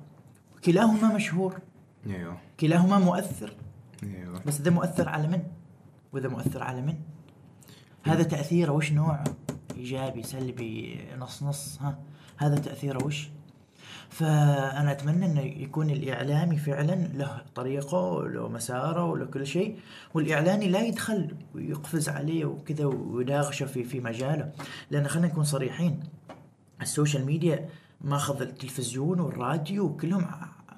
كلاهما 0.65 1.15
مشهور. 1.15 1.59
أيوه. 2.07 2.37
كلاهما 2.59 2.99
مؤثر. 2.99 3.53
أيوه. 4.03 4.41
بس 4.45 4.61
ذا 4.61 4.71
مؤثر 4.71 5.09
على 5.09 5.27
من؟ 5.27 5.43
وإذا 6.13 6.27
مؤثر 6.27 6.63
على 6.63 6.81
من؟ 6.81 6.95
هذا 8.03 8.23
تأثيره 8.23 8.71
وش 8.71 8.91
نوعه؟ 8.91 9.23
إيجابي 9.77 10.23
سلبي 10.23 10.99
نص 11.17 11.43
نص 11.43 11.81
ها 11.81 11.99
هذا 12.37 12.55
تأثيره 12.55 13.05
وش؟ 13.05 13.29
فأنا 14.09 14.91
أتمنى 14.91 15.25
أنه 15.25 15.41
يكون 15.41 15.89
الإعلامي 15.89 16.57
فعلا 16.57 16.95
له 16.95 17.41
طريقة 17.55 17.97
وله 17.97 18.47
مسارة 18.47 19.05
وله 19.05 19.25
كل 19.25 19.47
شيء 19.47 19.79
والإعلامي 20.13 20.69
لا 20.69 20.81
يدخل 20.81 21.35
ويقفز 21.55 22.09
عليه 22.09 22.45
وكذا 22.45 22.85
ويناقشه 22.85 23.65
في 23.65 23.83
في 23.83 23.99
مجاله 23.99 24.51
لأن 24.91 25.07
خلينا 25.07 25.27
نكون 25.27 25.43
صريحين 25.43 25.99
ال 26.81 26.88
social 26.88 27.25
media 27.25 27.69
ماخذ 28.01 28.41
التلفزيون 28.41 29.19
والراديو 29.19 29.97
كلهم 29.97 30.25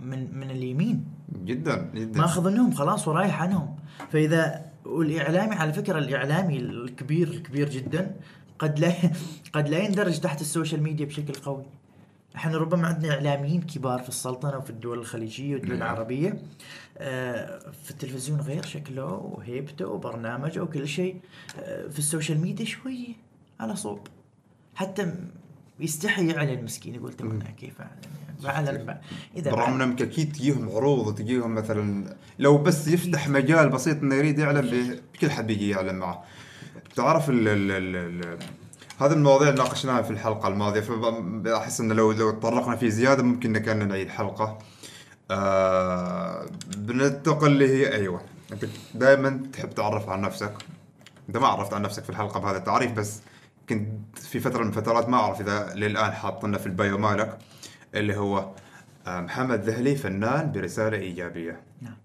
من 0.02 0.38
من 0.40 0.52
اليمين 0.52 1.06
جدا 1.46 1.92
جدا 1.96 2.20
ماخذ 2.20 2.52
منهم 2.52 2.74
خلاص 2.74 3.08
ورايح 3.08 3.42
عنهم 3.42 3.76
فإذا 4.12 4.66
والإعلامي 4.86 5.56
على 5.56 5.74
فكرة 5.74 6.00
الإعلامي 6.00 6.58
الكبير 6.58 7.28
الكبير 7.28 7.70
جدا 7.70 8.16
قد 8.60 8.80
لا 8.80 8.94
قد 9.54 9.70
لا 9.70 9.78
يندرج 9.78 10.20
تحت 10.20 10.42
ال 10.42 10.48
social 10.48 10.84
media 10.84 11.06
بشكل 11.06 11.34
قوي. 11.34 11.66
إحنا 12.36 12.58
ربما 12.58 12.88
عندنا 12.88 13.14
إعلاميين 13.14 13.62
كبار 13.62 14.00
في 14.00 14.10
السلطنة 14.10 14.58
وفي 14.58 14.70
الدول 14.70 15.00
الخليجية 15.00 15.54
والدول 15.54 15.70
نعم. 15.70 15.82
العربية 15.82 16.42
آه، 16.98 17.60
في 17.84 17.92
التلفزيون 17.92 18.42
غير 18.42 18.66
شكله 18.66 19.06
وهيبته 19.06 19.88
وبرنامجه 19.88 20.64
وكل 20.64 20.88
شيء 20.88 21.20
آه، 21.60 21.88
في 21.88 22.00
ال 22.00 22.06
social 22.06 22.40
media 22.40 22.66
شوي 22.66 23.16
على 23.60 23.76
صوب. 23.76 24.08
حتى 24.76 25.14
يستحي 25.80 26.28
يعلن 26.32 26.64
مسكين 26.64 26.96
يقول 26.96 27.14
أنا 27.22 27.52
كيف 27.52 27.82
اعلن 27.82 28.25
بعلن 28.44 28.78
ب- 28.86 28.98
إذا 29.38 29.52
بالرغم 29.52 29.74
انهم 29.74 29.92
أكيد 29.92 30.32
تجيهم 30.34 30.70
عروض 30.70 31.08
وتجيهم 31.08 31.56
مثلا 31.56 32.16
لو 32.40 32.58
بس 32.58 32.88
يفتح 32.88 33.28
مجال 33.30 33.70
بسيط 33.70 34.02
إنه 34.02 34.16
يريد 34.16 34.40
يعلن 34.40 34.62
ب- 34.62 35.00
كل 35.22 35.32
حد 35.32 35.48
بيجي 35.48 35.70
يعلن 35.70 35.96
معه. 35.96 36.24
تعرف 36.96 37.30
ال 37.30 37.48
ال 37.48 37.72
ال 37.72 37.96
ال 37.96 38.38
هذه 39.02 39.14
المواضيع 39.14 39.50
اللي 39.50 39.64
ناقشناها 39.64 40.02
في 40.02 40.10
الحلقة 40.12 40.48
الماضية 40.48 40.80
فاحس 40.82 41.80
إنه 41.80 41.94
لو 41.94 42.12
لو 42.12 42.32
تطرقنا 42.32 42.76
فيه 42.76 42.90
زيادة 42.90 43.24
ممكن 43.24 43.58
كان 43.58 43.88
نعيد 43.88 44.10
حلقة. 44.10 44.58
آه 45.32 46.46
بننتقل 46.78 47.48
اللي 47.48 47.68
هي 47.78 47.94
أيوه. 47.96 48.22
أنت 48.54 48.66
دائما 48.94 49.42
تحب 49.54 49.70
تعرف 49.70 50.10
عن 50.10 50.22
نفسك. 50.22 50.54
أنت 51.30 51.38
ما 51.38 51.48
عرفت 51.48 51.74
عن 51.74 51.82
نفسك 51.82 52.04
في 52.04 52.10
الحلقة 52.10 52.40
بهذا 52.40 52.58
التعريف 52.58 52.92
بس 52.92 53.22
كنت 53.70 54.20
في 54.20 54.40
فترة 54.40 54.62
من 54.64 54.68
الفترات 54.70 55.10
ما 55.10 55.18
أعرف 55.18 55.42
إذا 55.42 55.74
للآن 55.76 56.12
حاطنا 56.12 56.58
في 56.58 56.66
البايو 56.66 56.98
مالك. 56.98 57.38
اللي 57.96 58.16
هو 58.18 58.52
آه، 59.08 59.22
محمد 59.22 59.60
ذهلي 59.62 59.96
فنان 59.96 60.52
برسالة 60.52 60.98
إيجابية. 60.98 61.62
نعم. 61.82 61.98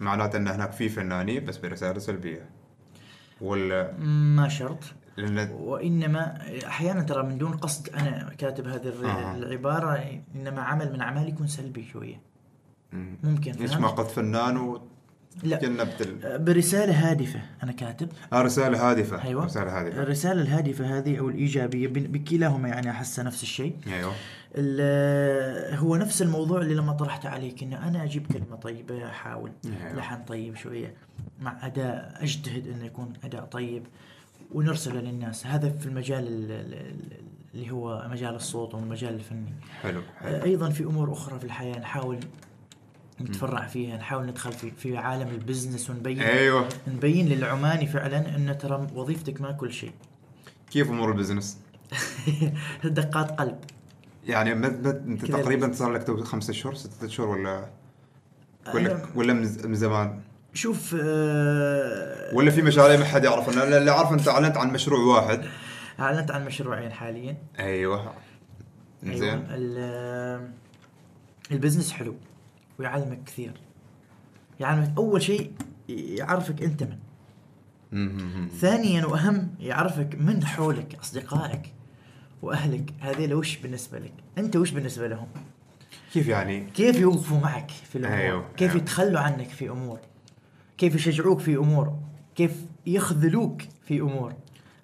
معناته 0.00 0.36
إن 0.36 0.48
هناك 0.48 0.72
في 0.72 0.88
فنانين 0.88 1.44
بس 1.44 1.56
برسالة 1.56 1.98
سلبية. 1.98 2.48
ولا 3.40 3.92
ما 4.34 4.48
شرط. 4.48 4.78
لأن 5.16 5.50
وإنما 5.50 6.38
أحيانا 6.66 7.02
ترى 7.02 7.22
من 7.22 7.38
دون 7.38 7.52
قصد 7.56 7.88
أنا 7.88 8.32
كاتب 8.38 8.66
هذه 8.68 8.88
الر- 8.88 9.06
آه. 9.10 9.34
العبارة 9.36 10.20
إنما 10.34 10.62
عمل 10.62 10.92
من 10.92 11.00
اعمالي 11.00 11.28
يكون 11.28 11.46
سلبي 11.46 11.84
شوية. 11.92 12.20
ممكن 13.22 13.52
ليش؟ 13.52 13.74
ما 13.76 13.88
قد 13.88 14.04
فنان 14.08 14.78
لا. 15.42 15.56
وتجنبت 15.56 16.00
ال... 16.00 16.38
برسالة 16.38 17.10
هادفة 17.10 17.40
أنا 17.62 17.72
كاتب. 17.72 18.08
آه 18.32 18.42
رسالة 18.42 18.90
هادفة. 18.90 19.24
أيوه. 19.24 19.44
رسالة 19.44 19.80
هادفة. 19.80 20.02
الرسالة 20.02 20.42
الهادفة 20.42 20.98
هذه 20.98 21.18
أو 21.18 21.28
الإيجابية 21.28 21.88
بن- 21.88 22.02
بكلاهما 22.12 22.68
يعني 22.68 22.90
أحس 22.90 23.20
نفس 23.20 23.42
الشيء. 23.42 23.76
أيوه. 23.86 24.10
ال- 24.10 24.16
هو 25.78 25.96
نفس 25.96 26.22
الموضوع 26.22 26.60
اللي 26.60 26.74
لما 26.74 26.92
طرحت 26.92 27.26
عليك 27.26 27.62
ان 27.62 27.72
أنا 27.72 28.04
أجيب 28.04 28.26
كلمة 28.32 28.56
طيبة 28.56 29.06
أحاول 29.06 29.52
أيوة. 29.64 29.92
لحن 29.92 30.24
طيب 30.24 30.56
شوية 30.56 30.94
مع 31.40 31.66
أداء 31.66 32.18
أجتهد 32.20 32.68
إنه 32.68 32.84
يكون 32.86 33.12
أداء 33.24 33.44
طيب 33.44 33.86
ونرسله 34.54 35.00
للناس. 35.00 35.46
هذا 35.46 35.68
في 35.70 35.86
المجال 35.86 36.26
ال- 36.28 36.52
ال- 36.52 37.20
اللي 37.54 37.70
هو 37.70 38.08
مجال 38.10 38.34
الصوت 38.34 38.74
والمجال 38.74 39.14
الفني. 39.14 39.52
حلو 39.82 40.02
حلو. 40.18 40.42
أيضا 40.44 40.70
في 40.70 40.84
أمور 40.84 41.12
أخرى 41.12 41.38
في 41.38 41.44
الحياة 41.44 41.78
نحاول 41.78 42.18
نتفرع 43.20 43.66
فيها 43.66 43.96
نحاول 43.96 44.26
ندخل 44.26 44.52
في 44.52 44.70
في 44.70 44.96
عالم 44.96 45.28
ال 45.28 45.35
business 45.35 45.90
ونبين 45.90 46.20
أيوه. 46.20 46.68
نبين 46.88 47.28
للعماني 47.28 47.86
فعلا 47.86 48.36
إن 48.36 48.58
ترى 48.58 48.86
وظيفتك 48.94 49.40
ما 49.40 49.52
كل 49.52 49.72
شيء. 49.72 49.92
كيف 50.70 50.90
أمور 50.90 51.12
ال 51.12 51.17
business؟ 51.17 51.58
دقات 52.84 53.30
قلب. 53.30 53.58
يعني 54.24 54.54
مد 54.54 54.86
مد 54.88 55.06
انت 55.08 55.24
تقريبا 55.24 55.72
صار 55.72 55.92
لك 55.92 56.02
تو 56.04 56.24
خمسة 56.24 56.52
شهور 56.52 56.74
ستة 56.74 57.08
شهور 57.08 57.28
ولا 57.28 57.66
ولا 58.74 59.02
أنا- 59.02 59.16
ولا 59.16 59.32
من 59.32 59.74
زمان؟ 59.74 60.20
شوف 60.54 60.96
آه، 61.00 62.34
ولا 62.34 62.50
في 62.50 62.62
مشاريع 62.62 62.98
ما 62.98 63.04
حد 63.04 63.24
يعرف 63.24 63.48
أنا 63.48 63.78
اللي 63.78 63.90
اعرف 63.90 64.12
أنت 64.12 64.28
أعلنت 64.28 64.56
عن 64.56 64.72
مشروع 64.72 65.00
واحد. 65.00 65.44
أعلنت 66.00 66.30
عن 66.30 66.44
مشروعين 66.44 66.92
حاليا. 66.92 67.36
أيوه. 67.58 68.12
أيوه. 69.04 69.16
زين. 69.16 69.46
ال- 69.50 70.50
البزنس 71.52 71.92
حلو 71.92 72.14
ويعلمك 72.78 73.24
كثير. 73.26 73.52
يعلمك 74.60 74.92
أول 74.98 75.22
شيء 75.22 75.52
يعرفك 75.88 76.62
أنت 76.62 76.82
من. 76.82 76.98
ثانيا 78.60 79.06
وأهم 79.06 79.54
يعرفك 79.60 80.14
من 80.20 80.44
حولك 80.44 80.98
أصدقائك. 81.02 81.72
وأهلك. 82.42 82.94
هذيلا 83.00 83.34
وش 83.34 83.56
بالنسبة 83.56 83.98
لك؟ 83.98 84.12
أنت 84.38 84.56
وش 84.56 84.70
بالنسبة 84.70 85.08
لهم؟ 85.08 85.28
كيف 86.12 86.28
يعني؟ 86.28 86.70
كيف 86.74 86.96
يوقفوا 86.96 87.40
معك 87.40 87.70
في 87.70 87.98
الأمور؟ 87.98 88.18
أيوه، 88.18 88.44
كيف 88.56 88.70
أيوه. 88.70 88.82
يتخلوا 88.82 89.20
عنك 89.20 89.48
في 89.48 89.68
أمور؟ 89.68 89.98
كيف 90.78 90.94
يشجعوك 90.94 91.40
في 91.40 91.56
أمور؟ 91.56 91.98
كيف 92.34 92.52
يخذلوك 92.86 93.62
في 93.86 94.00
أمور؟ 94.00 94.34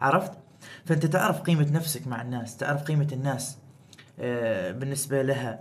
عرفت؟ 0.01 0.33
فأنت 0.85 1.07
تعرف 1.07 1.41
قيمة 1.41 1.71
نفسك 1.73 2.07
مع 2.07 2.23
الناس 2.23 2.57
تعرف 2.57 2.83
قيمة 2.83 3.09
الناس 3.13 3.59
آه، 4.21 4.73
بالنسبة 4.73 5.23
لها. 5.23 5.61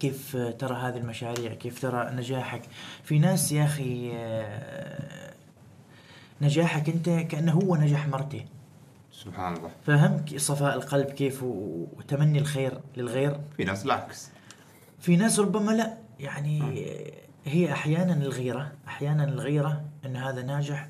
كيف 0.00 0.36
ترى 0.36 0.76
هذه 0.76 0.96
المشاريع؟ 0.96 1.54
كيف 1.54 1.80
ترى 1.80 2.10
نجاحك؟ 2.14 2.62
في 3.04 3.18
ناس 3.18 3.52
يا 3.52 3.64
أخي 3.64 4.12
آه، 4.14 5.32
نجاحك 6.42 6.88
أنت 6.88 7.08
كأنه 7.08 7.52
هو 7.52 7.76
نجاح 7.76 8.08
مرتين 8.08 8.46
سبحان 9.24 9.56
الله. 9.56 9.70
فاهم 9.86 10.24
صفاء 10.36 10.76
القلب 10.76 11.06
كيف 11.06 11.42
وتمني 11.42 12.38
الخير 12.38 12.80
للغير؟ 12.96 13.40
في 13.56 13.64
ناس 13.64 13.84
العكس 13.84 14.30
في 14.98 15.16
ناس 15.16 15.38
ربما 15.38 15.72
لا. 15.72 15.98
يعني 16.20 16.60
هي 17.44 17.72
أحيانا 17.72 18.12
الغيرة 18.12 18.72
أحيانا 18.88 19.24
الغيرة 19.24 19.84
أن 20.06 20.16
هذا 20.16 20.42
ناجح 20.42 20.88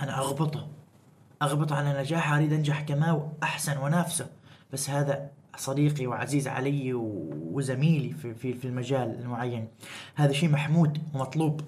أنا 0.00 0.18
أغبطه. 0.18 0.68
أغبط 1.42 1.72
على 1.72 2.00
نجاحه 2.00 2.36
أريد 2.36 2.52
أنجح 2.52 2.80
كما 2.80 3.12
واحسن 3.12 3.78
ونافسه. 3.78 4.26
بس 4.72 4.90
هذا 4.90 5.30
صديقي 5.56 6.06
وعزيز 6.06 6.48
علي 6.48 6.92
وزميلي 6.94 8.14
في 8.14 8.34
في 8.34 8.54
في 8.54 8.64
المجال 8.64 9.20
المعين. 9.20 9.68
هذا 10.14 10.32
شيء 10.32 10.48
محمود 10.48 10.98
ومطلوب. 11.14 11.60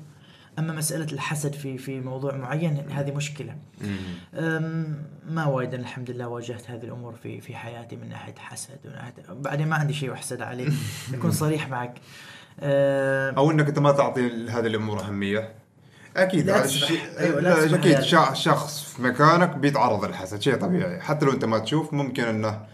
أما 0.59 0.73
مسألة 0.73 1.13
الحسد 1.13 1.53
في 1.53 1.79
في 1.79 2.01
موضوع 2.01 2.37
معين 2.37 2.91
هذه 2.91 3.13
مشكلة. 3.13 3.57
ما 5.29 5.45
وايد 5.47 5.75
الحمد 5.75 6.11
لله 6.11 6.29
واجهت 6.29 6.71
هذه 6.71 6.85
الأمور 6.85 7.15
في 7.23 7.41
في 7.41 7.57
حياتي 7.57 7.97
من 7.97 8.09
ناحية 8.09 8.35
حسد 8.39 8.79
بعدين 9.31 9.69
ما 9.69 9.77
عندي 9.77 9.93
شيء 9.93 10.13
أحسد 10.13 10.43
عليه. 10.43 10.69
أكون 11.15 11.31
صريح 11.31 11.69
معك. 11.69 11.95
أو 12.61 13.51
إنك 13.51 13.69
أنت 13.69 13.79
ما 13.79 13.93
تعطي 13.93 14.49
هذه 14.49 14.67
الأمور 14.67 15.01
أهمية. 15.01 15.53
أكيد 16.17 16.47
لا 16.47 16.67
أيوة، 17.19 17.41
لا 17.41 17.75
أكيد 17.75 18.01
شخص 18.35 18.83
في 18.83 19.03
مكانك 19.03 19.57
بيتعرض 19.57 20.05
للحسد 20.05 20.41
شيء 20.41 20.55
طبيعي. 20.55 21.01
حتى 21.01 21.27
لو 21.27 21.33
أنت 21.33 21.45
ما 21.45 21.59
تشوف 21.59 21.95
ممكن 21.95 22.25
إنه 22.25 22.67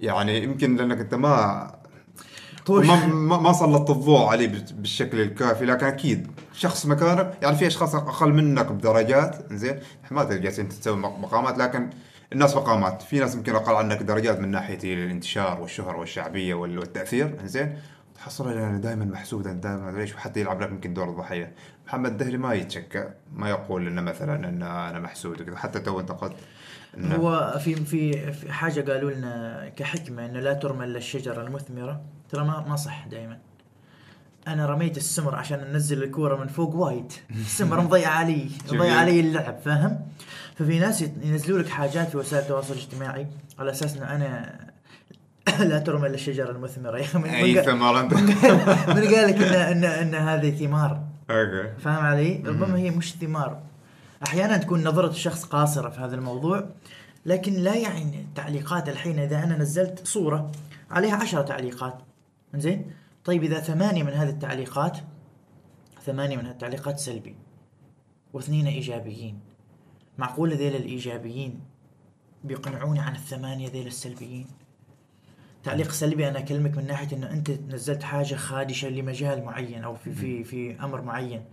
يعني 0.00 0.42
يمكن 0.42 0.76
لأنك 0.76 0.98
أنت 0.98 1.14
ما 1.14 1.79
ما 2.86 3.06
ما 3.06 3.36
ما 3.40 3.52
سلطت 3.52 3.90
الضوء 3.90 4.26
عليه 4.26 4.48
بال- 4.48 4.64
بالشكل 4.72 5.20
الكافي 5.20 5.64
لكن 5.64 5.86
أكيد 5.86 6.26
شخص 6.52 6.86
مكانك 6.86 7.38
يعني 7.42 7.56
في 7.56 7.66
أشخاص 7.66 7.94
أقل 7.94 8.32
منك 8.32 8.72
بدرجات 8.72 9.52
زين 9.52 9.78
ما 10.10 10.24
تقدر 10.24 10.36
جالس 10.36 10.58
انت 10.58 10.72
تسوي 10.72 10.96
مق- 10.96 11.18
مقامات 11.18 11.58
لكن 11.58 11.90
الناس 12.32 12.56
مقامات. 12.56 13.02
في 13.02 13.18
ناس 13.18 13.34
يمكن 13.34 13.54
أقل 13.54 13.74
عنك 13.74 14.02
درجات 14.02 14.40
من 14.40 14.48
ناحية 14.50 14.94
الانتشار 14.94 15.60
والشهرة 15.60 15.96
والشعبية 15.96 16.54
وال- 16.54 16.78
والتأثير 16.78 17.36
زين 17.44 17.78
تحصل 18.14 18.48
أنا 18.52 18.78
دائما 18.78 19.04
محسود 19.04 19.46
أنا 19.46 19.60
دائما 19.60 19.90
ليش 19.90 20.14
وحتى 20.14 20.40
يلعب 20.40 20.60
لك 20.60 20.70
يمكن 20.70 20.94
دور 20.94 21.08
الضحيه 21.10 21.52
محمد 21.86 22.16
الذهلي 22.16 22.38
ما 22.38 22.54
يتشكى 22.54 23.04
ما 23.34 23.50
يقول 23.50 23.86
إنه 23.86 24.00
مثلا 24.02 24.48
ان 24.48 24.62
أنا 24.62 24.98
محسود 24.98 25.40
وكذا 25.40 25.56
حتى 25.56 25.80
تو 25.80 26.00
انتقد 26.00 26.32
إنه- 26.96 27.12
هو 27.14 27.58
في 27.64 27.74
في 27.74 28.32
في 28.32 28.52
حاجة 28.52 28.92
قالوا 28.92 29.10
لنا 29.10 29.68
كحكمة 29.76 30.26
إنه 30.26 30.40
لا 30.40 30.52
ترمى 30.52 30.84
إلا 30.84 30.98
الشجرة 30.98 31.42
المثمرة. 31.42 32.00
ترى 32.32 32.44
ما 32.44 32.64
ما 32.68 32.76
صح 32.76 33.06
دائما 33.06 33.38
أنا 34.48 34.66
رميت 34.66 34.96
السمر 34.96 35.34
عشان 35.34 35.58
أنزل 35.60 36.02
الكورة 36.02 36.36
من 36.36 36.46
فوق 36.48 36.74
وايد. 36.74 37.12
السمر 37.30 37.80
مضيع 37.86 38.08
علي 38.08 38.50
مضيع. 38.72 38.94
علي 38.94 39.20
اللعب 39.20 39.58
فاهم؟ 39.64 40.00
ففي 40.56 40.78
ناس 40.78 41.02
ينزلوا 41.22 41.58
لك 41.58 41.68
حاجات 41.68 42.08
في 42.08 42.16
وسائل 42.16 42.42
التواصل 42.42 42.72
الاجتماعي 42.72 43.26
على 43.58 43.70
أساس 43.70 43.96
إن 43.96 44.02
أنا 44.02 44.58
لا 45.70 45.78
ترمى 45.78 46.06
إلا 46.06 46.14
الشجره 46.14 46.50
المثمره 46.50 46.98
يا 46.98 47.04
أخي 47.04 47.18
من, 47.18 47.24
أي 47.24 47.52
من, 47.52 47.58
قال- 47.58 47.66
ثمر 47.66 48.00
انت 48.00 48.14
من 48.14 48.34
قال 49.14 49.28
لك 49.28 49.42
ان 49.42 49.84
ان 49.84 49.84
إن 49.84 50.14
هذه 50.14 50.50
ثمار. 50.66 51.02
أوكي. 51.30 51.70
فاهم 51.80 52.04
علي؟ 52.04 52.42
ربما 52.46 52.78
هي 52.78 52.90
مش 52.90 53.14
ثمار. 53.20 53.60
أحيانا 54.26 54.56
تكون 54.56 54.84
نظرة 54.88 55.08
الشخص 55.10 55.44
قاصرة 55.44 55.88
في 55.90 56.00
هذا 56.00 56.14
الموضوع 56.14 56.64
لكن 57.26 57.52
لا 57.52 57.74
يعني 57.74 58.20
التعليقات 58.20 58.88
الحين 58.88 59.18
إذا 59.18 59.44
أنا 59.44 59.58
نزلت 59.58 60.00
صورة 60.06 60.50
عليها 60.90 61.16
عشرة 61.16 61.42
تعليقات. 61.42 61.98
زين 62.54 62.92
طيب 63.24 63.44
إذا 63.44 63.60
ثمانية 63.60 64.02
من 64.02 64.12
هذه 64.12 64.28
التعليقات 64.28 64.98
ثمانية 66.02 66.36
من 66.36 66.44
هذه 66.44 66.52
التعليقات 66.52 66.98
سلبي 66.98 67.36
واثنين 68.32 68.66
إيجابيين. 68.66 69.40
معقول 70.18 70.54
ذيل 70.54 70.76
الإيجابيين 70.76 71.60
بيقنعوني 72.44 73.00
عن 73.00 73.14
الثمانية 73.14 73.68
ذيل 73.68 73.86
السلبيين؟ 73.86 74.46
تعليق 75.64 75.90
سلبي 75.90 76.28
أنا 76.28 76.38
أكلمك 76.38 76.76
من 76.76 76.86
ناحية 76.86 77.16
إنه 77.16 77.30
أنت 77.30 77.50
نزلت 77.50 78.02
حاجة 78.02 78.34
خادشة 78.34 78.88
لمجال 78.88 79.44
معين 79.44 79.84
أو 79.84 79.94
في 79.94 80.12
في 80.12 80.44
في 80.44 80.80
أمر 80.80 81.02
معين. 81.02 81.44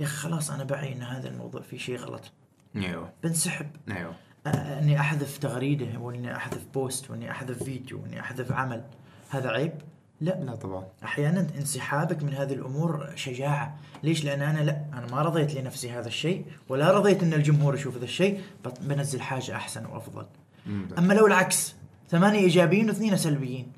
يا 0.00 0.06
أخي 0.06 0.16
خلاص 0.16 0.50
أنا 0.50 0.64
بعي 0.64 0.92
إن 0.92 1.02
هذا 1.02 1.28
الموضوع 1.28 1.62
فيه 1.62 1.78
شيء 1.78 1.96
غلط. 1.96 2.32
أيوه. 2.76 3.12
بنسحب. 3.22 3.66
أيوه. 3.88 4.14
إني 4.46 5.00
أحذف 5.00 5.38
تغريدة 5.38 5.98
وإني 5.98 6.36
أحذف 6.36 6.66
بوست 6.74 7.10
وإني 7.10 7.30
أحذف 7.30 7.62
فيديو 7.62 8.02
وإني 8.02 8.20
أحذف 8.20 8.52
عمل. 8.52 8.84
هذا 9.30 9.50
عيب؟ 9.50 9.72
لا 10.20 10.44
لا 10.44 10.54
طبعا. 10.54 10.84
أحيانا 11.04 11.46
انسحابك 11.58 12.22
من 12.22 12.34
هذه 12.34 12.52
الأمور 12.52 13.10
شجاعة. 13.14 13.78
ليش؟ 14.02 14.24
لأن 14.24 14.42
أنا 14.42 14.60
لا 14.60 14.84
أنا 14.92 15.06
ما 15.12 15.22
رضيت 15.22 15.54
لنفسي 15.54 15.90
هذا 15.90 16.08
الشيء 16.08 16.44
ولا 16.68 16.90
رضيت 16.90 17.22
إن 17.22 17.32
الجمهور 17.32 17.74
يشوف 17.74 17.96
هذا 17.96 18.04
الشيء 18.04 18.40
بنزل 18.80 19.20
حاجة 19.20 19.56
أحسن 19.56 19.86
وأفضل. 19.86 20.26
مم. 20.66 20.88
أما 20.98 21.14
لو 21.14 21.26
العكس 21.26 21.74
ثمانية 22.10 22.38
إيجابيين 22.38 22.88
واثنين 22.88 23.16
سلبيين. 23.16 23.72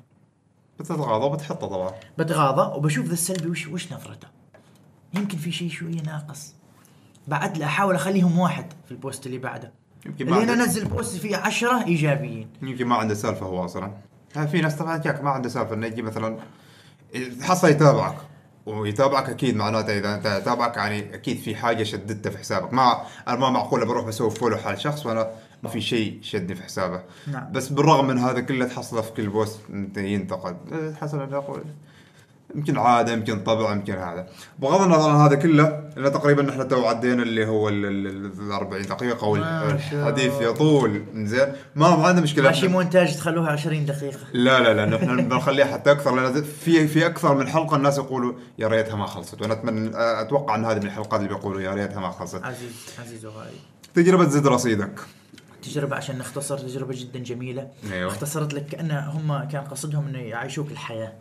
بتتغاضى 0.79 1.25
وبتحطه 1.25 1.67
طبعا. 1.67 1.91
بتغاضى 2.17 2.77
وبشوف 2.77 3.05
ذا 3.05 3.13
السلبي 3.13 3.49
وش 3.49 3.67
وش 3.67 3.93
نظرته 3.93 4.27
يمكن 5.13 5.37
في 5.37 5.51
شيء 5.51 5.69
شوية 5.69 6.01
ناقص. 6.01 6.53
بعد 7.27 7.57
لا 7.57 7.65
أحاول 7.65 7.95
أخليهم 7.95 8.39
واحد 8.39 8.73
في 8.85 8.91
ال 8.91 8.98
post 8.98 9.25
اللي 9.25 9.37
بعده. 9.37 9.73
يمكن 10.05 10.29
ما 10.29 10.41
اللي 10.41 10.53
أنا 10.53 10.63
أنزل 10.63 10.87
post 10.87 11.17
فيه 11.17 11.37
عشرة 11.37 11.83
إيجابيين. 11.83 12.49
يمكن 12.61 12.85
ما 12.87 12.95
عنده 12.95 13.13
سالفة 13.13 13.45
هو 13.45 13.65
أصلا. 13.65 13.93
في 14.51 14.61
ناس 14.61 14.75
طبعا 14.75 14.97
جاك 14.97 15.23
ما 15.23 15.29
عنده 15.29 15.49
سالفة 15.49 15.73
إنه 15.73 15.87
يجي 15.87 16.01
مثلا 16.01 16.37
حصل 17.41 17.69
يتابعك 17.69 18.15
ويتابعك 18.65 19.29
أكيد 19.29 19.55
معناته 19.55 19.97
إذا 19.97 20.15
أنت 20.15 20.25
يتابعك 20.25 20.77
يعني 20.77 21.15
أكيد 21.15 21.37
في 21.37 21.55
حاجة 21.55 21.83
شددتها 21.83 22.29
في 22.29 22.37
حسابك. 22.37 22.73
ما 22.73 23.01
أنا 23.27 23.37
ما 23.37 23.49
معقولة 23.49 23.85
بروح 23.85 24.05
بسوي 24.05 24.31
follow 24.31 24.57
على 24.65 24.77
شخص 24.77 25.05
وأنا 25.05 25.31
ما 25.63 25.69
في 25.69 25.81
شيء 25.81 26.19
شدني 26.21 26.55
في 26.55 26.63
حسابه. 26.63 27.03
نعم. 27.27 27.51
بس 27.51 27.69
بالرغم 27.69 28.07
من 28.07 28.17
هذا 28.17 28.39
كله 28.39 28.65
تحصله 28.65 29.01
في 29.01 29.11
كل 29.11 29.29
post 29.29 29.59
ينتقد. 29.97 30.57
إيه، 30.71 30.93
حسن 30.93 31.19
أنا 31.19 31.37
أقول. 31.37 31.63
يمكن 32.55 32.77
عادة 32.77 33.13
يمكن 33.13 33.43
طبع 33.43 33.71
يمكن 33.71 33.93
هذا. 33.93 34.27
بغض 34.59 34.81
النظر 34.81 35.09
عن 35.09 35.15
هذا 35.15 35.35
كله 35.35 35.89
لأن 35.97 36.11
تقريبا 36.13 36.49
إحنا 36.49 36.63
تو 36.63 36.85
عدينا 36.85 37.23
اللي 37.23 37.45
هو 37.47 37.69
ال- 37.69 37.85
ال- 37.85 38.41
ال 38.41 38.51
40 38.51 38.81
دقيقة 38.81 39.27
والحديث 39.27 40.41
يطول. 40.41 41.03
زين. 41.15 41.47
ما 41.75 41.95
ما 41.95 42.07
عندنا 42.07 42.23
مشكلة. 42.23 42.43
ماشي 42.43 42.67
مونتاج 42.67 43.15
تخلوها 43.17 43.49
20 43.51 43.85
دقيقة. 43.85 44.19
لا 44.33 44.59
لا 44.59 44.73
لا 44.73 44.85
نحن 44.97 45.27
بنخليها 45.29 45.65
حتى 45.65 45.91
أكثر 45.91 46.15
لأن 46.15 46.43
في 46.43 46.87
في 46.87 47.05
أكثر 47.05 47.35
من 47.35 47.47
حلقة 47.47 47.75
الناس 47.75 47.97
يقولوا 47.97 48.33
يا 48.59 48.67
ريتها 48.67 48.95
ما 48.95 49.05
خلصت. 49.05 49.41
وأنا 49.41 49.53
اتمنى 49.53 49.91
أتوقع 49.95 50.55
إن 50.55 50.65
هذه 50.65 50.77
من 50.79 50.85
الحلقات 50.85 51.19
اللي 51.21 51.33
بيقولوا 51.33 51.61
يا 51.61 51.73
ريتها 51.73 51.99
ما 51.99 52.11
خلصت. 52.11 52.43
عزيز 52.43 52.71
عزيز 52.99 53.25
وغالي. 53.25 53.57
تجربة 53.95 54.25
زد 54.29 54.47
رصيدك. 54.47 54.99
تجربة 55.63 55.95
عشان 55.95 56.17
نختصر 56.17 56.57
تجربة 56.57 56.95
جدا 56.97 57.19
جميلة. 57.19 57.67
أيوه. 57.91 58.11
اختصرت 58.11 58.53
لك 58.53 58.65
كأن 58.65 58.91
هم 58.91 59.43
كان 59.51 59.61
قصدهم 59.63 60.07
إنه 60.07 60.19
يعيشوك 60.19 60.71
الحياة. 60.71 61.11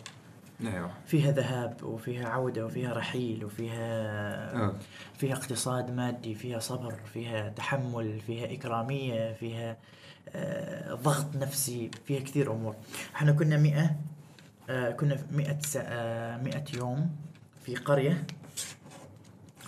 أيوه 0.60 0.90
فيها 1.06 1.30
ذهاب 1.32 1.82
وفيها 1.82 2.28
عودة 2.28 2.66
وفيها 2.66 2.92
رحيل 2.92 3.44
وفيها 3.44 3.82
آه. 4.56 4.74
فيها 5.18 5.34
اقتصاد 5.34 5.90
مادي 5.90 6.34
فيها 6.34 6.58
صبر 6.58 6.94
فيها 7.14 7.48
تحمل 7.48 8.20
فيها 8.20 8.52
إكرامية 8.52 9.32
فيها 9.32 9.76
آه، 10.34 10.94
ضغط 10.94 11.36
نفسي 11.36 11.90
فيها 12.06 12.20
كثير 12.20 12.52
أمور. 12.52 12.74
إحنا 13.14 13.32
كنا 13.32 13.56
مئة 13.56 13.96
آه، 14.70 14.90
كنا 14.90 15.16
في 15.16 15.24
مئة, 15.32 15.58
سا- 15.60 15.84
آه، 15.86 16.36
مئة 16.36 16.64
يوم 16.76 17.10
في 17.64 17.74
قرية. 17.74 18.24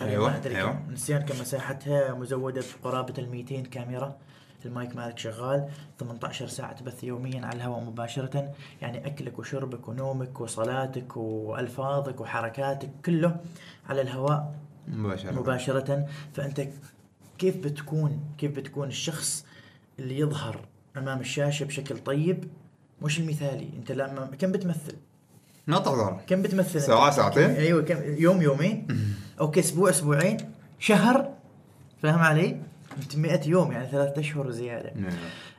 قرية 0.00 0.10
أيوة، 0.10 0.72
ما 0.72 0.92
نسيان 0.92 1.22
كم 1.22 1.40
مساحتها 1.40 2.14
مزودة 2.14 2.64
بقرابة 2.82 3.14
ال 3.18 3.30
200 3.30 3.62
كاميرا. 3.66 4.16
المايك 4.66 4.96
مالك 4.96 5.18
شغال. 5.18 5.68
18 6.00 6.48
ساعة 6.48 6.72
تبث 6.72 7.04
يوميا 7.04 7.46
على 7.46 7.56
الهواء 7.56 7.80
مباشرة. 7.80 8.54
يعني 8.82 9.06
أكلك 9.06 9.38
وشربك 9.38 9.88
ونومك 9.88 10.40
وصلاتك 10.40 11.16
وألفاظك 11.16 12.20
وحركاتك 12.20 12.90
كله 13.04 13.36
على 13.88 14.00
الهواء 14.00 14.54
مباشرة. 14.88 15.32
مباشرة. 15.32 16.06
فأنت 16.34 16.68
كيف 17.38 17.56
بتكون 17.56 18.20
كيف 18.38 18.56
بتكون 18.56 18.88
الشخص 18.88 19.46
اللي 19.98 20.18
يظهر 20.18 20.60
أمام 20.96 21.20
الشاشة 21.20 21.64
بشكل 21.64 21.98
طيب؟ 21.98 22.44
مش 23.02 23.20
المثالي. 23.20 23.70
أنت 23.78 23.92
لما 23.92 24.30
كم 24.38 24.52
بتمثل؟ 24.52 24.96
ما 25.66 25.78
تحضر 25.78 26.20
كم 26.26 26.42
بتمثل؟ 26.42 26.80
ساعة، 26.80 27.10
ساعتين؟ 27.10 27.50
أيوه 27.50 27.82
كم؟ 27.82 27.96
يوم 28.02 28.42
يومين؟ 28.42 28.86
أوكي 29.40 29.60
أسبوع 29.60 29.90
أسبوعين؟ 29.90 30.36
شهر؟ 30.78 31.30
فاهم 32.02 32.18
علي؟ 32.18 32.62
انت 32.98 33.16
100 33.16 33.40
يوم 33.46 33.72
يعني 33.72 33.86
ثلاثة 33.86 34.20
أشهر 34.20 34.46
وزياده 34.46 34.92
نعم. 34.94 35.12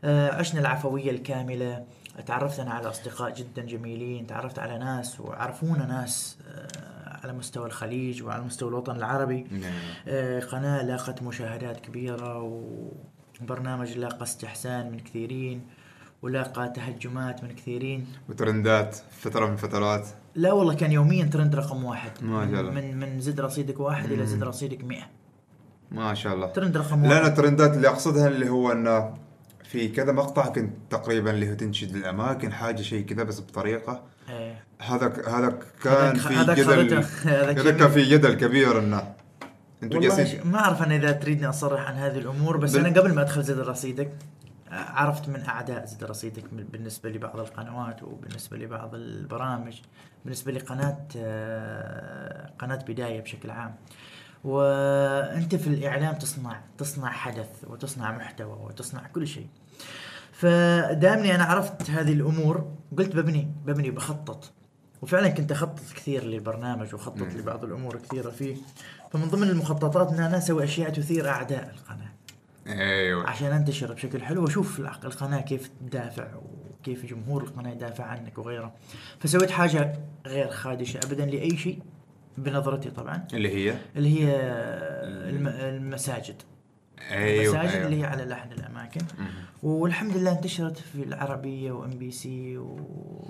آه، 0.03 0.36
عشنا 0.36 0.59
العفوية 0.59 1.11
الكاملة. 1.11 1.86
تعرفت 2.25 2.59
أنا 2.59 2.71
على 2.71 2.89
أصدقاء 2.89 3.34
جدا 3.34 3.61
جميلين 3.61 4.27
تعرفت 4.27 4.59
على 4.59 4.77
ناس 4.77 5.19
وعرفونا 5.19 5.86
ناس 5.86 6.38
آه، 6.47 7.19
على 7.23 7.34
مستوى 7.34 7.65
الخليج 7.65 8.23
وعلى 8.23 8.43
مستوى 8.43 8.69
الوطن 8.69 8.95
العربي. 8.95 9.47
نعم. 9.51 9.71
آه، 10.07 10.39
قناة 10.39 10.84
لاقت 10.84 11.23
مشاهدات 11.23 11.79
كبيرة 11.79 12.61
وبرنامج 13.41 13.97
لاقى 13.97 14.23
استحسان 14.23 14.91
من 14.91 14.99
كثيرين 14.99 15.61
ولاقى 16.21 16.69
تهجمات 16.69 17.43
من 17.43 17.55
كثيرين. 17.55 18.07
وترندات 18.29 18.97
فترة 19.11 19.45
من 19.45 19.55
فترات. 19.55 20.07
لا 20.36 20.51
والله 20.51 20.73
كان 20.73 20.91
يوميا 20.91 21.25
ترند 21.25 21.55
رقم 21.55 21.84
واحد. 21.84 22.11
ما. 22.21 22.45
من 22.45 22.97
من 22.97 23.19
زد 23.19 23.41
رصيدك 23.41 23.79
واحد 23.79 24.11
إلى 24.11 24.25
زد 24.25 24.43
رصيدك 24.43 24.84
100 24.84 25.20
ما 25.92 26.14
شاء 26.14 26.34
الله. 26.34 26.48
ترند 26.48 26.78
رقم 26.78 27.02
لا 27.02 27.08
أنا 27.08 27.16
واحد 27.20 27.26
الترندات 27.30 27.74
اللي 27.74 27.88
أقصدها 27.88 28.28
اللي 28.28 28.50
هو 28.50 28.72
انه 28.72 29.14
في 29.64 29.88
كذا 29.89 30.12
مقطع 30.12 30.48
كنت 30.48 30.74
تقريبا 30.89 31.32
اللي 31.32 31.50
هو 31.52 31.54
تنشد 31.54 31.96
الأماكن 31.96 32.54
حاجة 32.54 32.82
شيء 32.82 33.06
كذا 33.06 33.24
بس 33.24 33.39
بطريقة. 33.42 34.04
إيه. 34.30 34.64
هذا 34.82 35.14
هذا 35.28 35.60
كان 35.84 36.16
في 36.16 36.34
جدل 36.56 37.04
هذا 37.26 37.54
كان 37.72 37.88
في 37.89 38.04
جدل 38.04 38.34
كبير 38.34 38.80
انه 38.80 39.14
أنتوا 39.84 40.02
جالسين 40.02 40.42
ما 40.48 40.60
أعرف 40.60 40.84
أنا 40.84 40.96
إذا 40.96 41.12
تريدني 41.12 41.50
أصرح 41.50 41.88
عن 41.88 41.94
هذه 41.94 42.18
الأمور 42.18 42.58
بس 42.58 42.76
بال- 42.76 42.86
أنا 42.86 43.00
قبل 43.02 43.14
ما 43.16 43.22
أدخل 43.22 43.44
زد 43.44 43.60
رصيدك 43.60 44.12
عرفت 44.72 45.30
من 45.30 45.42
أعداء 45.46 45.86
زد 45.86 46.04
رصيدك 46.04 46.44
بالنسبة 46.54 47.10
لبعض 47.10 47.39
القنوات 47.39 48.04
وبالنسبة 48.04 48.58
لبعض 48.58 48.96
البرامج 48.96 49.74
بالنسبة 50.26 50.52
لقناة 50.52 50.98
آه، 51.18 52.50
قناة 52.60 52.80
بداية 52.88 53.22
بشكل 53.22 53.50
عام. 53.52 53.76
وأنت 54.44 55.56
في 55.56 55.68
الإعلام 55.68 56.16
تصنع 56.16 56.62
تصنع 56.78 57.12
حدث 57.12 57.48
وتصنع 57.68 58.18
محتوى 58.18 58.58
وتصنع 58.64 59.08
كل 59.08 59.28
شيء. 59.28 59.48
فدامني 60.32 61.36
أنا 61.36 61.44
عرفت 61.44 61.89
هذه 61.89 62.14
الأمور 62.14 62.72
قلت 62.98 63.16
ببني 63.16 63.52
ببني 63.66 63.92
بخطط. 63.92 64.52
وفعلا 65.02 65.30
كنت 65.30 65.52
أخطط 65.52 65.80
كثير 65.96 66.24
للبرنامج 66.24 66.94
وأخطط 66.94 67.22
لبعض 67.22 67.64
الأمور 67.64 67.98
كثيرة 67.98 68.30
فيه. 68.30 68.56
فمن 69.12 69.28
ضمن 69.28 69.50
المخططات 69.50 70.10
إن 70.10 70.20
أنا 70.20 70.38
أسوي 70.38 70.64
أشياء 70.64 70.89
تثير 70.89 71.30
أعداء 71.30 71.70
القناة. 71.76 72.12
أيوه. 72.68 73.30
عشان 73.30 73.52
أنتشر 73.52 73.94
بشكل 73.94 74.22
حلو 74.22 74.44
وأشوف 74.44 74.80
الق- 74.80 75.06
القناة 75.06 75.42
كيف 75.42 75.70
تدافع 75.82 76.28
وكيف 76.80 77.06
جمهور 77.06 77.44
القناة 77.44 77.72
يدافع 77.72 78.04
عنك 78.04 78.38
وغيره. 78.38 78.74
فسويت 79.20 79.52
حاجة 79.52 80.00
غير 80.26 80.50
خادشة 80.52 80.98
ابدا 81.04 81.26
لأي 81.26 81.58
شيء. 81.58 81.80
بنظرتي 82.38 82.89
طبعا. 82.89 83.27
اللي 83.34 83.49
هي؟ 83.55 83.75
اللي 83.95 84.09
هي 84.23 84.36
الم- 85.29 85.47
المساجد. 85.47 86.36
أيوه 87.11 87.43
المساجد 87.55 87.71
أيوة. 87.75 87.86
اللي 87.86 88.01
هي 88.01 88.05
على 88.05 88.25
لحن 88.25 88.51
الأماكن. 88.51 89.01
مم. 89.19 89.27
والحمد 89.63 90.17
لله 90.17 90.32
انتشرت 90.32 90.77
في 90.77 91.03
العربية 91.03 91.71
وام 91.71 91.89
بي 91.89 92.11
سي 92.11 92.57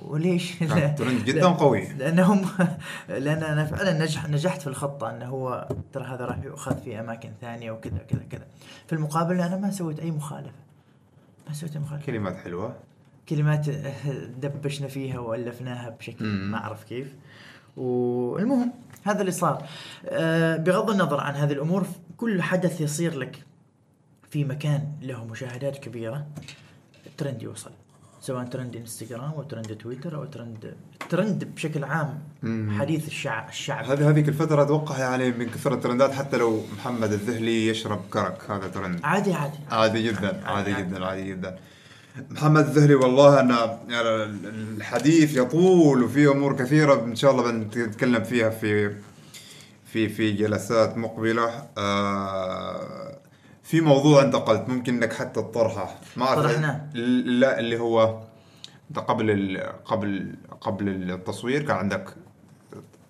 وليش؟ 0.06 0.60
كان 0.60 0.96
ترند 0.96 1.24
جدا 1.28 1.48
قوي. 1.48 1.88
لأنهم 1.94 2.46
لأن 3.10 3.44
أنا 3.44 3.66
فعلا 3.66 4.00
نجح 4.04 4.30
نجحت 4.30 4.62
في 4.62 4.68
الخطة 4.68 5.10
إنه 5.10 5.26
هو 5.26 5.68
ترى 5.94 6.04
هذا 6.04 6.26
راح 6.26 6.38
يؤخذ 6.44 6.78
في 6.84 7.00
أماكن 7.00 7.30
ثانية 7.42 7.72
وكذا 7.72 7.98
كذا 7.98 8.24
كذا. 8.30 8.48
في 8.88 8.94
المقابل 8.94 9.42
أنا 9.42 9.58
ما 9.58 9.72
سويت 9.72 10.00
أي 10.00 10.12
مخالفة. 10.12 10.52
ما 11.48 11.54
سويت 11.54 11.76
أي 11.76 11.82
مخالفة. 11.82 12.06
كلمات 12.06 12.36
حلوة. 12.38 12.76
كلمات 13.30 13.70
دبشنا 14.42 14.88
فيها 14.88 15.20
وألفناها 15.20 15.90
بشكل 15.90 16.26
مم. 16.26 16.52
ما 16.52 16.58
أعرف 16.58 16.84
كيف. 16.84 17.14
والمهم 17.78 18.72
هذا 19.04 19.22
اللي 19.22 19.32
صار. 19.32 19.66
آه، 20.06 20.58
بغض 20.58 20.90
النظر 20.90 21.20
عن 21.20 21.36
هذه 21.36 21.52
الأمور 21.52 21.86
كل 22.18 22.42
حدث 22.42 22.82
يصير 22.82 23.18
لك 23.18 23.44
في 24.30 24.44
مكان 24.44 24.88
له 25.02 25.26
مشاهدات 25.26 25.78
كبيرة. 25.78 26.28
الترند 27.06 27.42
يوصل 27.42 27.72
سواء 28.22 28.46
ترند 28.46 28.76
إنستغرام 28.76 29.32
أو 29.32 29.44
ترند 29.44 29.76
تويتر 29.78 30.16
أو 30.16 30.26
trend 30.26 30.76
trend 31.10 31.44
بشكل 31.44 31.84
عام. 31.84 32.20
حديث 32.80 33.08
الشعب 33.08 33.50
الشعب. 33.50 33.86
هذه 33.86 34.10
هذيك 34.10 34.30
الفترة 34.30 34.64
أتوقع 34.64 34.98
يعني 35.00 35.32
من 35.32 35.46
كثر 35.46 35.74
الترندات 35.74 36.12
حتى 36.12 36.38
لو 36.38 36.64
محمد 36.78 37.12
الذهلي 37.12 37.68
يشرب 37.68 38.02
كرك 38.14 38.52
هذا 38.52 38.68
ترند. 38.68 39.00
عادي 39.04 39.34
عادي. 39.34 39.58
عادي 39.72 40.04
جدا 40.04 40.28
عادي 40.28 40.46
عادي 40.46 40.74
عادي. 40.74 40.84
جدا 40.84 41.06
عادي 41.06 41.24
جدا. 41.24 41.60
محمد 42.30 42.66
الذهلي 42.68 42.96
والله 42.96 43.40
أنا 43.40 43.80
الحديث 44.78 45.38
يطول 45.38 46.04
وفي 46.04 46.28
أمور 46.28 46.56
كثيرة 46.56 47.04
إن 47.04 47.16
شاء 47.16 47.32
الله 47.32 47.52
بنتكلم 47.52 48.24
فيها 48.24 48.50
في 48.50 48.96
في 49.86 50.10
في 50.10 50.32
جلسات 50.32 50.98
مقبلة. 50.98 51.68
آه 51.78 53.18
في 53.64 53.82
موضوع 53.82 54.22
انت 54.22 54.36
قلت 54.36 54.70
ممكن 54.70 54.96
إنك 54.96 55.14
حتى 55.14 55.42
تطرحه. 55.42 55.96
ما 56.18 56.36
طرحناه. 56.36 56.82
لا 57.26 57.60
اللي 57.60 57.80
هو 57.80 58.20
أنت 58.90 59.00
قبل 59.00 59.32
ال 59.32 59.74
قبل 59.86 60.36
قبل 60.62 60.90
التصوير 60.90 61.62
كان 61.62 61.78
عندك 61.78 62.16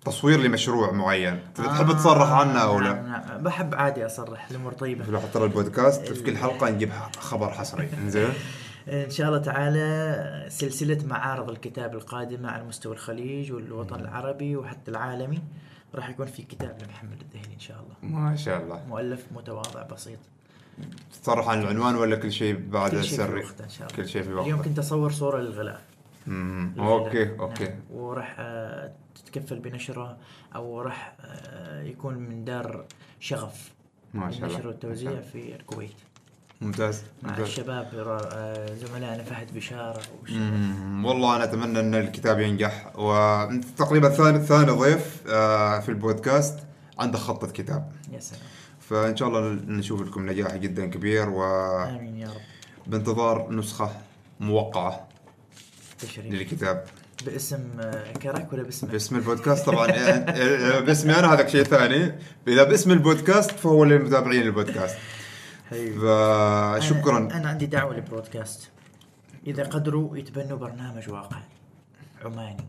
تصوير 0.05 0.39
لمشروع 0.39 0.91
معين. 0.91 1.39
تحب 1.55 1.91
تصرح 1.91 2.31
عنه 2.31 2.59
أو 2.59 2.79
لا؟ 2.79 2.93
نعم 2.93 3.05
نعم. 3.07 3.43
بحب 3.43 3.75
عادي 3.75 4.05
أصرح 4.05 4.47
الأمور 4.51 4.73
طيبة. 4.73 5.05
لو 5.05 5.19
ترى 5.33 5.43
البودكاست 5.43 6.01
في 6.01 6.23
كل 6.23 6.37
حلقه 6.37 6.69
نجيب 6.69 6.91
خبر 7.19 7.49
حصري. 7.49 7.89
إنزين. 8.03 8.33
إن 8.87 9.09
شاء 9.09 9.27
الله 9.27 9.37
تعالى 9.37 10.45
سلسلة 10.49 11.05
معارض 11.05 11.49
الكتاب 11.49 11.95
القادمة 11.95 12.49
على 12.49 12.63
مستوى 12.63 12.93
الخليج 12.93 13.51
والوطن 13.51 13.99
العربي 13.99 14.55
وحتى 14.55 14.91
العالمي. 14.91 15.41
راح 15.95 16.09
يكون 16.09 16.25
في 16.25 16.43
كتاب 16.43 16.77
لمحمد 16.83 17.21
الذهلي 17.21 17.53
إن 17.53 17.59
شاء 17.59 17.77
الله. 17.83 18.19
ما 18.21 18.35
شاء 18.35 18.63
الله. 18.63 18.85
مؤلف 18.87 19.25
متواضع 19.31 19.83
بسيط. 19.83 20.19
تصرح 21.23 21.49
عن 21.49 21.61
العنوان 21.61 21.95
ولا 21.95 22.15
كل 22.15 22.31
شيء 22.31 22.69
بعد 22.69 22.91
كل 22.91 23.03
شيء 23.03 23.09
في 23.09 23.15
سري؟ 23.15 23.43
وقته 23.43 23.63
إن 23.63 23.69
شاء 23.69 23.87
الله. 23.87 23.97
كل 23.97 24.07
شيء 24.07 24.21
في 24.21 24.29
اليوم 24.29 24.47
وقته 24.47 24.63
كنت 24.63 24.79
أصور 24.79 25.11
صورة 25.11 25.39
للغلاف 25.41 25.81
مم. 26.27 26.73
للغلاف. 26.77 27.05
okay 27.05 27.25
نعم. 27.25 27.39
okay. 27.39 27.75
وراح 27.91 28.35
آه، 28.39 28.91
تتكفل 29.15 29.59
بنشرها 29.59 30.17
أو 30.55 30.81
راح 30.81 31.15
آه، 31.21 31.81
يكون 31.81 32.13
من 32.13 32.45
دار 32.45 32.85
شغف. 33.19 33.71
ما 34.13 34.31
شاء 34.31 34.43
الله. 34.43 34.55
النشر 34.55 34.67
والتوزيع 34.67 35.11
شاء 35.11 35.21
في 35.21 35.55
الكويت. 35.55 35.95
ممتاز 36.61 37.01
مع 37.23 37.29
ممتاز. 37.29 37.45
الشباب 37.45 37.87
آه، 37.95 38.75
زملائنا 38.75 39.23
فهد 39.23 39.53
بشارة. 39.55 40.01
والله 41.03 41.35
أنا 41.35 41.43
أتمنى 41.43 41.79
أن 41.79 41.95
الكتاب 41.95 42.39
ينجح. 42.39 42.91
وانت 42.95 43.65
تقريبا 43.77 44.09
ثاني 44.09 44.39
ثاني 44.39 44.71
ضيف 44.71 45.21
آه، 45.29 45.79
في 45.79 45.89
البودكاست 45.89 46.59
عنده 46.99 47.17
خطه 47.17 47.47
كتاب 47.47 47.91
يا 48.13 48.19
سلام. 48.19 48.41
فإن 48.79 49.17
شاء 49.17 49.27
الله 49.27 49.39
نشوف 49.67 50.01
لكم 50.01 50.29
نجاح 50.29 50.55
جدا 50.55 50.85
كبير 50.85 51.23
آمين 51.23 52.17
يا 52.17 52.27
رب. 52.27 52.41
وبانتظار 52.87 53.51
نسخة 53.51 53.91
موقعة 54.39 55.07
تشريف. 55.99 56.33
للكتاب. 56.33 56.85
باسم 57.25 57.59
آه، 57.79 58.11
كرك 58.13 58.53
ولا 58.53 58.63
باسم 58.63 58.87
باسم 58.87 59.15
البودكاست 59.15 59.65
طبعا 59.65 59.87
باسمي 60.79 61.19
أنا 61.19 61.33
هذاك 61.33 61.49
شيء 61.49 61.63
ثاني. 61.63 62.11
إذا 62.47 62.63
باسم 62.63 62.91
البودكاست 62.91 63.51
فهو 63.51 63.83
للمتابعين 63.83 64.41
البودكاست. 64.41 64.97
فشكرا. 65.71 67.17
أنا, 67.17 67.37
أنا 67.37 67.49
عندي 67.49 67.65
دعوة 67.65 67.93
للبرودكاست. 67.93 68.71
إذا 69.47 69.63
قدروا 69.63 70.17
يتبنوا 70.17 70.57
برنامج 70.57 71.09
واقع 71.09 71.37
عماني. 72.25 72.65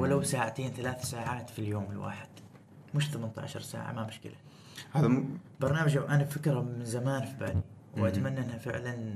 ولو 0.00 0.22
ساعتين 0.22 0.70
ثلاث 0.70 1.04
ساعات 1.04 1.50
في 1.50 1.58
اليوم 1.58 1.86
الواحد. 1.90 2.28
مش 2.94 3.10
18 3.10 3.60
ساعة 3.60 3.92
ما 3.92 4.06
مشكلة. 4.06 4.34
هذا 4.92 5.22
برنامج 5.60 5.96
أنا 5.96 6.24
فكرة 6.24 6.60
من 6.60 6.84
زمان 6.84 7.24
في 7.24 7.36
بالي. 7.40 7.62
وأتمنى 7.98 8.40
أنها 8.40 8.58
فعلا 8.58 9.14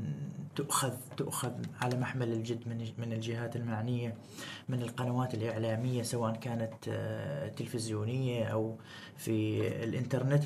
تؤخذ 0.57 0.93
تؤخذ 1.17 1.53
على 1.81 1.97
محمل 1.97 2.33
الجد 2.33 2.69
من 2.69 2.89
من 2.99 3.13
الجهات 3.13 3.57
المعنية 3.57 4.15
من 4.69 4.83
القنوات 4.83 5.35
الإعلامية 5.35 6.03
سواء 6.03 6.37
كانت 6.37 6.75
آه، 6.89 7.49
تلفزيونية 7.49 8.45
أو 8.45 8.77
في 9.17 9.67
الإنترنت 9.85 10.45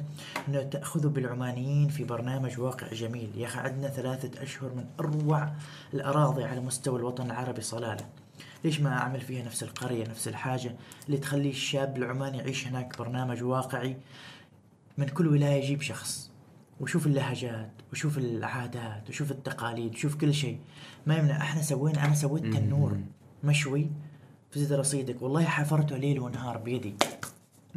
أنه 0.48 0.62
تأخذوا 0.62 1.10
بالعمانيين 1.10 1.88
في 1.88 2.04
برنامج 2.04 2.60
واقع 2.60 2.88
جميل. 2.92 3.30
يا 3.36 3.46
أخي 3.46 3.60
عندنا 3.60 3.88
ثلاثة 3.88 4.42
أشهر 4.42 4.74
من 4.74 4.84
أروع 5.00 5.52
الأراضي 5.94 6.44
على 6.44 6.60
مستوى 6.60 6.98
الوطن 6.98 7.26
العربي 7.26 7.60
صلالة. 7.60 8.06
ليش 8.64 8.80
ما 8.80 8.90
أعمل 8.90 9.20
فيها 9.20 9.44
نفس 9.44 9.62
القرية 9.62 10.04
نفس 10.08 10.28
الحاجة؟ 10.28 10.76
اللي 11.06 11.18
تخلي 11.18 11.50
الشاب 11.50 11.96
العماني 11.96 12.38
يعيش 12.38 12.66
هناك 12.66 12.98
برنامج 12.98 13.42
واقعي 13.42 13.96
من 14.98 15.08
كل 15.08 15.28
ولاية 15.28 15.62
يجيب 15.62 15.82
شخص. 15.82 16.29
وشوف 16.80 17.06
اللهجات 17.06 17.70
وشوف 17.92 18.18
العادات 18.18 19.08
وشوف 19.08 19.30
التقاليد 19.30 19.94
وشوف 19.94 20.14
كل 20.14 20.34
شيء. 20.34 20.58
ما 21.06 21.16
يمنع 21.16 21.36
إحنا 21.36 21.62
سوينا 21.62 22.04
أنا 22.04 22.14
سويت 22.14 22.46
تنور. 22.46 22.98
مشوي 23.44 23.90
في 24.50 24.60
زيت 24.60 24.72
رصيدك. 24.72 25.22
والله 25.22 25.44
حفرته 25.44 25.96
ليل 25.96 26.20
ونهار 26.20 26.58
بيدي. 26.58 26.94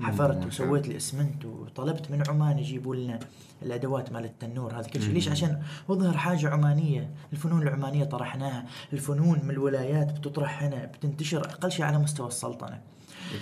حفرت 0.02 0.46
وسويت 0.46 0.88
الاسمنت 0.88 1.46
وطلبت 1.46 2.12
من 2.12 2.24
عمان 2.28 2.60
يجيبوا 2.60 2.96
لنا 2.96 3.20
الأدوات 3.62 4.12
مال 4.12 4.26
التنور. 4.26 4.80
هذا 4.80 4.88
كل 4.88 5.02
شيء. 5.02 5.14
ليش؟ 5.14 5.30
عشان 5.30 5.62
اظهر 5.90 6.18
حاجة 6.18 6.50
عمانية. 6.50 7.10
الفنون 7.34 7.62
العمانية 7.62 8.04
طرحناها. 8.04 8.66
الفنون 8.94 9.40
من 9.44 9.52
الولايات 9.52 10.12
بتطرح 10.20 10.64
هنا 10.64 10.86
بتنتشر 10.86 11.46
أقل 11.46 11.72
شيء 11.72 11.86
على 11.86 11.98
مستوى 11.98 12.28
السلطنة. 12.28 12.82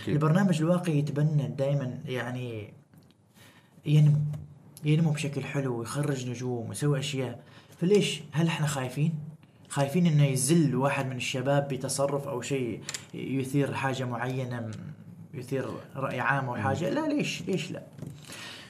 أكيد. 0.02 0.14
البرنامج 0.14 0.62
الواقعي 0.62 1.00
يتبنى 1.00 1.48
دائما 1.48 2.00
يعني 2.06 2.74
ينمو. 3.86 4.18
ينمو 4.84 5.12
بشكل 5.12 5.44
حلو 5.44 5.80
ويخرج 5.80 6.30
نجوم 6.30 6.70
ويسوي 6.70 7.00
أشياء. 7.00 7.40
فليش؟ 7.82 8.22
هل 8.32 8.48
إحنا 8.48 8.68
خايفين؟ 8.68 9.14
خايفين 9.70 10.06
إنه 10.06 10.26
يزل 10.26 10.76
واحد 10.76 11.06
من 11.10 11.16
الشباب 11.16 11.68
بتصرف 11.68 12.28
أو 12.28 12.42
شيء 12.42 12.82
يثير 13.14 13.74
حاجة 13.74 14.04
معينة 14.04 14.72
يثير 15.34 15.66
رأي 15.96 16.20
عام 16.20 16.46
أو 16.46 16.56
حاجة؟ 16.56 16.90
لا 16.90 17.08
ليش؟ 17.08 17.44
ليش 17.48 17.72
لا؟ 17.72 17.84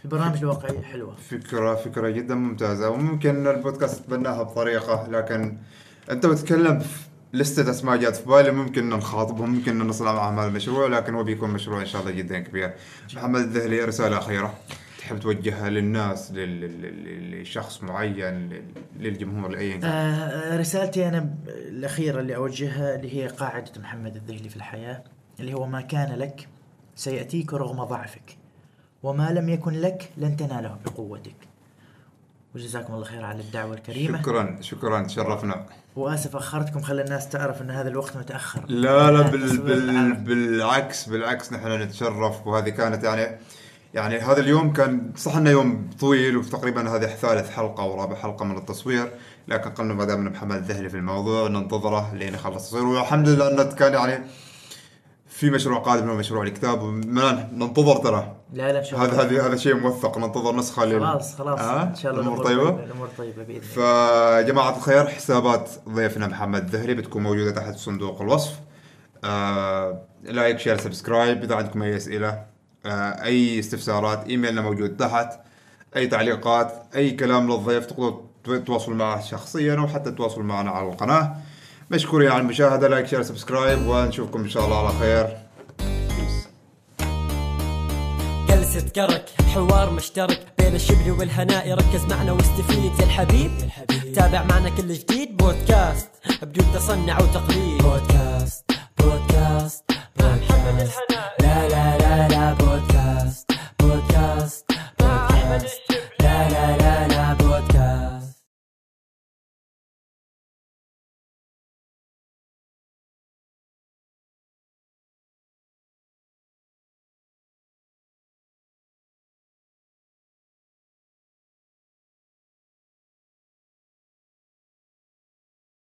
البرامج 0.06 0.38
الواقعيه 0.38 0.82
حلوة. 0.82 1.16
فكرة 1.16 1.76
فكرة 1.76 2.10
جدا 2.10 2.36
ممتازة 2.36 2.90
وممكن 2.90 3.48
البودكاست 3.48 4.06
تبناها 4.06 4.44
بطريقة 4.44 5.08
لكن 5.08 5.58
أنت 6.12 6.26
بتتكلم 6.26 6.84
لستة 7.34 7.70
أسماء 7.72 7.98
جات 7.98 8.16
في 8.16 8.26
بالي 8.26 8.52
ممكن 8.52 8.90
نخاطبهم 8.90 9.50
ممكن 9.50 9.88
نصنع 9.88 10.14
معهم 10.14 10.40
هذا 10.40 10.48
المشروع 10.48 10.88
لكن 10.88 11.16
هو 11.16 11.24
بيكون 11.24 11.50
مشروع 11.50 11.82
إن 11.82 11.86
شاء 11.86 12.02
الله 12.02 12.12
جدا 12.12 12.40
كبير. 12.40 12.74
محمد 13.16 13.42
الذهلي 13.42 13.86
رسالة 13.86 14.18
أخيرة. 14.18 14.54
تحب 15.12 15.20
توجهها 15.20 15.70
للناس 15.70 16.32
لل- 16.32 16.62
لل- 16.62 16.82
لل- 16.82 17.42
لشخص 17.42 17.84
معين 17.84 18.50
لل- 18.50 18.64
للجمهور 19.00 19.50
لاي 19.52 19.78
كان 19.78 19.90
آه 19.92 20.58
رسالتي 20.58 21.08
أنا 21.08 21.36
الأخيرة 21.48 22.20
اللي 22.20 22.36
أوجهها 22.36 22.96
اللي 22.96 23.16
هي 23.24 23.28
قاعدة 23.28 23.72
محمد 23.80 24.16
الذهلي 24.16 24.50
في 24.50 24.56
الحياة 24.56 25.04
اللي 25.40 25.54
هو 25.54 25.66
ما 25.66 25.82
كان 25.82 26.16
لك 26.16 26.48
سيأتيك 26.96 27.54
رغم 27.54 27.84
ضعفك 27.84 28.38
وما 29.04 29.30
لم 29.32 29.50
يكن 29.50 29.72
لك 29.74 30.10
لن 30.18 30.38
تناله 30.38 30.78
بقوتك. 30.86 31.36
وجزاكم 32.56 32.94
الله 32.94 33.06
خير 33.06 33.26
على 33.26 33.40
الدعوة 33.42 33.74
الكريمة. 33.74 34.22
شكرا 34.22 34.58
شكرا 34.62 35.04
تشرفنا. 35.04 35.66
وأسف 35.96 36.36
أخرتكم 36.36 36.82
خلى 36.82 37.02
الناس 37.02 37.30
تعرف 37.30 37.62
إن 37.62 37.70
هذا 37.72 37.90
الوقت 37.90 38.18
متأخر. 38.18 38.66
لا 38.68 39.12
لا 39.12 39.22
بال 39.32 39.58
بال. 39.58 40.14
بالعكس 40.14 41.10
بالعكس 41.10 41.54
نحن 41.54 41.82
نتشرف 41.82 42.48
وهذه 42.48 42.70
كانت 42.70 43.04
يعني 43.04 43.38
يعني 43.94 44.20
هذا 44.20 44.40
اليوم 44.40 44.74
كان 44.74 45.12
صح 45.18 45.36
إنه 45.36 45.50
يوم 45.50 45.90
طويل 46.00 46.38
وتقريبا 46.38 46.96
هذه 46.96 47.06
ثالث 47.06 47.50
حلقة 47.50 47.84
ورابع 47.86 48.16
حلقة 48.16 48.46
من 48.46 48.58
التصوير 48.58 49.12
لكن 49.48 49.70
قلنا 49.70 49.94
ما 49.94 50.06
دام 50.06 50.26
محمد 50.26 50.56
الذهلي 50.56 50.90
في 50.90 50.98
الموضوع 50.98 51.48
ننتظره 51.48 52.14
لين 52.14 52.34
يخلص 52.34 52.64
التصوير. 52.64 52.86
والحمد 52.86 53.30
لله 53.30 53.52
انه 53.52 53.64
كان 53.64 53.94
يعني 53.94 54.24
في 55.28 55.50
مشروع 55.50 55.80
قادم 55.80 56.10
هو 56.10 56.16
مشروع 56.16 56.44
الكتاب 56.44 56.84
ننتظر 56.84 57.96
ترى. 57.96 58.36
لا 58.54 58.72
لا 58.72 58.80
هذا 58.80 59.22
هذا 59.22 59.48
هذا 59.48 59.56
شيء 59.56 59.76
موثق 59.76 60.18
ننتظر 60.18 60.56
نسخة 60.56 60.86
لل- 60.86 61.00
خلاص 61.02 61.36
خلاص. 61.36 61.60
آه؟ 61.60 61.84
إن 61.84 61.96
شاء 61.96 62.12
الله 62.12 62.24
الأمور 62.24 62.44
طيبة؟ 62.46 62.70
الأمور 62.70 63.08
طيبة 63.18 63.44
بإذن 63.44 63.62
الله. 63.78 64.42
فجماعة 64.42 64.78
الخير 64.78 65.08
حسابات 65.08 65.70
ضيفنا 65.90 66.28
محمد 66.28 66.64
الذهلي 66.64 66.94
بتكون 66.94 67.24
موجودة 67.24 67.52
تحت 67.52 67.76
صندوق 67.76 68.22
الوصف. 68.22 68.60
آه 69.24 70.02
like 70.24 70.60
share 70.60 70.78
subscribe. 70.78 71.44
إذا 71.44 71.56
عندكم 71.56 71.82
أي 71.82 71.96
أسئلة 71.96 72.51
آه، 72.86 73.24
أي 73.24 73.60
استفسارات 73.60 74.28
إيميلنا 74.28 74.62
موجود 74.62 74.98
تحت 74.98 75.40
أي 75.96 76.08
تعليقات 76.08 76.84
أي 76.96 77.12
كلام 77.12 77.52
للضيف 77.52 77.86
تقدروا 77.86 78.22
تتواصل 78.44 78.94
معه 78.94 79.22
شخصيا 79.22 79.76
أو 79.76 79.88
حتى 79.88 80.12
تتواصل 80.12 80.42
معنا 80.42 80.72
على 80.72 80.88
القناة. 80.88 81.36
مشكورين 81.92 82.32
على 82.32 82.42
المشاهدة 82.42 82.88
like 82.88 83.08
share 83.08 83.24
subscribe 83.24 83.88
ونشوفكم 83.88 84.40
إن 84.40 84.50
شاء 84.50 84.66
الله 84.66 84.88
على 84.88 85.00
خير. 85.00 85.38
جلسة 88.50 88.90
كرك 88.90 89.30
حوار 89.54 89.92
مشترك 89.92 90.48
بين 90.58 90.76
الشبل 90.76 91.12
والهناء. 91.12 91.74
ركز 91.74 92.06
معنا 92.10 92.32
واستفيد 92.32 93.00
يا 93.00 93.06
الحبيب, 93.06 93.52
الحبيب 93.64 94.14
تابع 94.14 94.44
معنا 94.44 94.70
كل 94.70 94.94
جديد. 94.94 95.38
بودكاست 95.38 96.10
بدون 96.42 96.66
تصنع 96.74 97.22
وتقليد. 97.22 97.82
بودكاست 97.82 98.72
بودكاست 98.98 99.84
بودكاست, 99.84 99.84
بودكاست. 100.20 101.00
لا 101.40 101.70
لا 101.70 101.98
لا. 101.98 102.01
diamonds. 105.52 105.82
Da 106.20 106.50
da 106.50 106.78
da. 106.78 107.08
da. 107.08 107.11